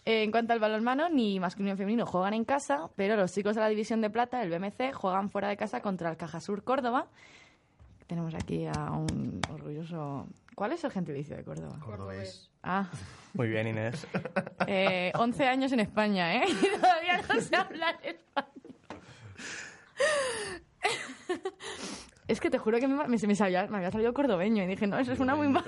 En 0.07 0.31
cuanto 0.31 0.55
al 0.55 0.61
balonmano, 0.61 1.11
ni 1.11 1.39
masculino 1.41 1.75
ni 1.75 1.77
femenino 1.77 2.07
juegan 2.07 2.33
en 2.33 2.47
casa, 2.47 2.89
pero 2.97 3.17
los 3.17 3.31
chicos 3.31 3.55
de 3.55 3.61
la 3.61 3.69
División 3.69 4.01
de 4.01 4.09
Plata, 4.09 4.43
el 4.43 4.49
BMC, 4.49 4.95
juegan 4.95 5.29
fuera 5.29 5.49
de 5.49 5.59
casa 5.59 5.83
contra 5.83 6.11
el 6.11 6.17
Cajasur 6.17 6.65
Córdoba. 6.65 7.07
Tenemos 8.07 8.35
aquí 8.35 8.65
a 8.65 8.93
un 8.93 9.43
orgulloso... 9.53 10.27
¿Cuál 10.55 10.73
es 10.73 10.85
el 10.85 10.91
gentilicio 10.91 11.37
de 11.37 11.45
Córdoba? 11.45 11.79
Cordobés. 11.85 12.51
Ah, 12.65 12.89
Muy 13.35 13.49
bien, 13.49 13.67
Inés. 13.69 14.07
eh, 14.67 15.13
11 15.15 15.47
años 15.47 15.73
en 15.73 15.81
España, 15.81 16.37
¿eh? 16.37 16.45
Y 16.49 16.81
todavía 16.81 17.21
no 17.29 17.41
sé 17.41 17.57
hablar 17.57 17.99
español. 18.03 18.51
Es 22.27 22.41
que 22.41 22.49
te 22.51 22.59
juro 22.59 22.79
que 22.79 22.89
me, 22.89 22.97
me, 23.07 23.19
me 23.19 23.35
sabía- 23.37 23.67
me 23.67 23.77
había 23.79 23.91
salido 23.91 24.15
cordobeño 24.15 24.63
y 24.63 24.67
dije, 24.67 24.87
no, 24.87 24.99
eso 24.99 25.13
es 25.13 25.21
una 25.21 25.35
muy 25.37 25.49
mala. 25.49 25.67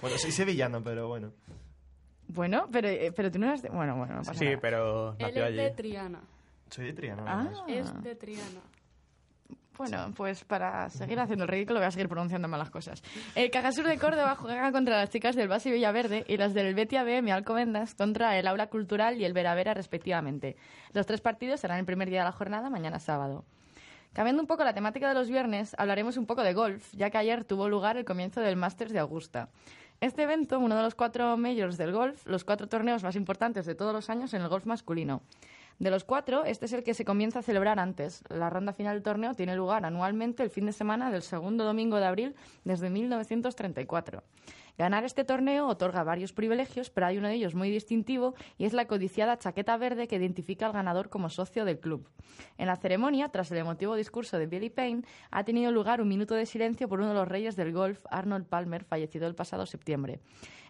Bueno, 0.00 0.16
soy 0.16 0.30
sevillano, 0.30 0.82
pero 0.82 1.08
bueno. 1.08 1.32
Bueno, 2.28 2.68
pero, 2.70 2.88
eh, 2.88 3.12
pero 3.14 3.30
tú 3.32 3.38
no 3.40 3.46
eras 3.46 3.62
de... 3.62 3.68
Bueno, 3.70 3.96
bueno, 3.96 4.14
no 4.14 4.20
pasa 4.20 4.34
Sí, 4.34 4.44
nada. 4.44 4.58
pero 4.60 5.10
Él 5.12 5.16
nació 5.26 5.46
es 5.46 5.56
de 5.56 5.62
allí. 5.66 5.74
Triana. 5.76 6.20
Soy 6.70 6.86
de 6.86 6.92
Triana. 6.92 7.24
Ah. 7.26 7.48
Es 7.66 8.02
de 8.02 8.14
Triana. 8.14 8.60
Bueno, 9.80 10.12
pues 10.14 10.44
para 10.44 10.90
seguir 10.90 11.18
haciendo 11.20 11.44
el 11.44 11.48
ridículo 11.48 11.78
voy 11.78 11.86
a 11.86 11.90
seguir 11.90 12.06
pronunciando 12.06 12.48
malas 12.48 12.68
cosas. 12.68 13.02
El 13.34 13.50
Cajasur 13.50 13.86
de 13.86 13.96
Córdoba 13.96 14.36
juega 14.36 14.70
contra 14.72 14.98
las 14.98 15.08
chicas 15.08 15.34
del 15.36 15.48
Basi 15.48 15.70
Villaverde 15.70 16.26
y 16.28 16.36
las 16.36 16.52
del 16.52 16.74
Betia 16.74 17.02
BM 17.02 17.32
Alcobendas 17.32 17.94
contra 17.94 18.38
el 18.38 18.46
Aula 18.46 18.66
Cultural 18.66 19.18
y 19.18 19.24
el 19.24 19.32
Vera 19.32 19.54
Vera 19.54 19.72
respectivamente. 19.72 20.56
Los 20.92 21.06
tres 21.06 21.22
partidos 21.22 21.60
serán 21.60 21.78
el 21.78 21.86
primer 21.86 22.10
día 22.10 22.18
de 22.18 22.26
la 22.26 22.32
jornada, 22.32 22.68
mañana 22.68 22.98
sábado. 22.98 23.46
Cambiando 24.12 24.42
un 24.42 24.46
poco 24.46 24.64
la 24.64 24.74
temática 24.74 25.08
de 25.08 25.14
los 25.14 25.30
viernes, 25.30 25.74
hablaremos 25.78 26.18
un 26.18 26.26
poco 26.26 26.42
de 26.42 26.52
golf, 26.52 26.92
ya 26.92 27.08
que 27.08 27.16
ayer 27.16 27.44
tuvo 27.44 27.70
lugar 27.70 27.96
el 27.96 28.04
comienzo 28.04 28.42
del 28.42 28.56
Masters 28.56 28.92
de 28.92 28.98
Augusta. 28.98 29.48
Este 30.02 30.24
evento, 30.24 30.58
uno 30.58 30.76
de 30.76 30.82
los 30.82 30.94
cuatro 30.94 31.38
majors 31.38 31.78
del 31.78 31.92
golf, 31.92 32.26
los 32.26 32.44
cuatro 32.44 32.68
torneos 32.68 33.02
más 33.02 33.16
importantes 33.16 33.64
de 33.64 33.74
todos 33.74 33.94
los 33.94 34.10
años 34.10 34.34
en 34.34 34.42
el 34.42 34.48
golf 34.48 34.66
masculino. 34.66 35.22
De 35.80 35.90
los 35.90 36.04
cuatro, 36.04 36.44
este 36.44 36.66
es 36.66 36.74
el 36.74 36.82
que 36.82 36.92
se 36.92 37.06
comienza 37.06 37.38
a 37.38 37.42
celebrar 37.42 37.78
antes. 37.78 38.22
La 38.28 38.50
ronda 38.50 38.74
final 38.74 38.96
del 38.96 39.02
torneo 39.02 39.32
tiene 39.32 39.56
lugar 39.56 39.86
anualmente 39.86 40.42
el 40.42 40.50
fin 40.50 40.66
de 40.66 40.74
semana 40.74 41.10
del 41.10 41.22
segundo 41.22 41.64
domingo 41.64 41.96
de 41.96 42.04
abril 42.04 42.36
desde 42.64 42.90
1934. 42.90 44.22
Ganar 44.78 45.04
este 45.04 45.24
torneo 45.24 45.66
otorga 45.66 46.04
varios 46.04 46.32
privilegios, 46.32 46.90
pero 46.90 47.06
hay 47.06 47.18
uno 47.18 47.28
de 47.28 47.34
ellos 47.34 47.54
muy 47.54 47.70
distintivo 47.70 48.34
y 48.58 48.64
es 48.64 48.72
la 48.72 48.86
codiciada 48.86 49.38
chaqueta 49.38 49.76
verde 49.76 50.08
que 50.08 50.16
identifica 50.16 50.66
al 50.66 50.72
ganador 50.72 51.08
como 51.08 51.28
socio 51.28 51.64
del 51.64 51.80
club. 51.80 52.08
En 52.58 52.66
la 52.66 52.76
ceremonia, 52.76 53.28
tras 53.28 53.50
el 53.50 53.58
emotivo 53.58 53.94
discurso 53.94 54.38
de 54.38 54.46
Billy 54.46 54.70
Payne, 54.70 55.02
ha 55.30 55.44
tenido 55.44 55.72
lugar 55.72 56.00
un 56.00 56.08
minuto 56.08 56.34
de 56.34 56.46
silencio 56.46 56.88
por 56.88 57.00
uno 57.00 57.08
de 57.08 57.14
los 57.14 57.28
reyes 57.28 57.56
del 57.56 57.72
golf, 57.72 58.04
Arnold 58.10 58.46
Palmer, 58.46 58.84
fallecido 58.84 59.26
el 59.26 59.34
pasado 59.34 59.66
septiembre. 59.66 60.20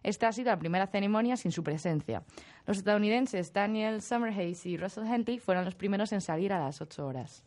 Esta 0.03 0.29
ha 0.29 0.33
sido 0.33 0.51
la 0.51 0.59
primera 0.59 0.87
ceremonia 0.87 1.37
sin 1.37 1.53
su 1.53 1.63
presencia. 1.63 2.23
Los 2.67 2.79
estadounidenses 2.79 3.53
Daniel 3.53 4.01
Summerhays 4.01 4.65
y 4.65 4.77
Russell 4.77 5.07
Henley 5.07 5.39
fueron 5.39 5.65
los 5.65 5.75
primeros 5.75 6.13
en 6.13 6.21
salir 6.21 6.53
a 6.53 6.59
las 6.59 6.81
8 6.81 7.07
horas. 7.07 7.45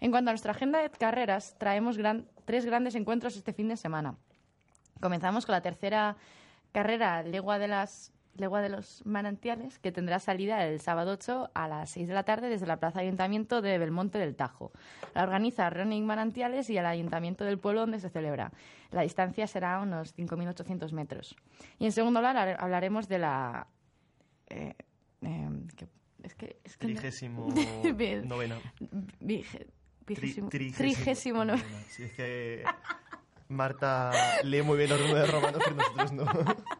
En 0.00 0.10
cuanto 0.10 0.30
a 0.30 0.32
nuestra 0.32 0.52
agenda 0.52 0.80
de 0.80 0.90
carreras, 0.90 1.56
traemos 1.58 1.98
tres 2.44 2.64
grandes 2.64 2.94
encuentros 2.94 3.36
este 3.36 3.52
fin 3.52 3.68
de 3.68 3.76
semana. 3.76 4.16
Comenzamos 5.00 5.46
con 5.46 5.52
la 5.52 5.60
tercera 5.62 6.16
carrera 6.72 7.22
Legua 7.22 7.58
de 7.58 7.68
las 7.68 8.12
Legua 8.34 8.60
de 8.60 8.68
los 8.68 9.00
Manantiales, 9.06 9.78
que 9.78 9.92
tendrá 9.92 10.18
salida 10.18 10.62
el 10.66 10.78
sábado 10.80 11.12
8 11.12 11.52
a 11.54 11.68
las 11.68 11.88
6 11.88 12.06
de 12.08 12.12
la 12.12 12.24
tarde 12.24 12.50
desde 12.50 12.66
la 12.66 12.76
Plaza 12.78 13.00
Ayuntamiento 13.00 13.62
de 13.62 13.78
Belmonte 13.78 14.18
del 14.18 14.36
Tajo. 14.36 14.72
La 15.14 15.22
organiza 15.22 15.70
Running 15.70 16.04
Manantiales 16.04 16.68
y 16.68 16.76
el 16.76 16.84
Ayuntamiento 16.84 17.44
del 17.46 17.58
pueblo 17.58 17.80
donde 17.80 17.98
se 17.98 18.10
celebra. 18.10 18.52
La 18.90 19.00
distancia 19.02 19.46
será 19.46 19.80
unos 19.80 20.14
5.800 20.14 20.92
metros. 20.92 21.34
Y 21.78 21.86
en 21.86 21.92
segundo 21.92 22.20
lugar 22.20 22.36
hablar- 22.36 22.58
hablaremos 22.60 23.08
de 23.08 23.18
la... 23.20 23.68
eh, 24.48 24.74
que- 25.76 25.88
es 26.22 26.34
que, 26.34 26.60
es 26.62 26.76
que 26.76 26.86
Trigésimo 26.88 27.48
novena. 28.24 28.56
Vigésimo- 29.20 29.70
trigésimo 30.04 30.48
trigésimo 30.50 31.44
novena. 31.46 31.64
Si 31.88 32.02
es 32.02 32.12
que 32.12 32.64
Marta 33.48 34.10
lee 34.42 34.62
muy 34.62 34.78
bien 34.78 34.90
los 34.90 35.00
números 35.00 35.30
romanos, 35.30 35.62
pero 35.64 35.76
nosotros 35.76 36.12
no. 36.12 36.26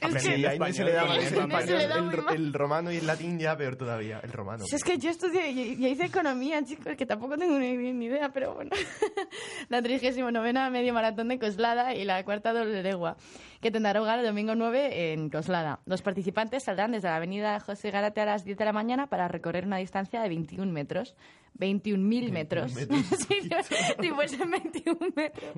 Sí, 0.00 0.18
se 0.18 0.38
le 0.84 0.92
da 0.92 1.04
mal 1.04 1.18
el, 1.18 1.28
Inés 1.28 1.64
se 1.64 1.76
le 1.76 1.86
da 1.86 1.98
el- 2.32 2.52
romano 2.52 2.90
y 2.90 2.96
el 2.96 3.06
latín 3.06 3.38
ya 3.38 3.56
peor 3.56 3.76
todavía. 3.76 4.20
El 4.22 4.32
romano. 4.32 4.64
Si 4.64 4.74
es 4.74 4.82
que 4.82 4.98
yo 4.98 5.10
estudié, 5.10 5.76
yo 5.76 5.88
hice 5.88 6.06
economía, 6.06 6.64
chicos, 6.64 6.96
que 6.96 7.06
tampoco 7.06 7.36
tengo 7.36 7.58
ni, 7.58 7.76
ni 7.92 8.06
idea, 8.06 8.30
pero 8.32 8.54
bueno. 8.54 8.70
la 9.68 9.82
39 9.82 10.70
medio 10.70 10.94
maratón 10.94 11.28
de 11.28 11.38
Coslada 11.38 11.94
y 11.94 12.04
la 12.04 12.24
cuarta 12.24 12.52
doble 12.52 12.82
legua, 12.82 13.16
que 13.60 13.70
tendrá 13.70 13.92
lugar 13.94 14.18
el 14.18 14.26
domingo 14.26 14.54
9 14.54 15.12
en 15.12 15.28
Coslada. 15.28 15.80
Los 15.86 16.02
participantes 16.02 16.64
saldrán 16.64 16.92
desde 16.92 17.08
la 17.08 17.16
avenida 17.16 17.60
José 17.60 17.90
Garate 17.90 18.20
a 18.20 18.26
las 18.26 18.44
10 18.44 18.56
de 18.56 18.64
la 18.64 18.72
mañana 18.72 19.08
para 19.08 19.28
recorrer 19.28 19.66
una 19.66 19.76
distancia 19.76 20.20
de 20.22 20.28
21 20.28 20.72
metros. 20.72 21.14
21.000 21.58 22.30
metros. 22.30 22.74
metros, 22.74 23.04
si 24.00 24.10
fuesen 24.10 24.50
21 24.50 24.98
metros, 25.14 25.52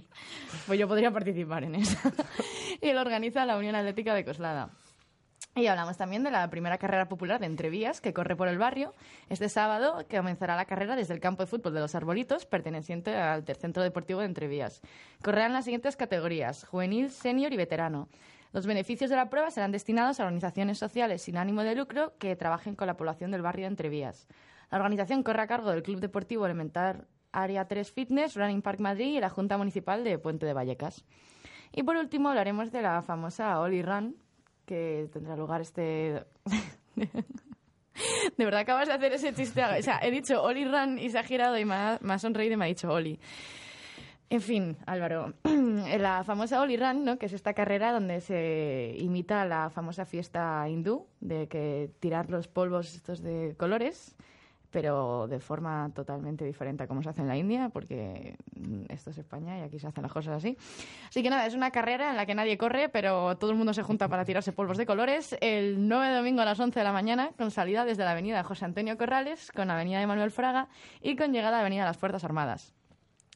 pues 0.67 0.79
yo 0.79 0.88
podría 0.88 1.12
participar 1.12 1.65
en 1.65 1.77
eso. 1.77 1.97
y 2.81 2.93
lo 2.93 3.01
organiza 3.01 3.47
la 3.47 3.57
Unión 3.57 3.77
Atlética 3.77 4.15
de 4.15 4.25
Coslada. 4.25 4.71
Y 5.55 5.67
hablamos 5.67 5.99
también 5.99 6.23
de 6.23 6.31
la 6.31 6.49
primera 6.49 6.79
carrera 6.79 7.11
popular 7.11 7.38
de 7.38 7.45
Entrevías, 7.45 8.01
que 8.01 8.15
corre 8.15 8.37
por 8.37 8.49
el 8.49 8.57
barrio. 8.57 8.95
Este 9.29 9.51
sábado 9.51 9.99
que 10.09 10.17
comenzará 10.17 10.57
la 10.57 10.65
carrera 10.65 10.97
desde 10.97 11.12
el 11.12 11.21
campo 11.21 11.43
de 11.43 11.47
fútbol 11.47 11.75
de 11.75 11.81
los 11.81 11.95
Arbolitos, 11.95 12.47
perteneciente 12.47 13.15
al 13.15 13.45
Centro 13.45 13.83
Deportivo 13.83 14.21
de 14.21 14.27
Entrevías. 14.27 14.81
Correrán 15.23 15.53
las 15.53 15.67
siguientes 15.67 15.97
categorías, 15.97 16.65
juvenil, 16.65 17.11
senior 17.11 17.53
y 17.53 17.59
veterano. 17.59 18.09
Los 18.53 18.67
beneficios 18.67 19.11
de 19.11 19.17
la 19.17 19.29
prueba 19.29 19.51
serán 19.51 19.73
destinados 19.73 20.21
a 20.21 20.25
organizaciones 20.25 20.79
sociales 20.79 21.21
sin 21.21 21.37
ánimo 21.37 21.62
de 21.62 21.75
lucro 21.75 22.15
que 22.19 22.35
trabajen 22.35 22.75
con 22.75 22.87
la 22.87 22.97
población 22.97 23.31
del 23.31 23.43
barrio 23.43 23.65
de 23.65 23.73
Entrevías. 23.73 24.29
La 24.71 24.79
organización 24.79 25.23
corre 25.23 25.43
a 25.43 25.47
cargo 25.47 25.71
del 25.71 25.83
Club 25.83 26.01
Deportivo 26.01 26.47
Elemental 26.47 27.07
Área 27.31 27.69
3 27.69 27.93
Fitness, 27.93 28.37
Running 28.37 28.62
Park 28.62 28.81
Madrid 28.81 29.17
y 29.17 29.21
la 29.21 29.29
Junta 29.29 29.59
Municipal 29.59 30.03
de 30.03 30.19
Puente 30.19 30.47
de 30.47 30.55
Vallecas. 30.55 31.05
Y 31.73 31.83
por 31.83 31.97
último 31.97 32.31
hablaremos 32.31 32.73
de 32.73 32.81
la 32.81 33.03
famosa 33.03 33.61
Oli 33.61 33.83
Run, 33.83 34.17
que 34.66 35.09
tendrá 35.12 35.37
lugar 35.37 35.61
este... 35.61 36.25
De 38.37 38.44
verdad 38.44 38.61
acabas 38.61 38.88
de 38.88 38.94
hacer 38.94 39.12
ese 39.12 39.33
chiste. 39.35 39.62
O 39.62 39.83
sea, 39.83 40.01
he 40.03 40.11
dicho 40.11 40.42
Oli 40.42 40.64
Run 40.64 40.98
y 40.98 41.11
se 41.11 41.18
ha 41.18 41.22
girado 41.22 41.59
y 41.59 41.64
me 41.64 41.75
ha, 41.75 41.98
me 42.01 42.14
ha 42.14 42.18
sonreído 42.18 42.55
y 42.55 42.57
me 42.57 42.64
ha 42.64 42.68
dicho 42.68 42.90
Oli. 42.90 43.20
En 44.33 44.40
fin, 44.40 44.79
Álvaro, 44.87 45.35
la 45.98 46.25
famosa 46.25 46.62
Oli 46.62 46.79
Run, 46.79 47.05
¿no? 47.05 47.18
que 47.18 47.27
es 47.27 47.35
esta 47.35 47.53
carrera 47.53 47.92
donde 47.92 48.22
se 48.22 48.96
imita 48.98 49.44
la 49.44 49.68
famosa 49.68 50.07
fiesta 50.07 50.66
hindú 50.70 51.07
de 51.20 51.48
que 51.48 51.90
tirar 52.01 52.31
los 52.31 52.48
polvos 52.48 52.94
estos 52.94 53.22
de 53.22 53.55
colores, 53.59 54.16
pero 54.72 55.28
de 55.28 55.38
forma 55.38 55.90
totalmente 55.94 56.44
diferente 56.44 56.82
a 56.82 56.87
como 56.88 57.02
se 57.02 57.11
hace 57.11 57.20
en 57.20 57.28
la 57.28 57.37
India, 57.37 57.68
porque 57.68 58.37
mm, 58.56 58.87
esto 58.88 59.11
es 59.11 59.18
España 59.18 59.58
y 59.58 59.62
aquí 59.62 59.78
se 59.78 59.87
hacen 59.87 60.02
las 60.02 60.12
cosas 60.12 60.38
así. 60.38 60.56
Así 61.08 61.22
que 61.22 61.30
nada, 61.30 61.46
es 61.46 61.54
una 61.54 61.70
carrera 61.70 62.11
en 62.11 62.16
la 62.16 62.26
que 62.26 62.35
nadie 62.35 62.58
corre, 62.58 62.88
pero 62.88 63.37
todo 63.37 63.50
el 63.50 63.56
mundo 63.56 63.74
se 63.74 63.82
junta 63.82 64.08
para 64.08 64.24
tirarse 64.24 64.52
polvos 64.52 64.78
de 64.78 64.87
colores. 64.87 65.37
El 65.40 65.87
9 65.88 66.08
de 66.08 66.16
domingo 66.16 66.40
a 66.40 66.46
las 66.46 66.58
11 66.58 66.80
de 66.80 66.85
la 66.85 66.92
mañana, 66.92 67.30
con 67.37 67.50
salida 67.50 67.85
desde 67.85 68.04
la 68.04 68.12
avenida 68.12 68.42
José 68.42 68.64
Antonio 68.64 68.96
Corrales, 68.96 69.52
con 69.52 69.70
avenida 69.70 70.00
de 70.00 70.06
Manuel 70.06 70.30
Fraga 70.30 70.68
y 71.00 71.14
con 71.16 71.32
llegada 71.32 71.56
a 71.56 71.61
la 71.61 71.61
avenida 71.61 71.85
Las 71.85 71.98
Fuerzas 71.98 72.24
Armadas. 72.24 72.72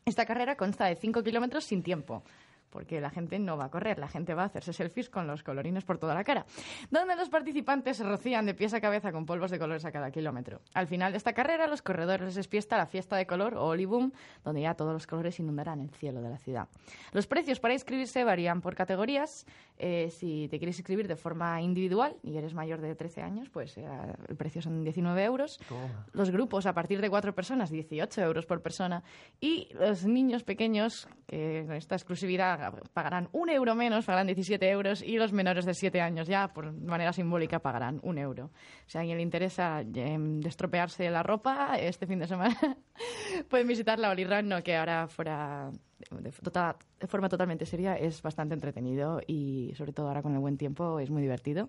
Esta 0.07 0.25
carrera 0.25 0.57
consta 0.57 0.87
de 0.87 0.97
5 0.97 1.23
kilómetros 1.23 1.65
sin 1.65 1.83
tiempo, 1.83 2.23
porque 2.71 3.01
la 3.01 3.11
gente 3.11 3.39
no 3.39 3.57
va 3.57 3.67
a 3.67 3.71
correr, 3.71 3.99
la 3.99 4.09
gente 4.09 4.35
va 4.35 4.43
a 4.43 4.47
hacerse 4.47 4.73
selfies 4.73 5.09
con 5.09 5.27
los 5.27 5.43
colorines 5.43 5.85
por 5.85 5.99
toda 5.99 6.15
la 6.15 6.25
cara, 6.25 6.47
donde 6.91 7.17
los 7.17 7.29
participantes 7.29 7.97
se 7.97 8.05
rocían 8.05 8.47
de 8.47 8.55
pies 8.55 8.75
a 8.75 8.81
cabeza 8.81 9.13
con 9.13 9.27
polvos 9.27 9.51
de 9.51 9.59
colores 9.59 9.85
a 9.85 9.93
cada 9.93 10.11
kilómetro. 10.11 10.61
Al 10.75 10.87
final 10.87 11.13
de 11.13 11.19
esta 11.19 11.33
carrera, 11.33 11.67
los 11.67 11.83
corredores 11.83 12.37
les 12.37 12.49
fiesta 12.49 12.77
la 12.77 12.87
fiesta 12.87 13.17
de 13.17 13.27
color 13.27 13.55
o 13.55 13.67
Oliboom, 13.67 14.13
donde 14.45 14.63
ya 14.63 14.75
todos 14.75 14.93
los 14.93 15.07
colores 15.07 15.39
inundarán 15.41 15.81
el 15.81 15.91
cielo 15.91 16.21
de 16.21 16.31
la 16.31 16.39
ciudad. 16.39 16.69
Los 17.13 17.27
precios 17.27 17.61
para 17.61 17.75
inscribirse 17.75 18.25
varían 18.25 18.61
por 18.61 18.75
categorías. 18.75 19.47
Eh, 19.79 20.11
si 20.11 20.49
te 20.49 20.59
quieres 20.59 20.79
inscribir 20.79 21.07
de 21.07 21.17
forma 21.17 21.61
individual 21.61 22.17
y 22.23 22.37
eres 22.37 22.55
mayor 22.55 22.81
de 22.81 22.95
13 22.95 23.23
años, 23.23 23.51
pues 23.51 23.77
eh, 23.77 23.87
el 24.29 24.37
precio 24.37 24.63
son 24.63 24.83
19 24.83 25.23
euros. 25.25 25.59
Toma. 25.69 26.07
Los 26.13 26.31
grupos 26.31 26.67
a 26.67 26.73
partir 26.73 27.01
de 27.01 27.11
cuatro 27.11 27.35
personas, 27.35 27.71
18 27.71 28.23
euros 28.23 28.47
por 28.47 28.63
persona. 28.63 29.03
Y 29.41 29.69
los 29.75 30.05
niños 30.05 30.45
pequeños, 30.45 31.09
que 31.27 31.65
con 31.67 31.77
esta 31.77 31.95
exclusividad 31.95 32.56
pagarán 32.93 33.29
un 33.33 33.49
euro 33.51 33.75
menos, 33.75 34.05
pagarán 34.05 34.27
17 34.27 34.69
euros. 34.71 35.03
Y 35.03 35.17
los 35.19 35.33
menores 35.33 35.65
de 35.65 35.75
7 35.75 36.01
años 36.01 36.27
ya, 36.29 36.49
por 36.53 36.73
manera 36.73 37.13
simbólica, 37.13 37.59
pagarán 37.61 38.01
un 38.03 38.19
euro. 38.19 38.51
Si 38.87 38.99
a 38.99 39.01
alguien 39.03 39.17
le 39.19 39.23
interesa 39.23 39.81
eh, 39.83 40.17
destropearse 40.19 41.09
la 41.11 41.23
ropa 41.23 41.77
este 41.79 42.07
fin 42.07 42.19
de 42.19 42.27
semana, 42.27 42.57
pueden 43.49 43.67
visitar 43.69 43.99
la 43.99 44.11
Olirran, 44.11 44.49
no, 44.49 44.63
que 44.63 44.77
ahora 44.77 45.09
fuera 45.09 45.71
de, 46.11 46.31
tota- 46.43 46.77
de 47.01 47.07
forma 47.07 47.29
totalmente 47.29 47.67
seria 47.67 47.97
es 47.97 48.21
bastante 48.23 48.55
entretenido 48.55 49.21
y 49.27 49.73
sobre 49.77 49.93
todo 49.93 50.09
ahora 50.09 50.23
con 50.23 50.33
el 50.35 50.41
buen 50.41 50.57
tiempo 50.57 51.01
es 51.01 51.11
muy 51.11 51.23
divertido. 51.23 51.69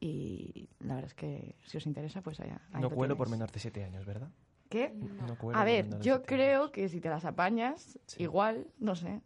Y 0.00 0.68
la 0.80 0.94
verdad 0.94 1.08
es 1.10 1.14
que 1.14 1.56
si 1.64 1.76
os 1.76 1.86
interesa, 1.86 2.22
pues 2.22 2.38
allá. 2.40 2.60
ahí 2.72 2.82
No 2.82 2.88
lo 2.88 2.94
cuelo 2.94 3.16
por 3.16 3.28
menor 3.28 3.50
de 3.50 3.58
7 3.58 3.82
años, 3.84 4.06
¿verdad? 4.06 4.28
¿Qué? 4.68 4.92
No 5.26 5.36
cuelo 5.38 5.58
A 5.58 5.64
ver, 5.64 5.98
yo 6.00 6.22
creo 6.22 6.60
años. 6.62 6.70
que 6.72 6.88
si 6.88 7.00
te 7.00 7.08
las 7.08 7.24
apañas, 7.24 7.98
igual, 8.18 8.66
no 8.78 8.94
sé. 8.94 9.20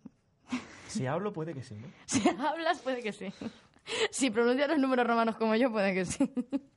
Si 0.92 1.07
hablo, 1.07 1.33
puede 1.33 1.55
que 1.55 1.62
sí, 1.62 1.74
¿no? 1.74 1.88
Si 2.07 2.28
hablas, 2.28 2.81
puede 2.81 3.02
que 3.02 3.12
sí. 3.12 3.33
Si 4.12 4.31
pronuncias 4.31 4.68
los 4.68 4.78
números 4.78 5.07
romanos 5.07 5.37
como 5.37 5.57
yo, 5.57 5.70
puede 5.72 5.92
que 5.94 6.05
sí. 6.05 6.33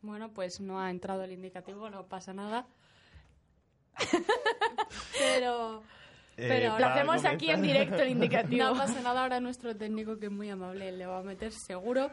Bueno, 0.00 0.32
pues 0.32 0.60
no 0.60 0.80
ha 0.80 0.90
entrado 0.90 1.22
el 1.22 1.32
indicativo, 1.32 1.88
no 1.88 2.06
pasa 2.06 2.32
nada. 2.32 2.66
Pero 5.18 5.82
Eh, 6.36 6.66
Lo 6.78 6.86
hacemos 6.86 7.24
aquí 7.24 7.50
en 7.50 7.62
directo 7.62 7.96
el 7.96 8.08
indicativo. 8.10 8.64
no 8.64 8.74
pasa 8.74 9.00
nada, 9.02 9.22
ahora 9.22 9.38
nuestro 9.38 9.76
técnico, 9.76 10.18
que 10.18 10.26
es 10.26 10.32
muy 10.32 10.48
amable, 10.50 10.90
le 10.90 11.06
va 11.06 11.18
a 11.18 11.22
meter 11.22 11.52
seguro. 11.52 12.10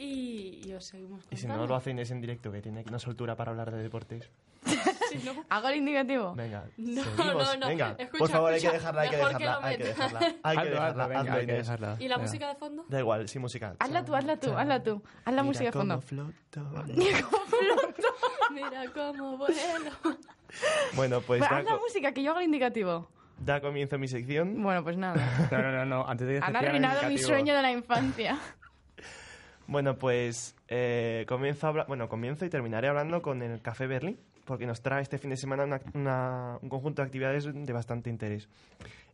Y, 0.00 0.60
y 0.64 0.72
os 0.74 0.84
seguimos 0.84 1.24
Y 1.30 1.34
si 1.36 1.42
contando. 1.42 1.62
no 1.64 1.68
lo 1.70 1.74
hace 1.74 1.90
Inés 1.90 2.10
en 2.12 2.20
directo, 2.20 2.52
que 2.52 2.62
tiene 2.62 2.84
una 2.88 3.00
soltura 3.00 3.34
para 3.34 3.50
hablar 3.50 3.70
de 3.72 3.82
deportes. 3.82 4.30
Si 5.08 5.16
no, 5.24 5.32
¿Hago 5.48 5.68
el 5.68 5.76
indicativo? 5.76 6.34
Venga, 6.34 6.64
No, 6.76 7.02
seguimos. 7.02 7.34
no, 7.34 7.56
no. 7.56 7.66
Venga, 7.68 7.96
Escucha, 7.98 8.18
por 8.18 8.28
favor, 8.30 8.52
hay 8.52 8.60
que 8.60 8.66
escucha. 8.66 8.78
dejarla, 8.78 9.00
hay 9.00 9.08
que 9.08 9.16
que 9.16 9.16
dejarla, 9.24 9.58
lo 9.60 9.64
hay 9.66 9.76
que 9.78 9.84
dejarla, 9.84 10.18
hay 10.18 10.26
que 10.28 10.38
Hazlo, 10.42 10.70
dejarla, 10.70 10.88
hazlo, 10.90 11.08
venga, 11.08 11.20
hazlo, 11.20 11.32
hay 11.32 11.46
que 11.46 11.52
Inés. 11.52 11.66
dejarla. 11.66 11.96
¿Y 11.98 12.08
la 12.08 12.16
Venga. 12.16 12.18
música 12.28 12.48
de 12.48 12.54
fondo? 12.56 12.84
Da 12.90 12.98
igual, 13.00 13.28
sin 13.28 13.40
música. 13.40 13.74
Hazla 13.78 14.04
tú, 14.04 14.14
hazla 14.14 14.36
tú, 14.36 14.46
Chan, 14.48 14.58
hazla 14.58 14.82
tú. 14.82 15.02
Haz 15.24 15.24
la 15.24 15.30
Mira 15.30 15.42
música 15.44 15.64
de 15.64 15.72
cómo 15.72 16.00
fondo. 16.00 16.02
floto. 16.02 16.70
Mira 18.52 18.84
cómo 18.92 19.36
vuelo. 19.38 19.54
Bueno, 20.94 21.20
pues 21.22 21.40
da, 21.40 21.46
haz 21.46 21.64
la 21.64 21.76
música, 21.78 22.12
que 22.12 22.22
yo 22.22 22.30
hago 22.32 22.40
el 22.40 22.46
indicativo. 22.46 23.08
da 23.38 23.60
comienzo 23.62 23.98
mi 23.98 24.08
sección. 24.08 24.62
Bueno, 24.62 24.82
pues 24.82 24.96
nada. 24.98 25.48
No, 25.50 25.58
no, 25.62 25.72
no, 25.72 25.84
no. 25.86 26.06
Antes 26.06 26.26
de 26.26 26.38
que 26.40 26.44
Han 26.44 26.54
arruinado 26.56 27.08
mi 27.08 27.16
sueño 27.18 27.54
de 27.54 27.62
la 27.62 27.70
infancia. 27.72 28.38
Bueno, 29.68 29.98
pues 29.98 30.56
eh, 30.68 31.26
comienzo 31.28 31.66
a 31.66 31.84
bueno, 31.84 32.08
comienzo 32.08 32.46
y 32.46 32.48
terminaré 32.48 32.88
hablando 32.88 33.20
con 33.20 33.42
el 33.42 33.60
Café 33.60 33.86
Berlín, 33.86 34.18
porque 34.48 34.66
nos 34.66 34.82
trae 34.82 35.02
este 35.02 35.18
fin 35.18 35.30
de 35.30 35.36
semana 35.36 35.62
una- 35.64 35.80
una- 35.94 36.58
un 36.60 36.68
conjunto 36.68 37.02
de 37.02 37.06
actividades 37.06 37.44
de 37.52 37.72
bastante 37.72 38.10
interés. 38.10 38.48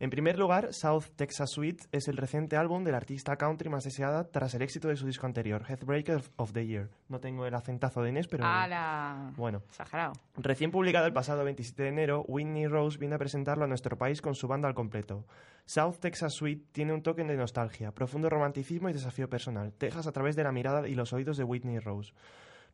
En 0.00 0.10
primer 0.10 0.38
lugar, 0.38 0.72
South 0.72 1.04
Texas 1.16 1.50
Suite 1.50 1.84
es 1.92 2.08
el 2.08 2.16
reciente 2.16 2.56
álbum 2.56 2.82
del 2.84 2.94
artista 2.94 3.36
country 3.36 3.68
más 3.68 3.84
deseada 3.84 4.24
tras 4.24 4.54
el 4.54 4.62
éxito 4.62 4.88
de 4.88 4.96
su 4.96 5.06
disco 5.06 5.26
anterior, 5.26 5.64
Heartbreaker 5.68 6.22
of 6.36 6.52
the 6.52 6.66
Year. 6.66 6.88
No 7.08 7.20
tengo 7.20 7.46
el 7.46 7.54
acentazo 7.54 8.02
de 8.02 8.10
Inés, 8.10 8.26
pero 8.28 8.44
¡Hala! 8.44 9.32
bueno. 9.36 9.62
Exagerado. 9.68 10.12
Recién 10.36 10.70
publicado 10.70 11.06
el 11.06 11.12
pasado 11.12 11.44
27 11.44 11.82
de 11.84 11.88
enero, 11.90 12.24
Whitney 12.26 12.66
Rose 12.66 12.98
viene 12.98 13.14
a 13.14 13.18
presentarlo 13.18 13.64
a 13.64 13.68
nuestro 13.68 13.96
país 13.98 14.20
con 14.22 14.34
su 14.34 14.48
banda 14.48 14.68
al 14.68 14.74
completo. 14.74 15.24
South 15.66 15.96
Texas 16.00 16.34
Suite 16.34 16.66
tiene 16.72 16.92
un 16.92 17.02
toque 17.02 17.24
de 17.24 17.36
nostalgia, 17.36 17.92
profundo 17.92 18.28
romanticismo 18.28 18.88
y 18.90 18.92
desafío 18.92 19.28
personal. 19.30 19.72
Texas 19.72 20.06
a 20.06 20.12
través 20.12 20.36
de 20.36 20.44
la 20.44 20.52
mirada 20.52 20.86
y 20.88 20.94
los 20.94 21.12
oídos 21.12 21.36
de 21.36 21.44
Whitney 21.44 21.78
Rose. 21.78 22.12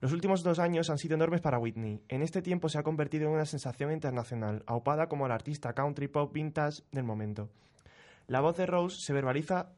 Los 0.00 0.12
últimos 0.12 0.42
dos 0.42 0.58
años 0.58 0.88
han 0.90 0.98
sido 0.98 1.14
enormes 1.14 1.40
para 1.40 1.58
Whitney. 1.58 2.00
En 2.08 2.22
este 2.22 2.40
tiempo 2.42 2.68
se 2.68 2.78
ha 2.78 2.82
convertido 2.82 3.26
en 3.28 3.34
una 3.34 3.44
sensación 3.44 3.92
internacional, 3.92 4.62
aupada 4.66 5.08
como 5.08 5.28
la 5.28 5.34
artista 5.34 5.74
country 5.74 6.08
pop 6.08 6.32
vintage 6.32 6.82
del 6.92 7.04
momento. 7.04 7.50
La 8.26 8.40
voz 8.40 8.56
de 8.56 8.66
Rose 8.66 8.96
se 9.00 9.12
verbaliza 9.12 9.72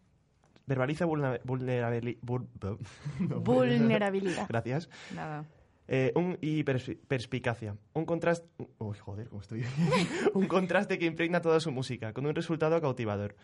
verbaliza 0.67 1.07
vulnerabili- 1.07 2.21
vul- 2.21 2.47
no, 3.19 3.41
Vulnerabilidad. 3.41 4.47
Gracias. 4.49 4.89
Nada. 5.15 5.45
Eh, 5.89 6.13
un, 6.15 6.39
y 6.41 6.63
perspi- 6.63 6.99
perspicacia. 7.09 7.77
Un 7.95 8.05
contraste. 8.07 8.47
Uy, 8.79 8.97
joder, 8.97 9.29
cómo 9.29 9.43
estoy. 9.43 9.65
un 10.35 10.47
contraste 10.47 10.99
que 10.99 11.07
impregna 11.07 11.41
toda 11.43 11.59
su 11.59 11.73
música, 11.73 12.13
con 12.13 12.25
un 12.27 12.35
resultado 12.35 12.81
cautivador. 12.81 13.35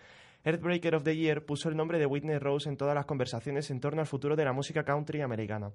Earthbreaker 0.44 0.94
of 0.94 1.02
the 1.02 1.16
Year 1.16 1.44
puso 1.44 1.68
el 1.68 1.76
nombre 1.76 1.98
de 1.98 2.06
Whitney 2.06 2.38
Rose 2.38 2.68
en 2.68 2.76
todas 2.76 2.94
las 2.94 3.04
conversaciones 3.06 3.68
en 3.72 3.80
torno 3.80 4.00
al 4.00 4.06
futuro 4.06 4.36
de 4.36 4.44
la 4.44 4.52
música 4.52 4.84
country 4.84 5.20
americana. 5.20 5.72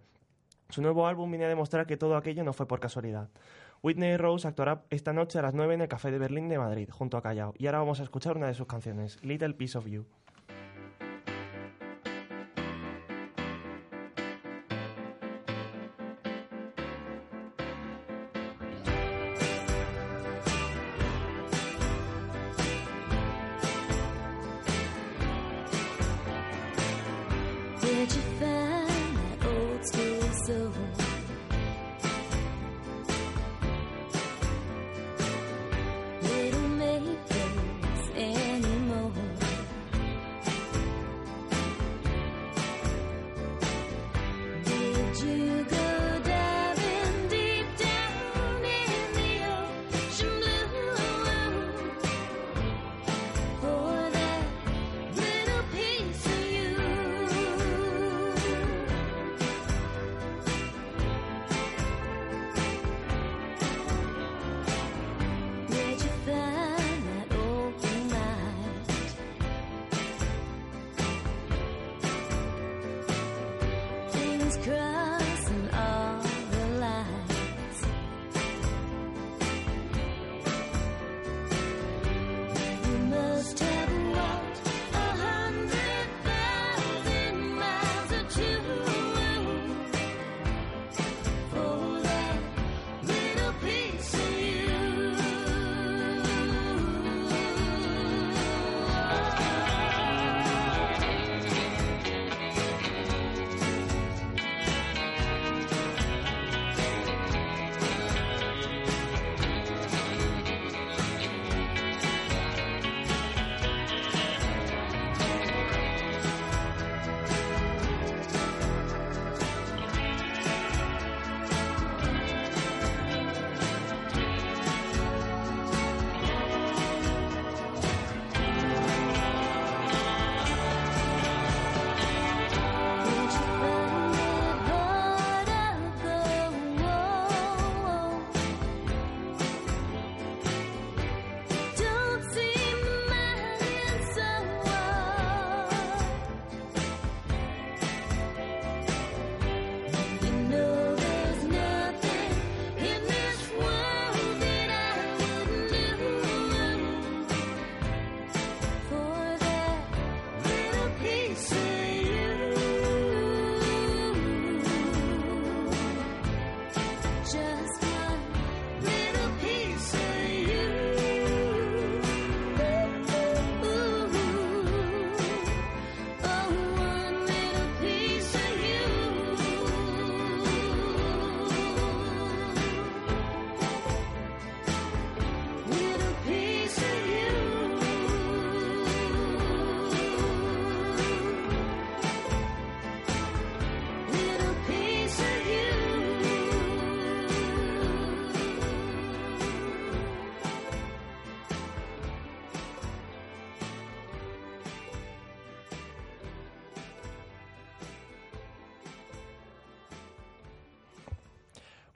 Su 0.73 0.81
nuevo 0.81 1.05
álbum 1.05 1.29
viene 1.29 1.45
a 1.45 1.49
demostrar 1.49 1.85
que 1.85 1.97
todo 1.97 2.17
aquello 2.17 2.43
no 2.43 2.51
fue 2.51 2.67
por 2.67 2.79
casualidad. 2.79 3.29
Whitney 3.83 4.17
Rose 4.17 4.47
actuará 4.47 4.85
esta 4.89 5.13
noche 5.13 5.37
a 5.37 5.43
las 5.43 5.53
9 5.53 5.75
en 5.75 5.81
el 5.81 5.87
Café 5.87 6.09
de 6.09 6.17
Berlín 6.17 6.49
de 6.49 6.57
Madrid, 6.57 6.89
junto 6.89 7.15
a 7.15 7.21
Callao. 7.21 7.53
Y 7.59 7.67
ahora 7.67 7.77
vamos 7.77 7.99
a 7.99 8.03
escuchar 8.03 8.37
una 8.37 8.47
de 8.47 8.55
sus 8.55 8.65
canciones, 8.65 9.23
Little 9.23 9.53
Piece 9.53 9.77
of 9.77 9.85
You. 9.85 10.07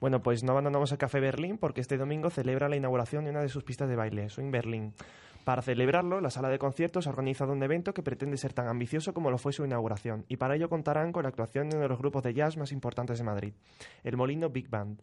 Bueno, 0.08 0.22
pues 0.22 0.42
no 0.42 0.52
abandonamos 0.52 0.90
el 0.90 0.96
Café 0.96 1.20
Berlín 1.20 1.58
porque 1.58 1.82
este 1.82 1.98
domingo 1.98 2.30
celebra 2.30 2.70
la 2.70 2.76
inauguración 2.76 3.24
de 3.24 3.30
una 3.30 3.42
de 3.42 3.50
sus 3.50 3.62
pistas 3.62 3.90
de 3.90 3.94
baile, 3.94 4.30
Swing 4.30 4.50
Berlín. 4.50 4.94
Para 5.44 5.60
celebrarlo, 5.60 6.22
la 6.22 6.30
sala 6.30 6.48
de 6.48 6.58
conciertos 6.58 7.06
ha 7.06 7.10
organizado 7.10 7.52
un 7.52 7.62
evento 7.62 7.92
que 7.92 8.02
pretende 8.02 8.38
ser 8.38 8.54
tan 8.54 8.68
ambicioso 8.68 9.12
como 9.12 9.30
lo 9.30 9.36
fue 9.36 9.52
su 9.52 9.66
inauguración, 9.66 10.24
y 10.26 10.38
para 10.38 10.56
ello 10.56 10.70
contarán 10.70 11.12
con 11.12 11.24
la 11.24 11.28
actuación 11.28 11.68
de 11.68 11.76
uno 11.76 11.82
de 11.82 11.90
los 11.90 11.98
grupos 11.98 12.22
de 12.22 12.32
jazz 12.32 12.56
más 12.56 12.72
importantes 12.72 13.18
de 13.18 13.24
Madrid, 13.24 13.52
el 14.02 14.16
Molino 14.16 14.48
Big 14.48 14.70
Band. 14.70 15.02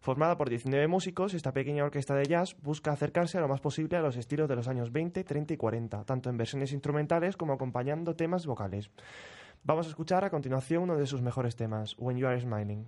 Formada 0.00 0.38
por 0.38 0.48
19 0.48 0.88
músicos, 0.88 1.34
esta 1.34 1.52
pequeña 1.52 1.84
orquesta 1.84 2.14
de 2.14 2.24
jazz 2.24 2.56
busca 2.62 2.92
acercarse 2.92 3.36
a 3.36 3.42
lo 3.42 3.48
más 3.48 3.60
posible 3.60 3.98
a 3.98 4.00
los 4.00 4.16
estilos 4.16 4.48
de 4.48 4.56
los 4.56 4.68
años 4.68 4.90
20, 4.90 5.22
30 5.22 5.52
y 5.52 5.56
40, 5.58 6.04
tanto 6.04 6.30
en 6.30 6.38
versiones 6.38 6.72
instrumentales 6.72 7.36
como 7.36 7.52
acompañando 7.52 8.16
temas 8.16 8.46
vocales. 8.46 8.90
Vamos 9.64 9.84
a 9.84 9.90
escuchar 9.90 10.24
a 10.24 10.30
continuación 10.30 10.84
uno 10.84 10.96
de 10.96 11.06
sus 11.06 11.20
mejores 11.20 11.56
temas, 11.56 11.94
When 11.98 12.16
You 12.16 12.26
Are 12.26 12.40
Smiling. 12.40 12.86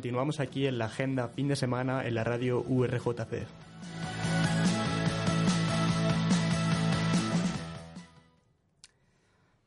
Continuamos 0.00 0.40
aquí 0.40 0.66
en 0.66 0.78
la 0.78 0.86
agenda 0.86 1.28
fin 1.28 1.46
de 1.46 1.56
semana 1.56 2.06
en 2.06 2.14
la 2.14 2.24
radio 2.24 2.64
URJC. 2.66 3.46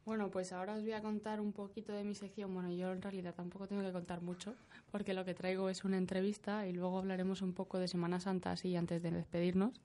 Bueno, 0.06 0.32
pues 0.32 0.52
ahora 0.52 0.74
os 0.74 0.82
voy 0.82 0.94
a 0.94 1.02
contar 1.04 1.40
un 1.40 1.54
poquito 1.54 1.94
de 1.94 2.04
mi 2.04 2.16
sección. 2.16 2.52
Bueno, 2.52 2.72
yo 2.72 2.92
en 2.92 3.04
realidad 3.04 3.36
tampoco 3.36 3.68
tengo 3.68 3.84
que 3.84 3.92
contar 3.92 4.22
mucho, 4.22 4.56
porque 4.92 5.14
lo 5.14 5.24
que 5.24 5.36
traigo 5.36 5.70
es 5.70 5.86
una 5.86 5.98
entrevista 5.98 6.68
y 6.68 6.74
luego 6.74 6.98
hablaremos 6.98 7.44
un 7.44 7.54
poco 7.54 7.78
de 7.78 7.88
Semana 7.88 8.20
Santa 8.20 8.52
así 8.54 8.76
antes 8.76 9.04
de 9.04 9.12
despedirnos. 9.12 9.80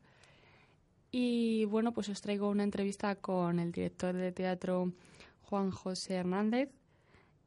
Y 1.10 1.66
bueno, 1.66 1.92
pues 1.92 2.08
os 2.08 2.22
traigo 2.22 2.48
una 2.48 2.64
entrevista 2.64 3.16
con 3.16 3.60
el 3.60 3.70
director 3.70 4.14
de 4.14 4.32
teatro 4.32 4.92
Juan 5.42 5.70
José 5.70 6.14
Hernández. 6.14 6.70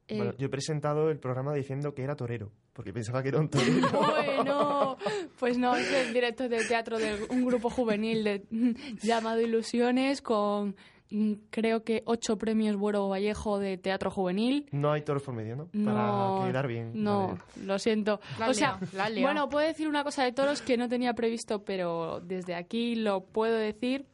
Eh, 0.08 0.18
Bueno, 0.18 0.34
yo 0.38 0.46
he 0.46 0.50
presentado 0.50 1.10
el 1.10 1.18
programa 1.20 1.54
diciendo 1.56 1.96
que 1.96 2.04
era 2.04 2.16
torero, 2.16 2.52
porque 2.74 2.94
pensaba 2.94 3.22
que 3.22 3.30
era 3.30 3.40
un 3.40 3.50
torero. 3.50 3.88
Bueno, 3.92 4.98
pues 5.40 5.58
no, 5.58 5.76
es 5.76 5.92
el 5.92 6.14
director 6.14 6.50
de 6.50 6.64
teatro 6.66 6.98
de 6.98 7.26
un 7.30 7.46
grupo 7.46 7.70
juvenil 7.70 8.24
de, 8.24 8.44
llamado 9.02 9.42
Ilusiones 9.42 10.22
con 10.22 10.76
mm, 11.10 11.34
creo 11.50 11.84
que 11.84 12.04
ocho 12.06 12.38
premios 12.38 12.76
Buero 12.76 13.08
Vallejo 13.10 13.60
de 13.60 13.78
teatro 13.78 14.10
juvenil. 14.10 14.68
No 14.72 14.92
hay 14.92 15.02
toros 15.02 15.24
por 15.24 15.34
medio, 15.34 15.56
¿no? 15.56 15.70
No, 15.74 15.94
Para 16.40 16.48
quedar 16.48 16.68
bien. 16.68 16.92
No, 16.94 17.28
Vale. 17.28 17.66
lo 17.66 17.80
siento. 17.80 18.20
La 18.40 18.50
o 18.50 18.54
sea, 18.54 18.80
la 18.94 19.10
bueno, 19.22 19.50
puedo 19.50 19.68
decir 19.68 19.88
una 19.88 20.04
cosa 20.04 20.24
de 20.24 20.32
toros 20.32 20.62
que 20.62 20.78
no 20.78 20.88
tenía 20.88 21.14
previsto, 21.14 21.64
pero 21.64 22.22
desde 22.22 22.56
aquí 22.56 22.96
lo 22.96 23.22
puedo 23.26 23.56
decir. 23.56 24.06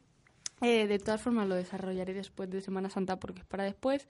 Eh, 0.60 0.86
de 0.86 0.98
todas 0.98 1.20
formas, 1.20 1.48
lo 1.48 1.54
desarrollaré 1.54 2.14
después 2.14 2.50
de 2.50 2.60
Semana 2.60 2.90
Santa 2.90 3.18
porque 3.18 3.40
es 3.40 3.46
para 3.46 3.64
después. 3.64 4.08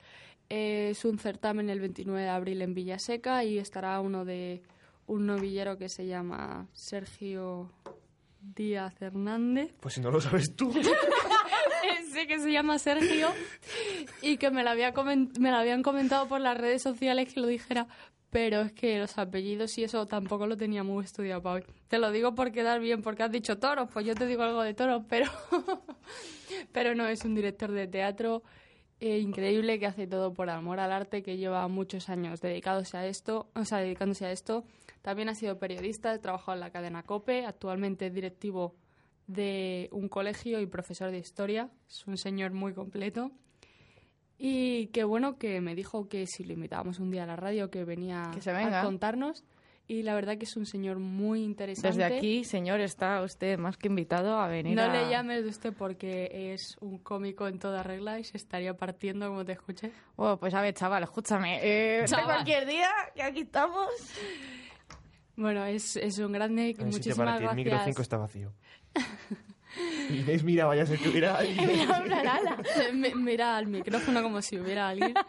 Eh, 0.49 0.89
es 0.91 1.05
un 1.05 1.19
certamen 1.19 1.69
el 1.71 1.81
29 1.81 2.23
de 2.23 2.29
abril 2.29 2.63
en 2.63 2.75
Villaseca 2.75 3.45
y 3.45 3.59
estará 3.59 4.01
uno 4.01 4.25
de 4.25 4.63
un 5.07 5.27
novillero 5.27 5.77
que 5.77 5.89
se 5.89 6.07
llama 6.07 6.69
Sergio 6.73 7.71
Díaz 8.41 9.01
Hernández. 9.01 9.75
Pues 9.81 9.95
si 9.95 10.01
no 10.01 10.11
lo 10.11 10.21
sabes 10.21 10.55
tú. 10.57 10.73
sé 12.19 12.27
que 12.27 12.39
se 12.39 12.51
llama 12.51 12.79
Sergio 12.79 13.29
y 14.23 14.37
que 14.37 14.51
me 14.51 14.63
lo, 14.63 14.71
había 14.71 14.93
me 15.39 15.51
lo 15.51 15.57
habían 15.57 15.83
comentado 15.83 16.29
por 16.29 16.41
las 16.41 16.57
redes 16.57 16.83
sociales 16.83 17.33
que 17.33 17.41
lo 17.41 17.47
dijera, 17.47 17.87
pero 18.31 18.63
es 18.63 18.73
que 18.73 18.99
los 18.99 19.17
apellidos 19.19 19.77
y 19.79 19.85
eso 19.85 20.07
tampoco 20.07 20.47
lo 20.47 20.57
tenía 20.57 20.83
muy 20.83 21.05
estudiado 21.05 21.43
para 21.43 21.55
hoy. 21.57 21.65
Te 21.89 21.99
lo 21.99 22.11
digo 22.11 22.35
por 22.35 22.53
quedar 22.53 22.81
bien, 22.81 23.03
porque 23.03 23.23
has 23.23 23.31
dicho 23.31 23.59
toros, 23.59 23.89
pues 23.93 24.07
yo 24.07 24.15
te 24.15 24.27
digo 24.27 24.43
algo 24.43 24.63
de 24.63 24.75
toros, 24.75 25.03
pero, 25.09 25.31
pero 26.73 26.95
no, 26.95 27.07
es 27.07 27.25
un 27.25 27.35
director 27.35 27.71
de 27.73 27.87
teatro 27.87 28.43
eh, 29.01 29.19
increíble 29.19 29.79
que 29.79 29.87
hace 29.87 30.07
todo 30.07 30.35
por 30.35 30.51
amor 30.51 30.81
al 30.81 30.93
arte, 30.93 31.23
que 31.23 31.37
lleva 31.37 31.67
muchos 31.69 32.09
años 32.09 32.41
dedicándose 32.41 32.97
a 32.97 33.07
esto, 33.07 33.49
o 33.55 33.65
sea, 33.65 33.79
dedicándose 33.79 34.27
a 34.27 34.33
esto. 34.33 34.65
También 35.03 35.29
ha 35.29 35.35
sido 35.35 35.59
periodista, 35.59 36.11
ha 36.11 36.19
trabajado 36.19 36.55
en 36.55 36.61
la 36.61 36.71
cadena 36.71 37.05
COPE, 37.05 37.47
actualmente 37.47 38.07
es 38.07 38.15
directivo 38.15 38.75
de 39.29 39.89
un 39.93 40.09
colegio 40.09 40.61
y 40.61 40.67
profesor 40.67 41.11
de 41.11 41.19
historia. 41.19 41.71
Es 41.89 42.07
un 42.07 42.17
señor 42.17 42.53
muy 42.53 42.75
completo. 42.75 43.31
Y 44.39 44.87
qué 44.89 45.03
bueno 45.05 45.37
que 45.37 45.61
me 45.61 45.75
dijo 45.75 46.09
que 46.09 46.27
si 46.27 46.45
lo 46.45 46.53
invitábamos 46.53 47.01
un 47.01 47.11
día 47.11 47.25
a 47.25 47.27
la 47.27 47.37
radio, 47.37 47.71
que 47.71 47.85
venía 47.85 48.31
Que 48.33 48.41
se 48.41 48.53
venga. 48.53 48.81
a 48.81 48.85
contarnos. 48.85 49.45
Y 49.91 50.03
la 50.03 50.15
verdad 50.15 50.37
que 50.37 50.45
es 50.45 50.55
un 50.57 50.67
señor 50.67 50.99
muy 50.99 51.43
interesante. 51.43 51.89
Desde 51.99 52.05
aquí, 52.19 52.45
señor, 52.45 52.79
está 52.81 53.23
usted 53.23 53.59
más 53.59 53.79
que 53.79 53.89
invitado 53.89 54.39
a 54.39 54.47
venir 54.47 54.77
No 54.77 54.83
a... 54.83 54.89
le 54.89 55.09
llames 55.09 55.43
de 55.45 55.49
usted 55.49 55.73
porque 55.73 56.53
es 56.53 56.77
un 56.81 56.99
cómico 56.99 57.49
en 57.49 57.59
toda 57.59 57.83
regla 57.83 58.19
y 58.21 58.25
se 58.25 58.37
estaría 58.37 58.77
partiendo 58.77 59.27
como 59.29 59.47
te 59.47 59.53
escuché. 59.53 59.91
Oh, 60.17 60.37
pues 60.37 60.53
a 60.53 60.61
ver, 60.61 60.75
chaval, 60.75 61.03
escúchame. 61.05 61.59
Eh, 61.63 62.05
Chaval. 62.05 62.27
cualquier 62.27 62.67
día, 62.67 62.91
que 63.15 63.23
aquí 63.23 63.41
estamos. 63.41 63.89
Bueno, 65.37 65.65
es, 65.65 65.97
es 65.97 66.19
un 66.19 66.33
grande. 66.33 66.75
No 66.79 66.85
hay 66.87 66.93
sitio 66.93 67.17
para 67.17 67.33
Muchísimas 67.33 67.39
ti, 67.39 67.45
el 67.47 67.57
micro 67.57 67.71
5 67.73 67.85
gracias. 67.85 68.01
está 68.01 68.17
vacío. 68.19 68.53
Inés, 70.11 70.43
mira, 70.45 70.65
vaya 70.67 70.83
a 70.83 70.87
ser 70.87 70.99
que 70.99 71.09
hubiera 71.09 71.37
alguien. 71.37 71.71
Mi- 72.95 73.15
Mira 73.15 73.57
al 73.57 73.67
micrófono 73.67 74.23
como 74.23 74.41
si 74.43 74.59
hubiera 74.59 74.89
alguien. 74.89 75.15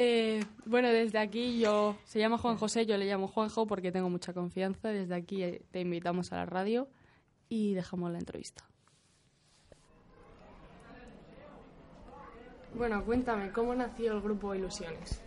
Eh, 0.00 0.44
bueno, 0.64 0.90
desde 0.90 1.18
aquí 1.18 1.58
yo, 1.58 1.96
se 2.04 2.20
llama 2.20 2.38
Juan 2.38 2.56
José, 2.56 2.86
yo 2.86 2.96
le 2.96 3.06
llamo 3.06 3.26
Juanjo 3.26 3.66
porque 3.66 3.90
tengo 3.90 4.08
mucha 4.08 4.32
confianza. 4.32 4.90
Desde 4.90 5.12
aquí 5.16 5.42
eh, 5.42 5.62
te 5.72 5.80
invitamos 5.80 6.30
a 6.32 6.36
la 6.36 6.46
radio 6.46 6.88
y 7.48 7.74
dejamos 7.74 8.12
la 8.12 8.18
entrevista. 8.18 8.62
Bueno, 12.74 13.04
cuéntame, 13.04 13.50
¿cómo 13.50 13.74
nació 13.74 14.12
el 14.12 14.20
grupo 14.20 14.54
Ilusiones? 14.54 15.20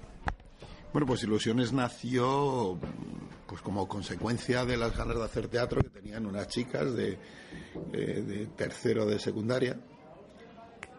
Bueno, 0.94 1.06
pues 1.08 1.24
Ilusiones 1.24 1.74
nació 1.74 2.78
pues 3.52 3.62
como 3.62 3.86
consecuencia 3.86 4.64
de 4.64 4.78
las 4.78 4.96
ganas 4.96 5.18
de 5.18 5.26
hacer 5.26 5.50
teatro 5.50 5.82
que 5.82 5.90
tenían 5.90 6.26
unas 6.26 6.48
chicas 6.48 6.96
de, 6.96 7.20
eh, 7.92 8.22
de 8.22 8.46
tercero 8.56 9.06
de 9.06 9.20
secundaria. 9.20 9.78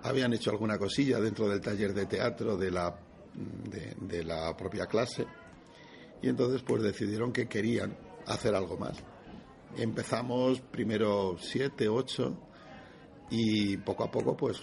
Habían 0.03 0.34
hecho 0.34 0.50
alguna 0.50 0.76
cosilla 0.76 1.18
dentro 1.18 1.48
del 1.48 1.62
taller 1.62 1.94
de 1.94 2.05
teatro 2.05 2.59
de 2.59 2.70
la, 2.70 2.94
de, 3.32 3.94
de 3.98 4.22
la 4.22 4.55
propia 4.55 4.84
clase 4.84 5.24
y 6.20 6.28
entonces 6.28 6.62
pues 6.62 6.82
decidieron 6.82 7.32
que 7.32 7.48
querían 7.48 7.96
hacer 8.26 8.55
algo 8.55 8.76
más. 8.76 8.98
Empezamos 9.78 10.61
primero 10.61 11.38
siete, 11.40 11.88
ocho 11.88 12.36
y 13.30 13.78
poco 13.78 14.05
a 14.05 14.11
poco 14.11 14.36
pues, 14.36 14.61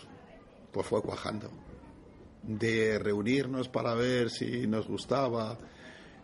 pues 0.72 0.86
fue 0.86 1.02
cuajando 1.02 1.50
de 2.44 3.00
reunirnos 3.00 3.68
para 3.68 3.96
ver 3.96 4.30
si 4.30 4.68
nos 4.68 4.88
gustaba. 4.88 5.58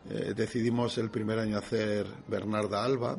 Eh, 0.10 0.34
decidimos 0.36 0.98
el 1.00 1.10
primer 1.10 1.40
año 1.40 1.58
hacer 1.58 2.06
Bernarda 2.28 2.84
Alba 2.84 3.18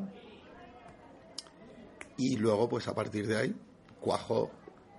y 2.17 2.37
luego 2.37 2.69
pues 2.69 2.87
a 2.87 2.95
partir 2.95 3.27
de 3.27 3.37
ahí 3.37 3.55
cuajó 3.99 4.49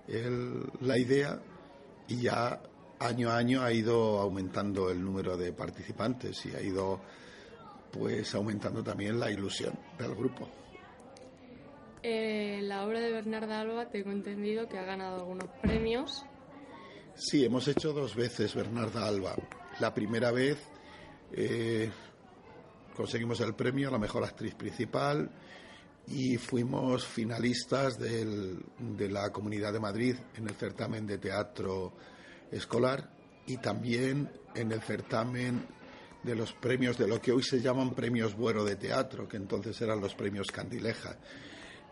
el- 0.07 0.63
la 0.81 0.97
idea 0.97 1.39
y 2.07 2.21
ya 2.21 2.61
año 2.99 3.29
a 3.29 3.37
año 3.37 3.61
ha 3.63 3.71
ido 3.73 4.19
aumentando 4.19 4.89
el 4.89 5.03
número 5.03 5.35
de 5.37 5.51
participantes 5.53 6.45
y 6.45 6.55
ha 6.55 6.61
ido 6.61 7.01
pues 7.91 8.35
aumentando 8.35 8.83
también 8.83 9.19
la 9.19 9.31
ilusión 9.31 9.73
del 9.97 10.13
grupo. 10.13 10.47
Eh, 12.03 12.59
la 12.63 12.85
obra 12.85 12.99
de 12.99 13.11
Bernarda 13.11 13.59
Alba 13.61 13.89
tengo 13.89 14.11
entendido 14.11 14.67
que 14.69 14.77
ha 14.77 14.83
ganado 14.83 15.15
algunos 15.21 15.49
premios. 15.61 16.23
Sí, 17.15 17.43
hemos 17.43 17.67
hecho 17.67 17.91
dos 17.93 18.15
veces 18.15 18.53
Bernarda 18.55 19.05
Alba. 19.07 19.35
La 19.79 19.93
primera 19.93 20.31
vez 20.31 20.57
eh, 21.33 21.89
conseguimos 22.95 23.39
el 23.41 23.53
premio 23.55 23.89
a 23.89 23.91
la 23.91 23.97
mejor 23.99 24.23
actriz 24.23 24.55
principal 24.55 25.29
y 26.07 26.37
fuimos 26.37 27.05
finalistas 27.05 27.97
del- 27.99 28.59
de 28.79 29.09
la 29.09 29.31
Comunidad 29.31 29.71
de 29.73 29.79
Madrid 29.79 30.15
en 30.35 30.47
el 30.47 30.55
certamen 30.55 31.05
de 31.05 31.17
teatro 31.17 31.93
escolar 32.51 33.09
y 33.45 33.57
también 33.57 34.29
en 34.55 34.71
el 34.71 34.81
certamen 34.81 35.65
de 36.23 36.35
los 36.35 36.51
premios 36.53 36.97
de 36.97 37.07
lo 37.07 37.21
que 37.21 37.31
hoy 37.31 37.43
se 37.43 37.61
llaman 37.61 37.93
premios 37.93 38.35
Buero 38.35 38.65
de 38.65 38.75
Teatro, 38.75 39.27
que 39.27 39.37
entonces 39.37 39.79
eran 39.81 40.01
los 40.01 40.15
premios 40.15 40.47
Candileja, 40.51 41.17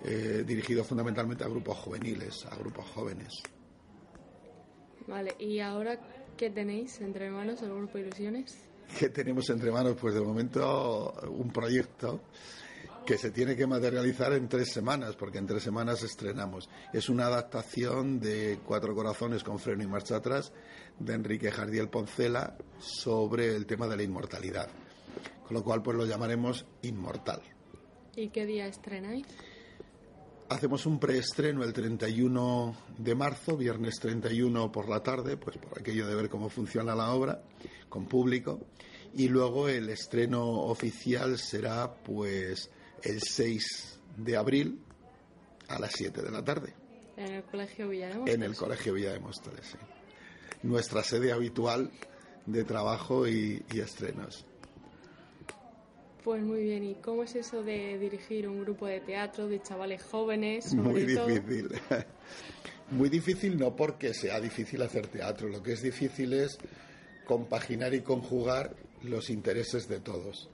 eh, 0.03 0.43
dirigido 0.45 0.83
fundamentalmente 0.83 1.43
a 1.43 1.47
grupos 1.47 1.77
juveniles, 1.77 2.45
a 2.45 2.55
grupos 2.57 2.85
jóvenes. 2.88 3.41
Vale, 5.07 5.35
¿y 5.39 5.59
ahora 5.61 5.99
qué 6.35 6.49
tenéis 6.49 6.99
entre 6.99 7.29
manos 7.31 7.61
el 7.61 7.69
grupo 7.73 7.97
Ilusiones? 7.97 8.66
Que 8.99 9.09
tenemos 9.09 9.49
entre 9.49 9.71
manos? 9.71 9.95
Pues 9.99 10.13
de 10.15 10.21
momento 10.21 11.13
un 11.29 11.51
proyecto 11.51 12.21
que 13.05 13.17
se 13.17 13.31
tiene 13.31 13.55
que 13.55 13.65
materializar 13.65 14.33
en 14.33 14.49
tres 14.49 14.69
semanas, 14.73 15.15
porque 15.15 15.38
en 15.38 15.47
tres 15.47 15.63
semanas 15.63 16.03
estrenamos. 16.03 16.69
Es 16.91 17.07
una 17.07 17.27
adaptación 17.27 18.19
de 18.19 18.59
Cuatro 18.65 18.93
Corazones 18.93 19.43
con 19.45 19.59
freno 19.59 19.83
y 19.83 19.88
marcha 19.88 20.17
atrás 20.17 20.51
de 20.99 21.13
Enrique 21.13 21.49
Jardiel 21.49 21.88
Poncela 21.88 22.57
sobre 22.79 23.55
el 23.55 23.65
tema 23.65 23.88
de 23.88 23.95
la 23.95 24.03
inmortalidad. 24.03 24.67
Con 25.47 25.55
lo 25.55 25.63
cual, 25.63 25.81
pues 25.81 25.95
lo 25.95 26.05
llamaremos 26.05 26.65
Inmortal. 26.81 27.41
¿Y 28.17 28.27
qué 28.29 28.45
día 28.45 28.67
estrenáis? 28.67 29.25
Hacemos 30.50 30.86
un 30.86 30.98
preestreno 31.00 31.64
el 31.64 31.74
31 31.74 32.76
de 32.98 33.16
marzo, 33.16 33.58
viernes 33.58 34.00
31 34.00 34.72
por 34.72 34.88
la 34.88 35.04
tarde, 35.04 35.36
pues 35.36 35.58
por 35.58 35.78
aquello 35.80 36.08
de 36.08 36.16
ver 36.16 36.30
cómo 36.30 36.50
funciona 36.50 36.95
la 36.95 37.12
obra 37.14 37.41
con 37.89 38.06
público. 38.06 38.62
Y 39.14 39.28
luego 39.28 39.68
el 39.68 39.89
estreno 39.89 40.45
oficial 40.48 41.38
será 41.38 41.93
pues 41.93 42.70
el 43.04 43.22
6 43.22 44.00
de 44.18 44.38
abril 44.38 44.80
a 45.68 45.80
las 45.80 45.91
7 45.93 46.22
de 46.22 46.32
la 46.32 46.43
tarde 46.43 46.74
En 47.18 47.34
el 47.34 47.43
Colegio 47.43 47.89
Villaremos. 47.89 48.30
en 48.30 48.43
el 48.43 48.56
Colegio 48.56 48.93
Villa 48.93 49.12
de 49.12 49.20
Móstoles. 49.20 49.66
sí. 49.66 49.78
Nuestra 50.64 51.04
sede 51.04 51.32
habitual 51.34 51.91
de 52.45 52.64
trabajo 52.64 53.28
y, 53.28 53.64
y 53.74 53.80
estrenos. 53.80 54.45
Pues 56.28 56.43
muy 56.43 56.61
bien, 56.61 56.84
¿y 56.84 56.95
cómo 56.95 57.23
es 57.23 57.36
eso 57.36 57.63
de 57.63 57.97
dirigir 57.97 58.49
un 58.49 58.59
grupo 58.59 58.86
de 58.86 58.99
teatro 58.99 59.47
de 59.47 59.61
chavales 59.61 60.03
jóvenes? 60.03 60.65
Sobre 60.65 61.05
Muy 61.05 61.15
todo? 61.15 61.25
difícil. 61.25 61.69
Muy 62.91 63.07
difícil 63.07 63.57
no 63.57 63.73
porque 63.78 64.13
sea 64.13 64.41
difícil 64.41 64.82
hacer 64.82 65.07
teatro, 65.07 65.47
lo 65.47 65.63
que 65.63 65.71
es 65.71 65.82
difícil 65.82 66.34
es 66.34 66.57
compaginar 67.23 67.93
y 67.93 68.01
conjugar 68.01 68.75
los 69.03 69.30
intereses 69.30 69.88
de 69.88 70.01
todos. 70.01 70.49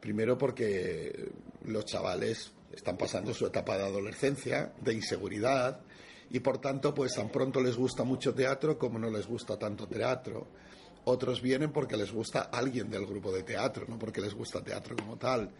Primero 0.00 0.38
porque 0.38 1.32
los 1.64 1.84
chavales 1.84 2.52
están 2.72 2.96
pasando 2.96 3.34
su 3.34 3.46
etapa 3.46 3.76
de 3.76 3.82
adolescencia, 3.82 4.74
de 4.80 4.94
inseguridad, 4.94 5.80
y 6.30 6.38
por 6.38 6.58
tanto, 6.58 6.94
pues 6.94 7.14
tan 7.14 7.30
pronto 7.30 7.60
les 7.60 7.76
gusta 7.76 8.04
mucho 8.04 8.32
teatro 8.32 8.78
como 8.78 8.96
no 9.00 9.10
les 9.10 9.26
gusta 9.26 9.58
tanto 9.58 9.88
teatro. 9.88 10.46
Otros 11.04 11.42
vienen 11.42 11.72
porque 11.72 11.96
les 11.96 12.12
gusta 12.12 12.42
alguien 12.42 12.88
del 12.88 13.06
grupo 13.06 13.32
de 13.32 13.42
teatro, 13.42 13.86
no 13.88 13.98
porque 13.98 14.20
les 14.20 14.34
gusta 14.34 14.62
teatro 14.62 14.94
como 14.96 15.16
tal. 15.16 15.50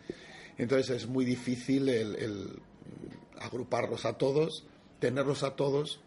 Entonces 0.56 0.90
es 0.90 1.06
muy 1.08 1.24
difícil 1.24 1.88
el, 1.88 2.60
agruparlos 3.40 4.04
a 4.04 4.12
todos, 4.14 4.66
tenerlos 5.00 5.42
a 5.42 5.56
todos 5.56 6.00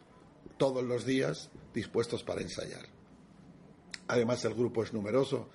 todos 0.58 0.84
los 0.84 1.06
días 1.06 1.50
dispuestos 1.74 2.24
para 2.24 2.42
ensayar. 2.42 2.86
Además, 4.08 4.46
el 4.46 4.54
grupo 4.54 4.84
es 4.84 4.94
numeroso, 4.94 5.50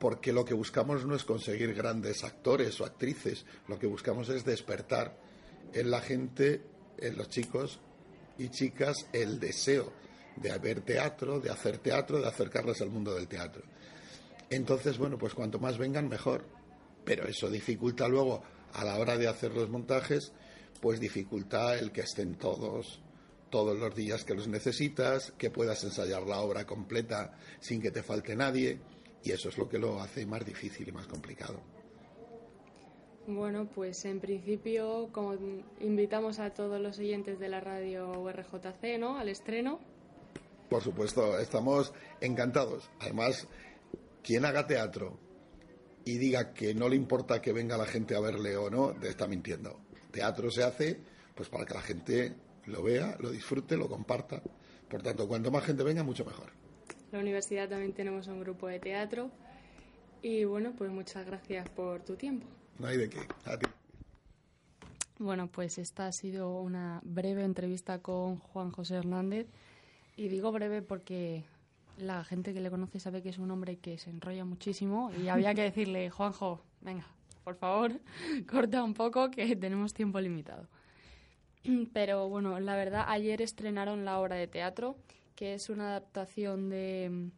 porque 0.00 0.32
lo 0.32 0.44
que 0.44 0.54
buscamos 0.54 1.06
no 1.06 1.14
es 1.14 1.24
conseguir 1.24 1.72
grandes 1.74 2.24
actores 2.24 2.80
o 2.80 2.84
actrices, 2.84 3.44
lo 3.68 3.78
que 3.78 3.86
buscamos 3.86 4.28
es 4.28 4.44
despertar 4.44 5.16
en 5.72 5.90
la 5.90 6.00
gente, 6.00 6.62
en 6.98 7.16
los 7.16 7.28
chicos 7.28 7.78
y 8.38 8.48
chicas, 8.48 9.06
el 9.12 9.38
deseo 9.38 9.92
de 10.36 10.58
ver 10.58 10.80
teatro, 10.82 11.40
de 11.40 11.50
hacer 11.50 11.78
teatro, 11.78 12.20
de 12.20 12.28
acercarles 12.28 12.80
al 12.80 12.90
mundo 12.90 13.14
del 13.14 13.28
teatro. 13.28 13.62
Entonces, 14.50 14.98
bueno, 14.98 15.18
pues 15.18 15.34
cuanto 15.34 15.58
más 15.58 15.78
vengan, 15.78 16.08
mejor. 16.08 16.44
Pero 17.04 17.26
eso 17.28 17.50
dificulta 17.50 18.08
luego, 18.08 18.42
a 18.72 18.84
la 18.84 18.98
hora 18.98 19.16
de 19.16 19.28
hacer 19.28 19.52
los 19.52 19.68
montajes, 19.68 20.32
pues 20.80 21.00
dificulta 21.00 21.78
el 21.78 21.92
que 21.92 22.02
estén 22.02 22.36
todos 22.36 23.00
todos 23.54 23.78
los 23.78 23.94
días 23.94 24.24
que 24.24 24.34
los 24.34 24.48
necesitas, 24.48 25.30
que 25.38 25.48
puedas 25.48 25.84
ensayar 25.84 26.24
la 26.24 26.40
obra 26.40 26.66
completa 26.66 27.38
sin 27.60 27.80
que 27.80 27.92
te 27.92 28.02
falte 28.02 28.34
nadie, 28.34 28.80
y 29.22 29.30
eso 29.30 29.48
es 29.48 29.56
lo 29.56 29.68
que 29.68 29.78
lo 29.78 30.00
hace 30.00 30.26
más 30.26 30.44
difícil 30.44 30.88
y 30.88 30.90
más 30.90 31.06
complicado. 31.06 31.60
Bueno, 33.28 33.70
pues 33.72 34.04
en 34.06 34.18
principio, 34.18 35.08
como 35.12 35.36
invitamos 35.78 36.40
a 36.40 36.50
todos 36.50 36.80
los 36.80 36.98
oyentes 36.98 37.38
de 37.38 37.48
la 37.48 37.60
radio 37.60 38.20
URJC, 38.20 38.98
¿no? 38.98 39.18
Al 39.18 39.28
estreno. 39.28 39.78
Por 40.74 40.82
supuesto, 40.82 41.38
estamos 41.38 41.92
encantados. 42.20 42.90
Además, 42.98 43.46
quien 44.24 44.44
haga 44.44 44.66
teatro 44.66 45.16
y 46.04 46.18
diga 46.18 46.52
que 46.52 46.74
no 46.74 46.88
le 46.88 46.96
importa 46.96 47.40
que 47.40 47.52
venga 47.52 47.76
la 47.76 47.86
gente 47.86 48.16
a 48.16 48.20
verle 48.20 48.56
o 48.56 48.68
no, 48.68 48.92
te 48.92 49.08
está 49.08 49.28
mintiendo. 49.28 49.78
Teatro 50.10 50.50
se 50.50 50.64
hace 50.64 51.00
pues 51.36 51.48
para 51.48 51.64
que 51.64 51.74
la 51.74 51.80
gente 51.80 52.34
lo 52.66 52.82
vea, 52.82 53.16
lo 53.20 53.30
disfrute, 53.30 53.76
lo 53.76 53.88
comparta. 53.88 54.42
Por 54.90 55.00
tanto, 55.00 55.28
cuanto 55.28 55.52
más 55.52 55.62
gente 55.62 55.84
venga, 55.84 56.02
mucho 56.02 56.24
mejor. 56.24 56.50
La 57.12 57.20
universidad 57.20 57.68
también 57.68 57.92
tenemos 57.92 58.26
un 58.26 58.40
grupo 58.40 58.66
de 58.66 58.80
teatro. 58.80 59.30
Y 60.22 60.42
bueno, 60.42 60.74
pues 60.76 60.90
muchas 60.90 61.24
gracias 61.24 61.68
por 61.68 62.02
tu 62.02 62.16
tiempo. 62.16 62.48
No 62.80 62.88
hay 62.88 62.96
de 62.96 63.08
qué. 63.08 63.20
A 63.44 63.56
ti. 63.56 63.66
Bueno, 65.20 65.46
pues 65.46 65.78
esta 65.78 66.08
ha 66.08 66.12
sido 66.12 66.58
una 66.58 67.00
breve 67.04 67.44
entrevista 67.44 68.00
con 68.00 68.38
Juan 68.38 68.72
José 68.72 68.96
Hernández. 68.96 69.46
Y 70.16 70.28
digo 70.28 70.52
breve 70.52 70.82
porque 70.82 71.44
la 71.98 72.24
gente 72.24 72.52
que 72.54 72.60
le 72.60 72.70
conoce 72.70 73.00
sabe 73.00 73.22
que 73.22 73.30
es 73.30 73.38
un 73.38 73.50
hombre 73.50 73.78
que 73.78 73.98
se 73.98 74.10
enrolla 74.10 74.44
muchísimo 74.44 75.10
y 75.12 75.28
había 75.28 75.54
que 75.54 75.62
decirle, 75.62 76.10
Juanjo, 76.10 76.62
venga, 76.80 77.06
por 77.42 77.56
favor, 77.56 77.92
corta 78.50 78.82
un 78.82 78.94
poco 78.94 79.30
que 79.30 79.56
tenemos 79.56 79.94
tiempo 79.94 80.20
limitado. 80.20 80.68
Pero 81.92 82.28
bueno, 82.28 82.60
la 82.60 82.76
verdad, 82.76 83.06
ayer 83.08 83.40
estrenaron 83.40 84.04
la 84.04 84.18
obra 84.18 84.36
de 84.36 84.46
teatro, 84.46 84.96
que 85.34 85.54
es 85.54 85.70
una 85.70 85.90
adaptación 85.90 86.68
de 86.68 87.08
mm, 87.10 87.30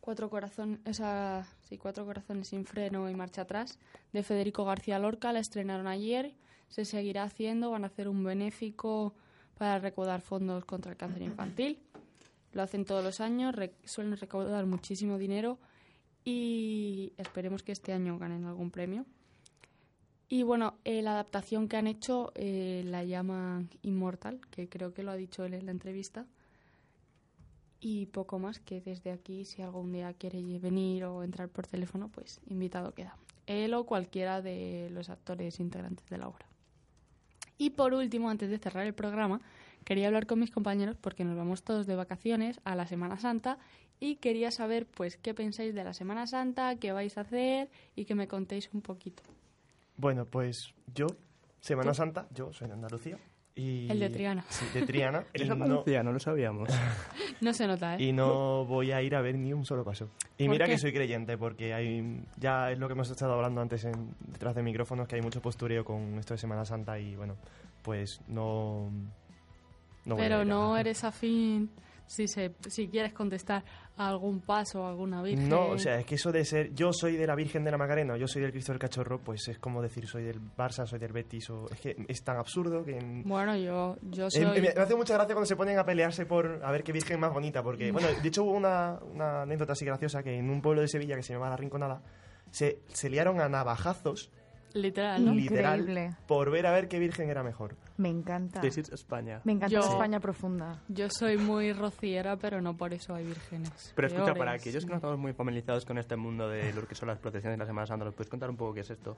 Cuatro 0.00 0.28
corazones, 0.28 0.80
esa, 0.84 1.48
Cuatro 1.78 2.04
corazones 2.04 2.48
sin 2.48 2.66
freno 2.66 3.08
y 3.08 3.14
marcha 3.14 3.42
atrás, 3.42 3.78
de 4.12 4.22
Federico 4.22 4.66
García 4.66 4.98
Lorca. 4.98 5.32
La 5.32 5.40
estrenaron 5.40 5.86
ayer, 5.86 6.34
se 6.68 6.84
seguirá 6.84 7.22
haciendo, 7.22 7.70
van 7.70 7.84
a 7.84 7.86
hacer 7.86 8.08
un 8.08 8.22
benéfico 8.22 9.14
para 9.58 9.78
recaudar 9.78 10.20
fondos 10.20 10.64
contra 10.64 10.92
el 10.92 10.96
cáncer 10.98 11.22
infantil. 11.22 11.78
Lo 12.52 12.62
hacen 12.62 12.84
todos 12.84 13.02
los 13.02 13.20
años, 13.20 13.54
re- 13.54 13.74
suelen 13.84 14.16
recaudar 14.16 14.66
muchísimo 14.66 15.18
dinero 15.18 15.58
y 16.24 17.12
esperemos 17.16 17.62
que 17.62 17.72
este 17.72 17.92
año 17.92 18.18
ganen 18.18 18.44
algún 18.44 18.70
premio. 18.70 19.04
Y 20.28 20.42
bueno, 20.42 20.74
eh, 20.84 21.02
la 21.02 21.12
adaptación 21.12 21.68
que 21.68 21.76
han 21.76 21.86
hecho 21.86 22.32
eh, 22.34 22.82
la 22.86 23.04
llaman 23.04 23.68
Inmortal, 23.82 24.40
que 24.50 24.68
creo 24.68 24.94
que 24.94 25.02
lo 25.02 25.10
ha 25.10 25.16
dicho 25.16 25.44
él 25.44 25.54
en 25.54 25.66
la 25.66 25.72
entrevista. 25.72 26.26
Y 27.80 28.06
poco 28.06 28.38
más 28.38 28.58
que 28.60 28.80
desde 28.80 29.10
aquí, 29.12 29.44
si 29.44 29.60
algún 29.60 29.92
día 29.92 30.14
quiere 30.14 30.40
venir 30.58 31.04
o 31.04 31.22
entrar 31.22 31.50
por 31.50 31.66
teléfono, 31.66 32.08
pues 32.08 32.40
invitado 32.46 32.94
queda. 32.94 33.16
Él 33.46 33.74
o 33.74 33.84
cualquiera 33.84 34.40
de 34.40 34.88
los 34.90 35.10
actores 35.10 35.60
integrantes 35.60 36.08
de 36.08 36.16
la 36.16 36.28
obra. 36.28 36.46
Y 37.58 37.70
por 37.70 37.94
último, 37.94 38.30
antes 38.30 38.50
de 38.50 38.58
cerrar 38.58 38.86
el 38.86 38.94
programa, 38.94 39.40
quería 39.84 40.08
hablar 40.08 40.26
con 40.26 40.40
mis 40.40 40.50
compañeros 40.50 40.96
porque 41.00 41.24
nos 41.24 41.36
vamos 41.36 41.62
todos 41.62 41.86
de 41.86 41.94
vacaciones 41.94 42.60
a 42.64 42.74
la 42.74 42.86
Semana 42.86 43.18
Santa 43.18 43.58
y 44.00 44.16
quería 44.16 44.50
saber 44.50 44.86
pues 44.86 45.16
qué 45.16 45.34
pensáis 45.34 45.74
de 45.74 45.84
la 45.84 45.94
Semana 45.94 46.26
Santa, 46.26 46.76
qué 46.76 46.92
vais 46.92 47.16
a 47.16 47.22
hacer 47.22 47.70
y 47.94 48.04
que 48.04 48.14
me 48.14 48.28
contéis 48.28 48.70
un 48.72 48.82
poquito. 48.82 49.22
Bueno, 49.96 50.26
pues 50.26 50.74
yo, 50.94 51.06
Semana 51.60 51.94
Santa, 51.94 52.26
yo 52.34 52.52
soy 52.52 52.68
de 52.68 52.74
Andalucía. 52.74 53.18
Y, 53.56 53.88
El 53.88 54.00
de 54.00 54.10
Triana. 54.10 54.44
Sí, 54.48 54.64
de 54.74 54.84
Triana. 54.84 55.24
no- 56.02 56.12
lo 56.12 56.18
sabíamos. 56.18 56.68
No 57.40 57.52
se 57.54 57.66
nota, 57.68 57.94
¿eh? 57.94 58.02
y 58.02 58.12
no 58.12 58.64
voy 58.64 58.90
a 58.90 59.00
ir 59.00 59.14
a 59.14 59.20
ver 59.20 59.36
ni 59.36 59.52
un 59.52 59.64
solo 59.64 59.84
paso. 59.84 60.08
Y 60.38 60.44
¿Por 60.46 60.52
mira 60.54 60.66
qué? 60.66 60.72
que 60.72 60.78
soy 60.78 60.92
creyente, 60.92 61.38
porque 61.38 61.72
hay 61.72 62.24
ya 62.36 62.72
es 62.72 62.78
lo 62.78 62.88
que 62.88 62.94
hemos 62.94 63.08
estado 63.10 63.34
hablando 63.34 63.60
antes 63.60 63.84
en, 63.84 64.14
detrás 64.26 64.54
de 64.56 64.62
micrófonos, 64.62 65.06
que 65.06 65.14
hay 65.16 65.22
mucho 65.22 65.40
postureo 65.40 65.84
con 65.84 66.18
esto 66.18 66.34
de 66.34 66.38
Semana 66.38 66.64
Santa 66.64 66.98
y 66.98 67.14
bueno, 67.14 67.36
pues 67.82 68.20
no... 68.26 68.90
no 70.04 70.14
voy 70.16 70.24
a 70.24 70.28
Pero 70.28 70.36
ir 70.36 70.42
a- 70.42 70.44
no 70.44 70.76
eres 70.76 71.04
afín 71.04 71.70
si, 72.06 72.28
se, 72.28 72.54
si 72.68 72.88
quieres 72.88 73.12
contestar 73.12 73.64
a 73.96 74.08
algún 74.08 74.40
paso 74.40 74.82
o 74.82 74.86
alguna 74.88 75.22
virgen. 75.22 75.48
No, 75.48 75.68
o 75.68 75.78
sea, 75.78 75.98
es 76.00 76.06
que 76.06 76.16
eso 76.16 76.32
de 76.32 76.44
ser 76.44 76.74
yo 76.74 76.92
soy 76.92 77.16
de 77.16 77.26
la 77.26 77.34
Virgen 77.34 77.62
de 77.64 77.70
la 77.70 77.78
Macarena, 77.78 78.16
yo 78.16 78.26
soy 78.26 78.42
del 78.42 78.50
Cristo 78.50 78.72
del 78.72 78.78
Cachorro, 78.80 79.20
pues 79.20 79.46
es 79.48 79.58
como 79.58 79.80
decir 79.80 80.06
soy 80.06 80.24
del 80.24 80.40
Barça, 80.40 80.86
soy 80.86 80.98
del 80.98 81.12
Betis, 81.12 81.48
o 81.50 81.66
es 81.70 81.80
que 81.80 81.96
es 82.08 82.22
tan 82.24 82.36
absurdo 82.36 82.84
que... 82.84 82.98
en- 82.98 83.22
Bueno, 83.24 83.56
yo, 83.56 83.96
yo 84.02 84.26
Eh, 84.26 84.30
soy... 84.30 84.44
me 84.46 84.60
me 84.60 84.68
hace 84.68 84.96
mucha 84.96 85.14
gracia 85.14 85.34
cuando 85.34 85.46
se 85.46 85.56
ponen 85.56 85.78
a 85.78 85.84
pelearse 85.84 86.26
por 86.26 86.60
a 86.64 86.70
ver 86.72 86.82
qué 86.82 86.92
virgen 86.92 87.20
más 87.20 87.32
bonita, 87.32 87.62
porque, 87.62 87.92
bueno, 87.92 88.08
de 88.20 88.28
hecho 88.28 88.42
hubo 88.44 88.52
una, 88.52 88.98
una 89.12 89.42
anécdota 89.42 89.72
así 89.74 89.84
graciosa 89.84 90.22
que 90.22 90.36
en 90.36 90.50
un 90.50 90.60
pueblo 90.60 90.80
de 90.82 90.88
Sevilla 90.88 91.14
que 91.16 91.22
se 91.22 91.32
llamaba 91.32 91.50
La 91.50 91.56
Rinconada, 91.56 92.02
se, 92.50 92.80
se 92.88 93.08
liaron 93.10 93.40
a 93.40 93.48
navajazos, 93.48 94.30
Literal, 94.74 95.24
¿no? 95.24 95.32
literal, 95.32 95.80
Increíble. 95.80 96.16
por 96.26 96.50
ver 96.50 96.66
a 96.66 96.72
ver 96.72 96.88
qué 96.88 96.98
virgen 96.98 97.30
era 97.30 97.42
mejor. 97.42 97.76
Me 97.96 98.08
encanta. 98.10 98.60
This 98.60 98.76
is 98.78 98.88
España. 98.92 99.40
Me 99.44 99.52
encanta 99.52 99.72
Yo- 99.74 99.80
España 99.80 100.18
profunda. 100.20 100.82
Yo 100.88 101.06
soy 101.10 101.38
muy 101.38 101.72
rociera, 101.72 102.36
pero 102.36 102.60
no 102.60 102.76
por 102.76 102.92
eso 102.92 103.14
hay 103.14 103.24
vírgenes. 103.24 103.92
Pero 103.94 104.08
escucha, 104.08 104.24
peores. 104.26 104.38
para 104.40 104.52
aquellos 104.52 104.84
que 104.84 104.90
no 104.90 104.96
estamos 104.96 105.18
muy 105.18 105.32
familiarizados 105.32 105.84
con 105.84 105.96
este 105.98 106.16
mundo 106.16 106.48
de 106.48 106.72
lo 106.72 106.86
que 106.88 106.94
son 106.96 107.08
las 107.08 107.18
procesiones 107.18 107.56
de 107.56 107.62
la 107.62 107.66
Semana 107.66 107.86
Santa, 107.86 108.04
¿nos 108.04 108.14
puedes 108.14 108.28
contar 108.28 108.50
un 108.50 108.56
poco 108.56 108.74
qué 108.74 108.80
es 108.80 108.90
esto? 108.90 109.16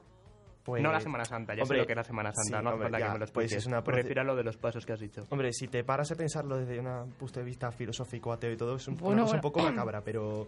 Pues, 0.63 0.83
no 0.83 0.91
la 0.91 0.99
Semana 0.99 1.23
Santa, 1.23 1.55
ya 1.55 1.63
hombre, 1.63 1.77
sé 1.77 1.81
lo 1.81 1.87
que 1.87 1.93
es 1.93 1.97
la 1.97 2.03
Semana 2.03 2.31
Santa, 2.33 2.43
sí, 2.43 2.51
no 2.51 2.57
hace 2.57 2.67
hombre, 2.75 2.85
falta 2.89 2.99
ya, 2.99 3.05
que 3.05 3.11
me 3.13 3.19
lo 3.19 3.25
pues 3.25 3.29
expliques. 3.45 3.57
es 3.63 3.65
una 3.67 3.77
Me 3.77 3.83
proce- 3.83 3.95
refiero 3.95 4.21
a 4.21 4.23
lo 4.25 4.35
de 4.35 4.43
los 4.43 4.57
pasos 4.57 4.85
que 4.85 4.91
has 4.93 4.99
dicho. 4.99 5.25
Hombre, 5.29 5.53
si 5.53 5.69
te 5.69 5.83
paras 5.85 6.11
a 6.11 6.15
pensarlo 6.15 6.57
desde 6.57 6.79
un 6.81 7.11
punto 7.13 7.39
de 7.39 7.45
vista 7.45 7.71
filosófico, 7.71 8.33
ateo 8.33 8.51
y 8.51 8.57
todo, 8.57 8.75
es 8.75 8.85
un, 8.89 8.95
Bueno, 8.97 9.13
una 9.13 9.21
cosa 9.23 9.35
un 9.37 9.41
bueno. 9.41 9.53
poco 9.53 9.61
macabra, 9.63 10.01
pero 10.01 10.47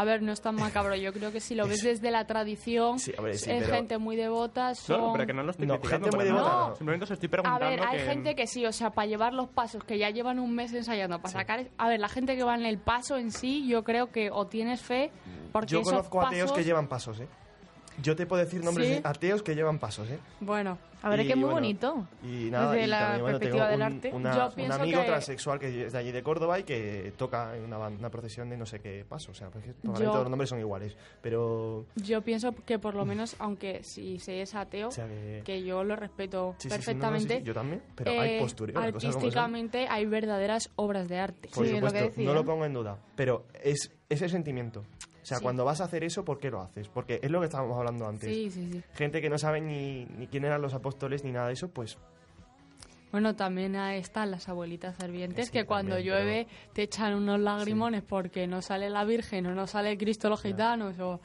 A 0.00 0.04
ver, 0.04 0.22
no 0.22 0.30
es 0.32 0.40
tan 0.40 0.54
macabro. 0.54 0.94
Yo 0.94 1.12
creo 1.12 1.32
que 1.32 1.40
si 1.40 1.54
lo 1.56 1.66
ves 1.68 1.82
desde 1.82 2.10
la 2.10 2.24
tradición, 2.26 2.98
Sí, 2.98 3.12
hombre, 3.18 3.34
sí, 3.36 3.50
es 3.50 3.64
pero- 3.64 3.74
gente 3.74 3.98
muy 3.98 4.14
devota, 4.16 4.74
son... 4.74 5.00
No, 5.00 5.12
pero 5.12 5.26
que 5.26 5.32
no 5.32 5.42
lo 5.42 5.50
estoy 5.50 5.66
No, 5.66 5.80
gente 5.82 6.10
muy 6.14 6.24
devota, 6.24 6.68
no. 6.68 6.76
Simplemente 6.76 7.04
os 7.04 7.10
estoy 7.10 7.26
A 7.26 7.30
preguntando 7.30 7.66
ver, 7.66 7.80
hay 7.80 7.98
que... 7.98 8.04
gente 8.04 8.34
que 8.36 8.46
sí, 8.46 8.64
o 8.64 8.72
sea, 8.72 8.90
para 8.90 9.06
llevar 9.08 9.34
los 9.34 9.48
pasos 9.48 9.82
que 9.82 9.98
ya 9.98 10.10
llevan 10.10 10.38
un 10.38 10.54
mes 10.54 10.72
ensayando 10.72 11.20
para 11.20 11.32
sacar... 11.32 11.66
A 11.78 11.88
ver, 11.88 11.98
la 12.00 12.08
gente 12.08 12.36
que 12.36 12.44
va 12.44 12.54
en 12.54 12.64
el 12.64 12.78
paso 12.78 13.16
en 13.16 13.32
sí, 13.32 13.66
yo 13.66 13.82
creo 13.84 14.12
que 14.12 14.30
o 14.30 14.46
tienes 14.46 14.80
fe, 14.80 15.10
porque 15.52 15.72
yo 15.72 15.80
esos 15.80 15.92
conozco 15.92 16.20
ateos 16.22 16.50
pasos- 16.50 16.56
que 16.58 16.64
llevan 16.64 16.86
pasos, 16.88 17.20
¿eh? 17.20 17.28
Yo 18.02 18.14
te 18.16 18.26
puedo 18.26 18.42
decir 18.44 18.62
nombres 18.62 18.86
¿Sí? 18.88 18.94
de 18.94 19.00
ateos 19.04 19.42
que 19.42 19.54
llevan 19.54 19.78
pasos, 19.78 20.08
¿eh? 20.08 20.18
Bueno, 20.40 20.78
A 21.02 21.08
ver, 21.10 21.20
es 21.20 21.26
que 21.26 21.32
es 21.32 21.36
muy 21.36 21.44
bueno, 21.46 21.56
bonito. 21.56 22.06
Y 22.22 22.48
nada, 22.50 22.72
Desde 22.72 22.84
y 22.84 22.86
la 22.88 22.98
también, 23.00 23.20
bueno, 23.22 23.38
perspectiva 23.38 23.68
tengo 23.70 23.84
del 23.84 23.92
un, 23.92 23.96
arte. 23.98 24.12
una- 24.14 24.34
Yo 24.56 24.64
un 24.64 24.72
amigo 24.72 25.00
que- 25.00 25.06
transexual 25.06 25.58
que 25.58 25.86
es 25.86 25.92
de 25.92 25.98
allí 25.98 26.12
de 26.12 26.22
Córdoba 26.22 26.58
y 26.60 26.62
que 26.64 27.12
toca 27.16 27.56
en 27.56 27.64
una, 27.64 27.78
una 27.88 28.10
procesión 28.10 28.48
de 28.50 28.56
no 28.56 28.66
sé 28.66 28.80
qué 28.80 29.04
paso. 29.08 29.32
O 29.32 29.34
sea, 29.34 29.48
porque 29.50 29.72
probablemente 29.72 30.04
Yo- 30.04 30.10
todos 30.12 30.24
los 30.24 30.30
nombres 30.30 30.48
son 30.50 30.60
iguales. 30.60 30.96
Pero, 31.22 31.86
yo 31.96 32.22
pienso 32.22 32.54
que 32.64 32.78
por 32.78 32.94
lo 32.94 33.04
menos, 33.04 33.34
aunque 33.40 33.82
si 33.82 34.18
se 34.20 34.42
es 34.42 34.54
ateo, 34.54 34.88
o 34.88 34.92
sea, 34.92 35.06
que... 35.08 35.42
que 35.44 35.62
yo 35.64 35.82
lo 35.82 35.96
respeto 35.96 36.54
sí, 36.58 36.68
sí, 36.70 36.76
sí, 36.76 36.94
no, 36.94 36.94
no, 36.94 37.10
perfectamente, 37.10 37.42
yo 37.42 37.54
también, 37.54 37.82
pero 37.96 38.10
eh, 38.12 38.18
hay 38.20 38.38
postureo. 38.40 38.78
artísticamente 38.78 39.88
hay 39.88 40.06
verdaderas 40.06 40.70
obras 40.76 41.08
de 41.08 41.18
arte. 41.18 41.48
Por 41.54 41.66
es 41.66 41.72
lo 41.72 41.80
que 41.90 41.98
supuesto, 41.98 42.20
no 42.22 42.32
lo 42.34 42.44
pongo 42.44 42.64
en 42.64 42.72
duda. 42.74 42.96
Pero 43.16 43.44
es 43.62 43.90
ese 44.08 44.28
sentimiento. 44.28 44.84
O 45.28 45.30
sea, 45.30 45.38
Sí. 45.38 45.42
cuando 45.42 45.62
vas 45.66 45.82
a 45.82 45.84
hacer 45.84 46.04
eso, 46.04 46.24
¿por 46.24 46.38
qué 46.38 46.50
lo 46.50 46.62
haces? 46.62 46.88
Porque 46.88 47.20
es 47.22 47.30
lo 47.30 47.40
que 47.40 47.46
estábamos 47.46 47.76
hablando 47.76 48.08
antes. 48.08 48.30
Sí, 48.34 48.50
sí, 48.50 48.66
sí. 48.72 48.82
Gente 48.94 49.20
que 49.20 49.28
no 49.28 49.36
sabe 49.36 49.60
ni, 49.60 50.06
ni 50.16 50.26
quién 50.26 50.46
eran 50.46 50.62
los 50.62 50.72
apóstoles 50.72 51.22
ni 51.22 51.32
nada 51.32 51.48
de 51.48 51.52
eso, 51.52 51.68
pues 51.68 51.98
Bueno, 53.12 53.36
también 53.36 53.76
ahí 53.76 53.98
están 54.00 54.30
las 54.30 54.48
abuelitas 54.48 54.96
servientes 54.96 55.46
Sí, 55.46 55.52
que 55.52 55.66
cuando 55.66 55.96
también, 55.96 56.14
llueve 56.14 56.46
te 56.72 56.82
echan 56.84 57.14
unos 57.14 57.40
lagrimones 57.40 58.02
porque 58.02 58.46
no 58.46 58.62
sale 58.62 58.88
la 58.88 59.04
Virgen 59.04 59.46
o 59.48 59.54
no 59.54 59.66
sale 59.66 59.98
Cristo 59.98 60.30
los 60.30 60.40
gitanos 60.40 60.98
o, 60.98 61.20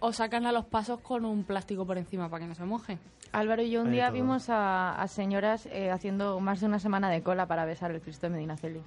o 0.00 0.12
sacan 0.12 0.46
a 0.46 0.52
los 0.52 0.64
pasos 0.64 0.98
con 1.00 1.24
un 1.24 1.44
plástico 1.44 1.86
por 1.86 1.96
encima 1.96 2.28
para 2.28 2.42
que 2.44 2.48
no 2.48 2.54
se 2.56 2.64
mojen. 2.64 2.98
Álvaro 3.30 3.62
y 3.62 3.70
yo 3.70 3.80
un 3.82 3.88
Hay 3.88 3.92
día 3.94 4.10
vimos 4.10 4.48
a, 4.50 4.94
a 5.00 5.06
señoras 5.08 5.66
eh, 5.66 5.90
haciendo 5.92 6.38
más 6.40 6.60
de 6.60 6.66
una 6.66 6.80
semana 6.80 7.08
de 7.08 7.22
cola 7.22 7.46
para 7.46 7.64
besar 7.64 7.92
el 7.92 8.00
Cristo 8.00 8.26
de 8.26 8.30
Medinaceli. 8.34 8.80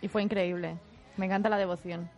Y 0.00 0.06
fue 0.08 0.22
increíble. 0.22 0.76
Me 1.16 1.26
encanta 1.26 1.48
la 1.48 1.56
devoción. 1.56 2.08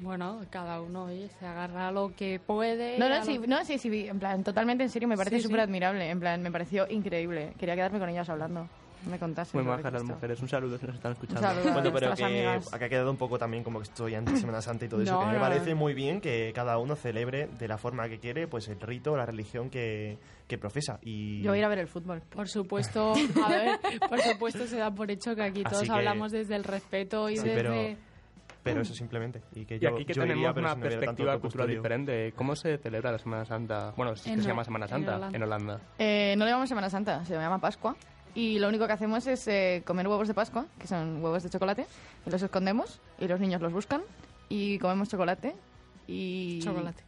Bueno, 0.00 0.40
cada 0.50 0.80
uno 0.80 1.04
oye, 1.06 1.28
se 1.40 1.46
agarra 1.46 1.88
a 1.88 1.92
lo 1.92 2.12
que 2.14 2.38
puede. 2.44 2.98
No, 2.98 3.06
a 3.06 3.08
no, 3.08 3.24
sí, 3.24 3.38
que- 3.38 3.46
no, 3.48 3.64
sí, 3.64 3.78
sí, 3.78 4.06
en 4.08 4.18
plan, 4.18 4.44
totalmente 4.44 4.84
en 4.84 4.90
serio, 4.90 5.08
me 5.08 5.16
parece 5.16 5.36
Sí, 5.36 5.42
sí. 5.42 5.48
súper 5.48 5.60
admirable, 5.60 6.08
en 6.08 6.20
plan, 6.20 6.40
me 6.40 6.52
pareció 6.52 6.86
increíble. 6.88 7.52
Quería 7.58 7.74
quedarme 7.74 7.98
con 7.98 8.08
ellas 8.08 8.28
hablando, 8.28 8.68
me 9.10 9.18
contasen. 9.18 9.60
Muy 9.60 9.68
majas 9.68 9.92
las 9.92 10.04
mujeres. 10.04 10.40
Un 10.40 10.48
saludo 10.48 10.78
si 10.78 10.86
nos 10.86 10.94
están 10.94 11.12
escuchando. 11.12 11.40
saludo. 11.40 11.72
Bueno, 11.72 11.90
pero 11.92 12.14
que 12.14 12.24
amigas. 12.24 12.72
acá 12.72 12.84
ha 12.86 12.88
quedado 12.88 13.10
un 13.10 13.16
poco 13.16 13.38
también 13.40 13.64
como 13.64 13.80
que 13.80 13.84
estoy 13.84 14.14
anti 14.14 14.36
Semana 14.36 14.62
Santa 14.62 14.84
y 14.84 14.88
todo 14.88 15.02
eso, 15.02 15.12
No, 15.14 15.20
que 15.20 15.26
me 15.26 15.32
no, 15.34 15.40
parece 15.40 15.70
no. 15.70 15.76
muy 15.76 15.94
bien 15.94 16.20
que 16.20 16.52
cada 16.54 16.78
uno 16.78 16.94
celebre 16.94 17.48
de 17.58 17.66
la 17.68 17.76
forma 17.78 18.08
que 18.08 18.18
quiere 18.20 18.46
pues 18.46 18.68
el 18.68 18.80
rito, 18.80 19.16
la 19.16 19.26
religión 19.26 19.68
que, 19.68 20.16
que 20.46 20.58
profesa. 20.58 21.00
Y 21.02 21.42
Yo 21.42 21.50
voy 21.50 21.58
a 21.58 21.60
ir 21.60 21.64
a 21.64 21.68
ver 21.68 21.78
el 21.80 21.88
fútbol. 21.88 22.22
Por 22.30 22.48
supuesto, 22.48 23.14
a 23.44 23.48
ver, 23.48 23.80
por 24.08 24.20
supuesto 24.20 24.64
se 24.68 24.76
da 24.76 24.92
por 24.92 25.10
hecho 25.10 25.34
que 25.34 25.42
aquí 25.42 25.62
Así 25.64 25.72
todos 25.74 25.84
que- 25.86 25.92
hablamos 25.92 26.30
desde 26.30 26.54
el 26.54 26.62
respeto 26.62 27.28
y 27.30 27.36
Sí, 27.36 27.42
desde... 27.48 27.56
pero- 27.62 28.07
Pero 28.72 28.82
eso 28.82 28.94
simplemente. 28.94 29.42
Y 29.54 29.64
que 29.64 29.76
Y 29.76 29.78
yo, 29.80 29.90
aquí 29.90 30.04
que 30.04 30.14
yo 30.14 30.22
tenemos 30.22 30.40
iría, 30.42 30.52
una 30.52 30.70
si 30.74 30.76
no 30.76 30.82
perspectiva 30.82 31.38
cultural 31.38 31.68
diferente. 31.68 32.32
¿Cómo 32.36 32.54
se 32.56 32.78
celebra 32.78 33.12
la 33.12 33.18
Semana 33.18 33.44
Santa? 33.44 33.92
Bueno, 33.96 34.12
En 34.24 34.36
que 34.36 34.42
se 34.42 34.48
llama 34.48 34.64
Semana 34.64 34.86
en 34.86 34.90
Santa 34.90 35.16
Holanda. 35.16 35.36
en 35.36 35.42
Holanda. 35.42 35.80
Eh, 35.98 36.34
no 36.38 36.44
le 36.44 36.50
llamamos 36.50 36.68
Semana 36.68 36.90
Santa, 36.90 37.24
se 37.24 37.34
llama 37.34 37.58
Pascua. 37.60 37.96
Y 38.34 38.58
lo 38.58 38.68
único 38.68 38.86
que 38.86 38.92
hacemos 38.92 39.26
es 39.26 39.48
eh, 39.48 39.82
comer 39.84 40.06
huevos 40.06 40.28
de 40.28 40.34
Pascua, 40.34 40.66
que 40.78 40.86
son 40.86 41.22
huevos 41.24 41.42
de 41.42 41.50
chocolate, 41.50 41.86
y 42.26 42.30
los 42.30 42.40
escondemos 42.42 43.00
y 43.18 43.26
los 43.26 43.40
niños 43.40 43.60
los 43.60 43.72
buscan 43.72 44.02
y 44.48 44.78
comemos 44.78 45.08
chocolate. 45.08 45.54
Y... 46.06 46.60
Chocolate. 46.62 47.02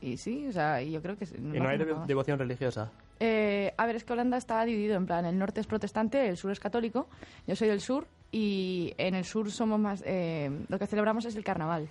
Y 0.00 0.16
sí, 0.16 0.46
o 0.48 0.52
sea, 0.52 0.80
y 0.80 0.92
yo 0.92 1.02
creo 1.02 1.16
que... 1.18 1.26
¿Y 1.26 1.60
no 1.60 1.68
hay 1.68 1.76
devo- 1.76 2.06
devoción 2.06 2.38
religiosa? 2.38 2.90
Eh, 3.18 3.74
a 3.76 3.84
ver, 3.84 3.96
es 3.96 4.04
que 4.04 4.14
Holanda 4.14 4.38
está 4.38 4.64
dividido 4.64 4.96
en 4.96 5.04
plan, 5.04 5.26
el 5.26 5.36
norte 5.38 5.60
es 5.60 5.66
protestante, 5.66 6.26
el 6.26 6.38
sur 6.38 6.50
es 6.52 6.58
católico, 6.60 7.06
yo 7.46 7.54
soy 7.54 7.68
del 7.68 7.82
sur 7.82 8.06
y 8.32 8.92
en 8.98 9.14
el 9.14 9.24
sur 9.24 9.50
somos 9.50 9.78
más, 9.80 10.02
eh, 10.06 10.50
lo 10.68 10.78
que 10.78 10.86
celebramos 10.86 11.24
es 11.24 11.36
el 11.36 11.44
carnaval. 11.44 11.88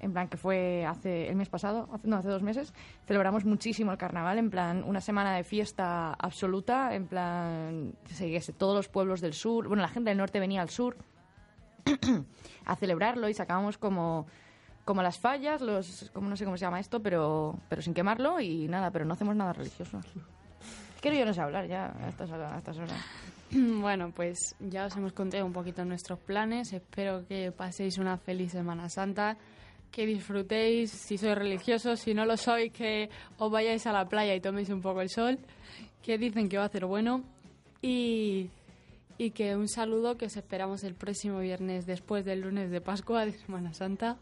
En 0.00 0.12
plan, 0.12 0.28
que 0.28 0.36
fue 0.36 0.84
hace 0.84 1.28
el 1.30 1.36
mes 1.36 1.48
pasado, 1.48 1.88
hace, 1.92 2.06
no, 2.08 2.16
hace 2.16 2.28
dos 2.28 2.42
meses, 2.42 2.74
celebramos 3.06 3.44
muchísimo 3.46 3.90
el 3.90 3.96
carnaval, 3.98 4.36
en 4.38 4.50
plan, 4.50 4.84
una 4.84 5.00
semana 5.00 5.34
de 5.34 5.44
fiesta 5.44 6.12
absoluta, 6.12 6.94
en 6.94 7.06
plan, 7.06 7.94
se- 8.06 8.30
que 8.30 8.40
se- 8.42 8.52
todos 8.52 8.76
los 8.76 8.88
pueblos 8.88 9.20
del 9.22 9.32
sur, 9.32 9.66
bueno, 9.68 9.80
la 9.82 9.88
gente 9.88 10.10
del 10.10 10.18
norte 10.18 10.40
venía 10.40 10.60
al 10.60 10.68
sur 10.68 10.96
a 12.66 12.76
celebrarlo 12.76 13.28
y 13.28 13.34
sacábamos 13.34 13.78
como 13.78 14.26
como 14.84 15.02
las 15.02 15.18
fallas, 15.18 15.62
los 15.62 16.10
como 16.12 16.28
no 16.28 16.36
sé 16.36 16.44
cómo 16.44 16.58
se 16.58 16.66
llama 16.66 16.78
esto, 16.80 17.00
pero 17.00 17.58
pero 17.70 17.80
sin 17.80 17.94
quemarlo 17.94 18.38
y 18.40 18.68
nada, 18.68 18.90
pero 18.90 19.06
no 19.06 19.14
hacemos 19.14 19.34
nada 19.34 19.54
religioso. 19.54 20.00
Que 21.00 21.16
yo 21.18 21.24
no 21.24 21.32
sé 21.32 21.40
hablar 21.40 21.66
ya 21.66 21.94
a 21.98 22.08
estas, 22.08 22.30
a 22.32 22.58
estas 22.58 22.76
horas. 22.76 22.92
Bueno, 23.80 24.12
pues 24.14 24.56
ya 24.58 24.86
os 24.86 24.96
hemos 24.96 25.12
contado 25.12 25.46
un 25.46 25.52
poquito 25.52 25.84
nuestros 25.84 26.18
planes. 26.18 26.72
Espero 26.72 27.24
que 27.26 27.52
paséis 27.52 27.98
una 27.98 28.18
feliz 28.18 28.52
Semana 28.52 28.88
Santa, 28.88 29.36
que 29.90 30.06
disfrutéis, 30.06 30.90
si 30.90 31.18
sois 31.18 31.36
religiosos, 31.36 32.00
si 32.00 32.14
no 32.14 32.26
lo 32.26 32.36
sois, 32.36 32.72
que 32.72 33.10
os 33.38 33.50
vayáis 33.50 33.86
a 33.86 33.92
la 33.92 34.08
playa 34.08 34.34
y 34.34 34.40
toméis 34.40 34.70
un 34.70 34.80
poco 34.80 35.02
el 35.02 35.08
sol, 35.08 35.38
que 36.02 36.18
dicen 36.18 36.48
que 36.48 36.56
va 36.56 36.64
a 36.64 36.66
hacer 36.66 36.84
bueno. 36.86 37.22
Y, 37.80 38.50
y 39.18 39.30
que 39.30 39.54
un 39.54 39.68
saludo, 39.68 40.16
que 40.16 40.26
os 40.26 40.36
esperamos 40.36 40.82
el 40.82 40.94
próximo 40.94 41.38
viernes 41.38 41.86
después 41.86 42.24
del 42.24 42.40
lunes 42.40 42.70
de 42.70 42.80
Pascua 42.80 43.24
de 43.24 43.32
Semana 43.32 43.72
Santa, 43.72 44.16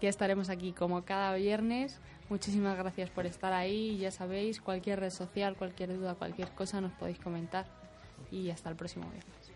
que 0.00 0.08
estaremos 0.08 0.50
aquí 0.50 0.72
como 0.72 1.04
cada 1.04 1.34
viernes. 1.36 2.00
Muchísimas 2.30 2.76
gracias 2.76 3.10
por 3.10 3.26
estar 3.26 3.52
ahí. 3.52 3.98
Ya 3.98 4.10
sabéis, 4.10 4.60
cualquier 4.60 4.98
red 4.98 5.10
social, 5.10 5.54
cualquier 5.56 5.96
duda, 5.96 6.16
cualquier 6.16 6.48
cosa 6.50 6.80
nos 6.80 6.92
podéis 6.92 7.20
comentar. 7.20 7.81
Y 8.32 8.50
hasta 8.50 8.70
el 8.70 8.76
próximo 8.76 9.08
viernes. 9.10 9.52